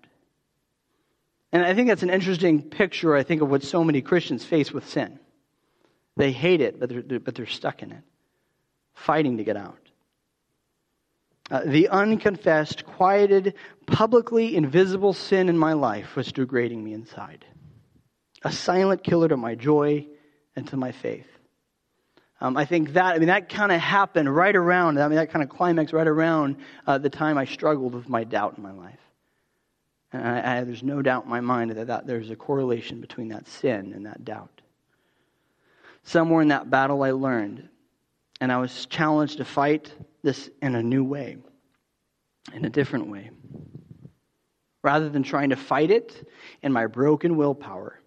And 1.52 1.64
I 1.64 1.74
think 1.74 1.88
that's 1.88 2.02
an 2.02 2.10
interesting 2.10 2.62
picture, 2.62 3.16
I 3.16 3.22
think, 3.22 3.42
of 3.42 3.50
what 3.50 3.62
so 3.62 3.82
many 3.82 4.00
Christians 4.00 4.44
face 4.44 4.72
with 4.72 4.88
sin. 4.88 5.18
They 6.16 6.30
hate 6.30 6.60
it, 6.60 6.78
but 6.78 6.88
they're, 6.88 7.20
but 7.20 7.34
they're 7.34 7.46
stuck 7.46 7.82
in 7.82 7.92
it, 7.92 8.02
fighting 8.94 9.38
to 9.38 9.44
get 9.44 9.56
out. 9.56 9.78
Uh, 11.50 11.62
the 11.66 11.88
unconfessed, 11.88 12.86
quieted, 12.86 13.54
publicly 13.86 14.56
invisible 14.56 15.12
sin 15.12 15.48
in 15.48 15.58
my 15.58 15.72
life 15.74 16.16
was 16.16 16.32
degrading 16.32 16.82
me 16.82 16.94
inside. 16.94 17.44
A 18.44 18.52
silent 18.52 19.02
killer 19.02 19.28
to 19.28 19.36
my 19.36 19.54
joy 19.54 20.06
and 20.56 20.66
to 20.68 20.76
my 20.76 20.92
faith. 20.92 21.26
Um, 22.40 22.56
I 22.56 22.64
think 22.64 22.92
that, 22.94 23.14
I 23.14 23.18
mean, 23.18 23.28
that 23.28 23.48
kind 23.48 23.72
of 23.72 23.80
happened 23.80 24.34
right 24.34 24.54
around, 24.54 25.00
I 25.00 25.08
mean, 25.08 25.16
that 25.16 25.30
kind 25.30 25.42
of 25.42 25.48
climax 25.48 25.92
right 25.92 26.06
around 26.06 26.56
uh, 26.86 26.98
the 26.98 27.10
time 27.10 27.38
I 27.38 27.44
struggled 27.44 27.94
with 27.94 28.08
my 28.08 28.24
doubt 28.24 28.56
in 28.56 28.62
my 28.62 28.72
life. 28.72 28.98
And 30.12 30.26
I, 30.26 30.58
I, 30.58 30.64
there's 30.64 30.82
no 30.82 31.02
doubt 31.02 31.24
in 31.24 31.30
my 31.30 31.40
mind 31.40 31.70
that, 31.70 31.86
that 31.86 32.06
there's 32.06 32.30
a 32.30 32.36
correlation 32.36 33.00
between 33.00 33.28
that 33.28 33.48
sin 33.48 33.92
and 33.94 34.06
that 34.06 34.24
doubt. 34.24 34.60
Somewhere 36.02 36.42
in 36.42 36.48
that 36.48 36.70
battle, 36.70 37.02
I 37.02 37.12
learned, 37.12 37.68
and 38.40 38.52
I 38.52 38.58
was 38.58 38.86
challenged 38.86 39.38
to 39.38 39.44
fight 39.44 39.92
this 40.22 40.50
in 40.60 40.74
a 40.74 40.82
new 40.82 41.02
way, 41.02 41.38
in 42.52 42.64
a 42.64 42.70
different 42.70 43.08
way. 43.08 43.30
Rather 44.82 45.08
than 45.08 45.22
trying 45.22 45.50
to 45.50 45.56
fight 45.56 45.90
it 45.90 46.28
in 46.62 46.72
my 46.72 46.86
broken 46.86 47.36
willpower, 47.36 48.00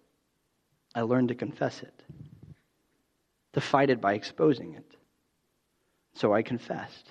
I 0.94 1.00
learned 1.00 1.28
to 1.28 1.34
confess 1.34 1.82
it, 1.82 2.02
to 3.58 3.66
fight 3.66 3.90
it 3.90 4.00
by 4.00 4.14
exposing 4.14 4.74
it. 4.74 4.96
So 6.14 6.32
I 6.32 6.42
confessed. 6.42 7.08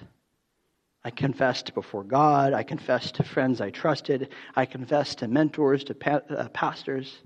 I 1.03 1.09
confessed 1.09 1.73
before 1.73 2.03
God. 2.03 2.53
I 2.53 2.63
confessed 2.63 3.15
to 3.15 3.23
friends 3.23 3.59
I 3.59 3.69
trusted. 3.69 4.29
I 4.55 4.65
confessed 4.65 5.19
to 5.19 5.27
mentors, 5.27 5.83
to 5.85 5.93
pa- 5.93 6.21
uh, 6.29 6.47
pastors, 6.49 7.17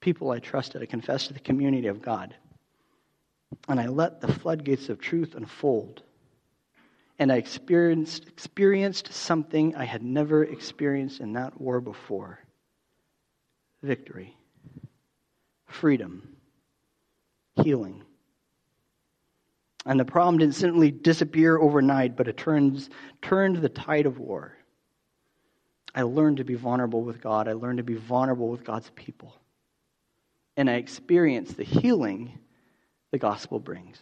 people 0.00 0.30
I 0.30 0.38
trusted. 0.38 0.82
I 0.82 0.86
confessed 0.86 1.28
to 1.28 1.34
the 1.34 1.40
community 1.40 1.88
of 1.88 2.02
God. 2.02 2.34
And 3.68 3.78
I 3.78 3.86
let 3.86 4.20
the 4.20 4.32
floodgates 4.32 4.88
of 4.88 5.00
truth 5.00 5.34
unfold 5.34 6.02
and 7.18 7.30
I 7.30 7.36
experienced, 7.36 8.26
experienced 8.26 9.12
something 9.12 9.76
I 9.76 9.84
had 9.84 10.02
never 10.02 10.42
experienced 10.44 11.20
in 11.20 11.34
that 11.34 11.60
war 11.60 11.80
before 11.80 12.40
victory, 13.82 14.36
freedom, 15.66 16.36
healing. 17.62 18.03
And 19.86 20.00
the 20.00 20.04
problem 20.04 20.38
didn't 20.38 20.54
simply 20.54 20.90
disappear 20.90 21.58
overnight, 21.58 22.16
but 22.16 22.28
it 22.28 22.36
turns, 22.36 22.88
turned 23.20 23.56
the 23.56 23.68
tide 23.68 24.06
of 24.06 24.18
war. 24.18 24.56
I 25.94 26.02
learned 26.02 26.38
to 26.38 26.44
be 26.44 26.54
vulnerable 26.54 27.02
with 27.02 27.20
God. 27.20 27.48
I 27.48 27.52
learned 27.52 27.78
to 27.78 27.84
be 27.84 27.94
vulnerable 27.94 28.48
with 28.48 28.64
God's 28.64 28.90
people. 28.96 29.34
And 30.56 30.70
I 30.70 30.74
experienced 30.74 31.56
the 31.56 31.64
healing 31.64 32.38
the 33.10 33.18
gospel 33.18 33.60
brings. 33.60 33.98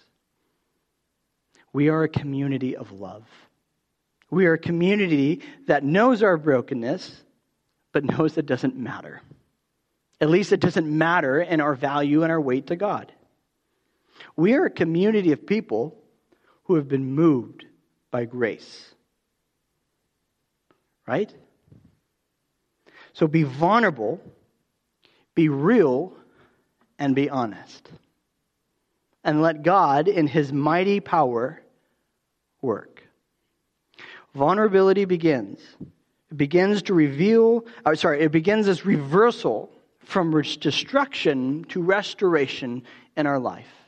We 1.73 1.89
are 1.89 2.03
a 2.03 2.09
community 2.09 2.77
of 2.77 2.93
love. 2.93 3.25
We 4.31 4.47
are 4.47 4.55
a 4.55 4.59
community 4.59 5.43
that 5.67 5.85
knows 5.85 6.23
our 6.23 6.39
brokenness, 6.39 7.23
but 7.93 8.05
knows 8.05 8.39
it 8.39 8.47
doesn't 8.47 8.77
matter. 8.77 9.21
At 10.21 10.31
least 10.31 10.53
it 10.53 10.61
doesn't 10.61 10.87
matter 10.87 11.41
in 11.41 11.61
our 11.61 11.75
value 11.75 12.23
and 12.23 12.33
our 12.33 12.41
weight 12.41 12.69
to 12.69 12.77
God. 12.77 13.13
We 14.37 14.55
are 14.55 14.67
a 14.67 14.71
community 14.71 15.33
of 15.33 15.47
people 15.47 15.97
who 16.65 16.77
have 16.77 16.89
been 16.89 17.15
moved 17.15 17.65
by 18.11 18.25
grace. 18.25 18.95
Right? 21.07 21.33
So 23.13 23.27
be 23.27 23.43
vulnerable, 23.43 24.21
be 25.35 25.49
real, 25.49 26.15
and 26.99 27.15
be 27.15 27.29
honest. 27.29 27.91
And 29.25 29.43
let 29.43 29.63
God, 29.63 30.09
in 30.09 30.27
His 30.27 30.53
mighty 30.53 31.01
power, 31.01 31.63
work. 32.61 33.03
Vulnerability 34.35 35.05
begins. 35.05 35.61
It 36.31 36.37
begins 36.37 36.83
to 36.83 36.95
reveal, 36.95 37.67
uh, 37.85 37.95
sorry, 37.95 38.23
it 38.23 38.33
begins 38.33 38.67
as 38.69 38.87
reversal 38.87 39.71
from 40.05 40.41
destruction 40.43 41.65
to 41.69 41.83
restoration 41.83 42.83
in 43.17 43.27
our 43.27 43.39
life. 43.39 43.82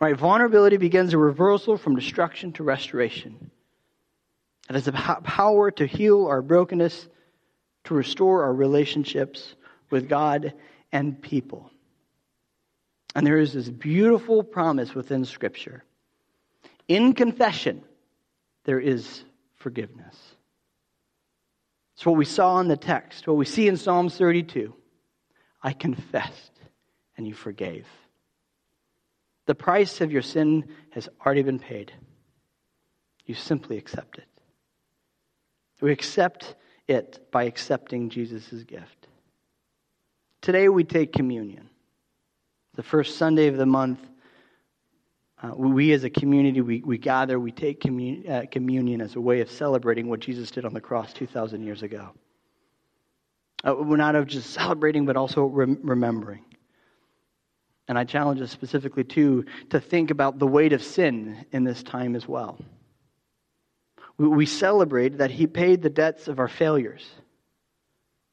Right? 0.00 0.16
Vulnerability 0.16 0.76
begins 0.76 1.14
a 1.14 1.18
reversal 1.18 1.76
from 1.76 1.96
destruction 1.96 2.52
to 2.54 2.62
restoration. 2.62 3.50
It 4.68 4.74
has 4.74 4.84
the 4.84 4.92
power 4.92 5.70
to 5.70 5.86
heal 5.86 6.26
our 6.26 6.42
brokenness, 6.42 7.08
to 7.84 7.94
restore 7.94 8.44
our 8.44 8.52
relationships 8.52 9.54
with 9.90 10.08
God 10.08 10.54
and 10.92 11.20
people. 11.20 11.70
And 13.14 13.26
there 13.26 13.38
is 13.38 13.54
this 13.54 13.70
beautiful 13.70 14.42
promise 14.42 14.94
within 14.94 15.24
Scripture 15.24 15.84
in 16.88 17.14
confession, 17.14 17.82
there 18.64 18.80
is 18.80 19.24
forgiveness. 19.56 20.16
It's 21.96 22.06
what 22.06 22.16
we 22.16 22.24
saw 22.24 22.60
in 22.60 22.68
the 22.68 22.76
text, 22.76 23.26
what 23.26 23.36
we 23.36 23.44
see 23.44 23.68
in 23.68 23.76
Psalms 23.76 24.16
32. 24.16 24.74
I 25.62 25.72
confessed, 25.72 26.52
and 27.16 27.26
you 27.26 27.34
forgave. 27.34 27.86
The 29.46 29.54
price 29.54 30.00
of 30.00 30.12
your 30.12 30.22
sin 30.22 30.68
has 30.90 31.08
already 31.24 31.42
been 31.42 31.58
paid. 31.58 31.92
You 33.24 33.34
simply 33.34 33.78
accept 33.78 34.18
it. 34.18 34.28
We 35.80 35.92
accept 35.92 36.54
it 36.88 37.30
by 37.30 37.44
accepting 37.44 38.10
Jesus' 38.10 38.62
gift. 38.64 39.08
Today 40.40 40.68
we 40.68 40.84
take 40.84 41.12
communion. 41.12 41.68
The 42.74 42.82
first 42.82 43.16
Sunday 43.16 43.48
of 43.48 43.56
the 43.56 43.66
month, 43.66 44.00
uh, 45.42 45.52
we 45.54 45.92
as 45.92 46.04
a 46.04 46.10
community, 46.10 46.60
we, 46.60 46.82
we 46.82 46.98
gather, 46.98 47.38
we 47.38 47.52
take 47.52 47.80
commun- 47.80 48.24
uh, 48.28 48.44
communion 48.50 49.00
as 49.00 49.16
a 49.16 49.20
way 49.20 49.40
of 49.40 49.50
celebrating 49.50 50.08
what 50.08 50.20
Jesus 50.20 50.50
did 50.50 50.64
on 50.64 50.72
the 50.72 50.80
cross 50.80 51.12
2,000 51.12 51.62
years 51.62 51.82
ago. 51.82 52.10
Uh, 53.64 53.74
we're 53.78 53.96
not 53.96 54.26
just 54.26 54.50
celebrating, 54.50 55.06
but 55.06 55.16
also 55.16 55.44
rem- 55.44 55.80
remembering. 55.82 56.44
And 57.88 57.98
I 57.98 58.04
challenge 58.04 58.40
us 58.40 58.50
specifically, 58.50 59.04
too, 59.04 59.44
to 59.70 59.80
think 59.80 60.10
about 60.10 60.38
the 60.38 60.46
weight 60.46 60.72
of 60.72 60.82
sin 60.82 61.46
in 61.52 61.64
this 61.64 61.82
time 61.82 62.16
as 62.16 62.26
well. 62.26 62.58
We, 64.18 64.46
celebrate 64.46 65.18
that 65.18 65.30
He 65.30 65.46
paid 65.46 65.82
the 65.82 65.90
debts 65.90 66.26
of 66.26 66.38
our 66.38 66.48
failures. 66.48 67.06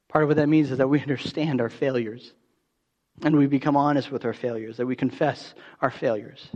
Part 0.08 0.24
of 0.24 0.30
what 0.30 0.38
that 0.38 0.48
means 0.48 0.72
is 0.72 0.78
that 0.78 0.88
we 0.88 1.02
understand 1.02 1.60
our 1.62 1.70
failures 1.70 2.34
and 3.22 3.36
we 3.36 3.48
become 3.48 3.78
honest 3.78 4.12
with 4.12 4.26
our 4.26 4.34
failures, 4.34 4.78
that 4.78 4.86
we 4.86 4.96
confess 4.96 5.54
our 5.82 5.92
failures. 5.92 6.48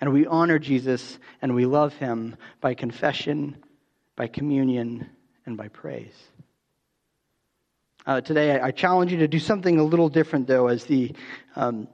And 0.00 0.12
we 0.12 0.26
honor 0.26 0.58
Jesus 0.58 1.18
and 1.40 1.54
we 1.54 1.66
love 1.66 1.94
him 1.94 2.36
by 2.60 2.74
confession, 2.74 3.62
by 4.16 4.26
communion, 4.26 5.08
and 5.46 5.56
by 5.56 5.68
praise. 5.68 6.14
Uh, 8.06 8.20
today, 8.20 8.60
I, 8.60 8.70
challenge 8.70 9.12
you 9.12 9.18
to 9.18 9.28
do 9.28 9.38
something 9.38 9.78
a 9.78 9.82
little 9.82 10.10
different, 10.10 10.46
though, 10.46 10.66
as 10.66 10.84
the, 10.84 11.14
um, 11.56 11.88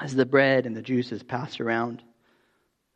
as 0.00 0.14
the 0.14 0.24
bread 0.24 0.64
and 0.64 0.74
the 0.74 0.80
juice 0.80 1.12
is 1.12 1.22
passed 1.22 1.60
around. 1.60 2.02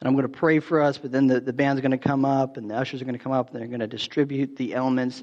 And 0.01 0.09
I'm 0.09 0.15
going 0.15 0.23
to 0.23 0.39
pray 0.39 0.59
for 0.59 0.81
us, 0.81 0.97
but 0.97 1.13
then 1.13 1.27
the, 1.27 1.41
the 1.41 1.53
band's 1.53 1.83
going 1.83 1.91
to 1.91 1.99
come 1.99 2.25
up 2.25 2.57
and 2.57 2.71
the 2.71 2.75
ushers 2.75 3.03
are 3.03 3.05
going 3.05 3.19
to 3.19 3.23
come 3.23 3.33
up 3.33 3.51
and 3.51 3.61
they're 3.61 3.69
going 3.69 3.81
to 3.81 3.87
distribute 3.87 4.57
the 4.57 4.75
elements. 4.75 5.23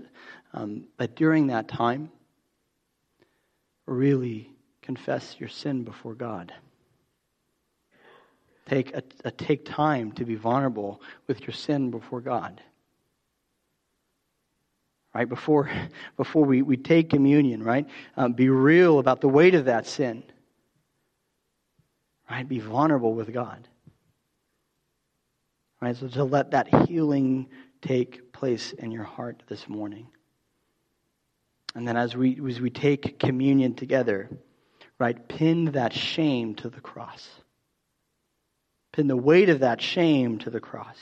Um, 0.53 0.85
but 0.97 1.15
during 1.15 1.47
that 1.47 1.67
time, 1.67 2.11
really 3.87 4.51
confess 4.83 5.35
your 5.39 5.49
sin 5.49 5.83
before 5.83 6.13
God. 6.13 6.53
Take, 8.67 8.95
a, 8.95 9.01
a, 9.25 9.31
take 9.31 9.65
time 9.65 10.11
to 10.11 10.25
be 10.25 10.35
vulnerable 10.35 11.01
with 11.25 11.41
your 11.41 11.53
sin 11.53 11.89
before 11.89 12.21
God. 12.21 12.61
Right? 15.13 15.27
Before, 15.27 15.69
before 16.17 16.45
we, 16.45 16.61
we 16.61 16.77
take 16.77 17.09
communion, 17.09 17.63
right? 17.63 17.87
Um, 18.15 18.33
be 18.33 18.49
real 18.49 18.99
about 18.99 19.21
the 19.21 19.29
weight 19.29 19.55
of 19.55 19.65
that 19.65 19.87
sin. 19.87 20.23
Right? 22.29 22.47
Be 22.47 22.59
vulnerable 22.59 23.13
with 23.13 23.33
God. 23.33 23.67
Right? 25.81 25.95
So 25.95 26.07
to 26.09 26.23
let 26.23 26.51
that 26.51 26.87
healing 26.87 27.47
take 27.81 28.31
place 28.33 28.73
in 28.73 28.91
your 28.91 29.03
heart 29.03 29.43
this 29.47 29.67
morning. 29.67 30.07
And 31.75 31.87
then 31.87 31.97
as 31.97 32.15
we, 32.15 32.39
as 32.47 32.59
we 32.59 32.69
take 32.69 33.19
communion 33.19 33.75
together, 33.75 34.29
right, 34.97 35.27
pin 35.27 35.65
that 35.65 35.93
shame 35.93 36.55
to 36.55 36.69
the 36.69 36.81
cross. 36.81 37.27
Pin 38.91 39.07
the 39.07 39.17
weight 39.17 39.49
of 39.49 39.59
that 39.59 39.81
shame 39.81 40.39
to 40.39 40.49
the 40.49 40.59
cross. 40.59 40.97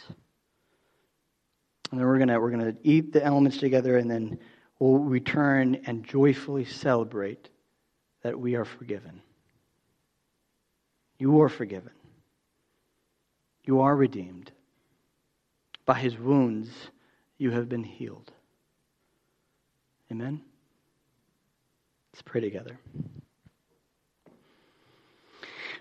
And 1.91 1.99
then 1.99 2.07
we're 2.07 2.17
going 2.17 2.39
we're 2.39 2.59
to 2.59 2.75
eat 2.83 3.13
the 3.13 3.23
elements 3.23 3.57
together, 3.57 3.97
and 3.97 4.09
then 4.09 4.39
we'll 4.79 4.99
return 4.99 5.81
and 5.85 6.03
joyfully 6.03 6.65
celebrate 6.65 7.49
that 8.23 8.39
we 8.39 8.55
are 8.55 8.65
forgiven. 8.65 9.21
You 11.17 11.41
are 11.41 11.49
forgiven. 11.49 11.91
You 13.63 13.81
are 13.81 13.95
redeemed. 13.95 14.51
By 15.85 15.99
his 15.99 16.17
wounds, 16.17 16.69
you 17.37 17.51
have 17.51 17.69
been 17.69 17.83
healed. 17.83 18.31
Amen? 20.11 20.41
Let's 22.13 22.21
pray 22.21 22.41
together. 22.41 22.79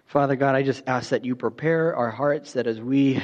Father 0.06 0.36
God, 0.36 0.54
I 0.54 0.62
just 0.62 0.82
ask 0.86 1.10
that 1.10 1.24
you 1.24 1.34
prepare 1.34 1.94
our 1.96 2.10
hearts 2.10 2.52
that 2.52 2.66
as 2.66 2.80
we 2.80 3.22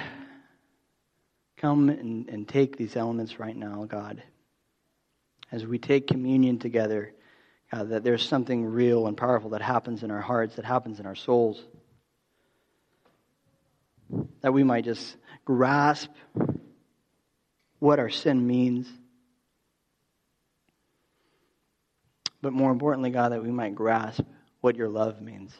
come 1.63 1.89
and, 1.89 2.29
and 2.29 2.49
take 2.49 2.77
these 2.77 2.97
elements 2.97 3.39
right 3.39 3.57
now, 3.57 3.85
God, 3.85 4.21
as 5.53 5.65
we 5.65 5.79
take 5.79 6.09
communion 6.09 6.59
together, 6.59 7.13
God, 7.73 7.91
that 7.91 8.03
there's 8.03 8.27
something 8.27 8.67
real 8.67 9.07
and 9.07 9.17
powerful 9.17 9.51
that 9.51 9.63
happens 9.63 10.03
in 10.03 10.11
our 10.11 10.21
hearts, 10.21 10.57
that 10.57 10.65
happens 10.65 10.99
in 10.99 11.07
our 11.07 11.15
souls. 11.15 11.63
That 14.41 14.53
we 14.53 14.65
might 14.65 14.85
just 14.85 15.17
grasp 15.45 16.11
what 17.79 18.01
our 18.01 18.11
sin 18.11 18.45
means. 18.45 18.89
But 22.43 22.53
more 22.53 22.73
importantly, 22.73 23.11
God, 23.11 23.31
that 23.31 23.43
we 23.43 23.53
might 23.53 23.77
grasp 23.77 24.25
what 24.61 24.75
your 24.75 24.89
love 24.89 25.23
means. 25.23 25.53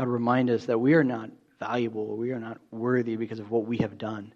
God, 0.00 0.08
remind 0.08 0.48
us 0.48 0.64
that 0.64 0.78
we 0.78 0.94
are 0.94 1.04
not 1.04 1.28
valuable, 1.58 2.16
we 2.16 2.30
are 2.30 2.40
not 2.40 2.58
worthy 2.70 3.16
because 3.16 3.38
of 3.38 3.50
what 3.50 3.66
we 3.66 3.76
have 3.78 3.98
done. 3.98 4.32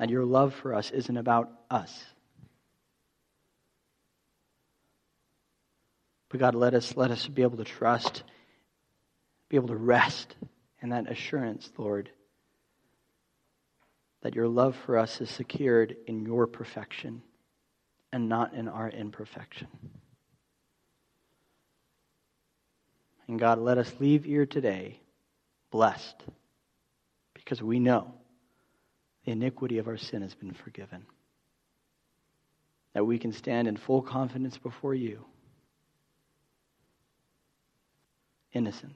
And 0.00 0.10
your 0.10 0.24
love 0.24 0.52
for 0.52 0.74
us 0.74 0.90
isn't 0.90 1.16
about 1.16 1.48
us. 1.70 2.04
But 6.28 6.40
God, 6.40 6.56
let 6.56 6.74
us 6.74 6.96
let 6.96 7.12
us 7.12 7.28
be 7.28 7.42
able 7.42 7.58
to 7.58 7.64
trust, 7.64 8.24
be 9.48 9.54
able 9.54 9.68
to 9.68 9.76
rest 9.76 10.34
in 10.82 10.88
that 10.88 11.08
assurance, 11.08 11.70
Lord, 11.78 12.10
that 14.22 14.34
your 14.34 14.48
love 14.48 14.74
for 14.86 14.98
us 14.98 15.20
is 15.20 15.30
secured 15.30 15.94
in 16.08 16.26
your 16.26 16.48
perfection 16.48 17.22
and 18.12 18.28
not 18.28 18.54
in 18.54 18.66
our 18.66 18.90
imperfection. 18.90 19.68
And 23.28 23.38
God, 23.38 23.58
let 23.58 23.78
us 23.78 23.92
leave 23.98 24.24
here 24.24 24.46
today 24.46 25.00
blessed 25.70 26.22
because 27.34 27.62
we 27.62 27.78
know 27.78 28.14
the 29.24 29.32
iniquity 29.32 29.78
of 29.78 29.88
our 29.88 29.96
sin 29.96 30.22
has 30.22 30.34
been 30.34 30.52
forgiven. 30.52 31.04
That 32.94 33.04
we 33.04 33.18
can 33.18 33.32
stand 33.32 33.68
in 33.68 33.76
full 33.76 34.00
confidence 34.00 34.56
before 34.56 34.94
you, 34.94 35.24
innocent. 38.52 38.94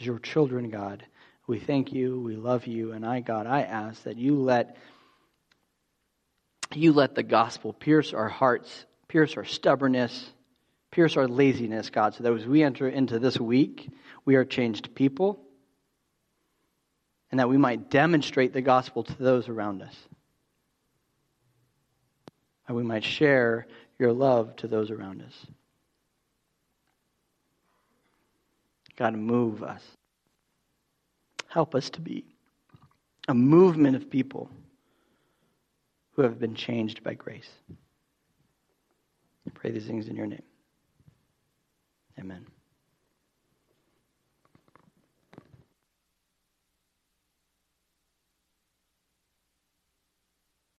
As 0.00 0.06
your 0.06 0.18
children, 0.18 0.70
God, 0.70 1.04
we 1.46 1.60
thank 1.60 1.92
you, 1.92 2.20
we 2.20 2.36
love 2.36 2.66
you, 2.66 2.92
and 2.92 3.06
I, 3.06 3.20
God, 3.20 3.46
I 3.46 3.62
ask 3.62 4.02
that 4.04 4.16
you 4.16 4.40
let 4.42 4.76
you 6.74 6.92
let 6.92 7.14
the 7.14 7.22
gospel 7.22 7.72
pierce 7.72 8.12
our 8.12 8.28
hearts, 8.28 8.84
pierce 9.08 9.36
our 9.36 9.44
stubbornness, 9.44 10.30
pierce 10.98 11.16
our 11.16 11.28
laziness, 11.28 11.90
God, 11.90 12.12
so 12.12 12.24
that 12.24 12.32
as 12.32 12.44
we 12.44 12.60
enter 12.60 12.88
into 12.88 13.20
this 13.20 13.38
week, 13.38 13.88
we 14.24 14.34
are 14.34 14.44
changed 14.44 14.92
people 14.96 15.38
and 17.30 17.38
that 17.38 17.48
we 17.48 17.56
might 17.56 17.88
demonstrate 17.88 18.52
the 18.52 18.60
gospel 18.60 19.04
to 19.04 19.22
those 19.22 19.48
around 19.48 19.80
us. 19.80 19.94
And 22.66 22.76
we 22.76 22.82
might 22.82 23.04
share 23.04 23.68
your 24.00 24.12
love 24.12 24.56
to 24.56 24.66
those 24.66 24.90
around 24.90 25.22
us. 25.22 25.46
God, 28.96 29.14
move 29.14 29.62
us. 29.62 29.84
Help 31.46 31.76
us 31.76 31.90
to 31.90 32.00
be 32.00 32.24
a 33.28 33.34
movement 33.34 33.94
of 33.94 34.10
people 34.10 34.50
who 36.16 36.22
have 36.22 36.40
been 36.40 36.56
changed 36.56 37.04
by 37.04 37.14
grace. 37.14 37.50
I 39.46 39.50
pray 39.54 39.70
these 39.70 39.86
things 39.86 40.08
in 40.08 40.16
your 40.16 40.26
name. 40.26 40.42
Amen. 42.18 42.57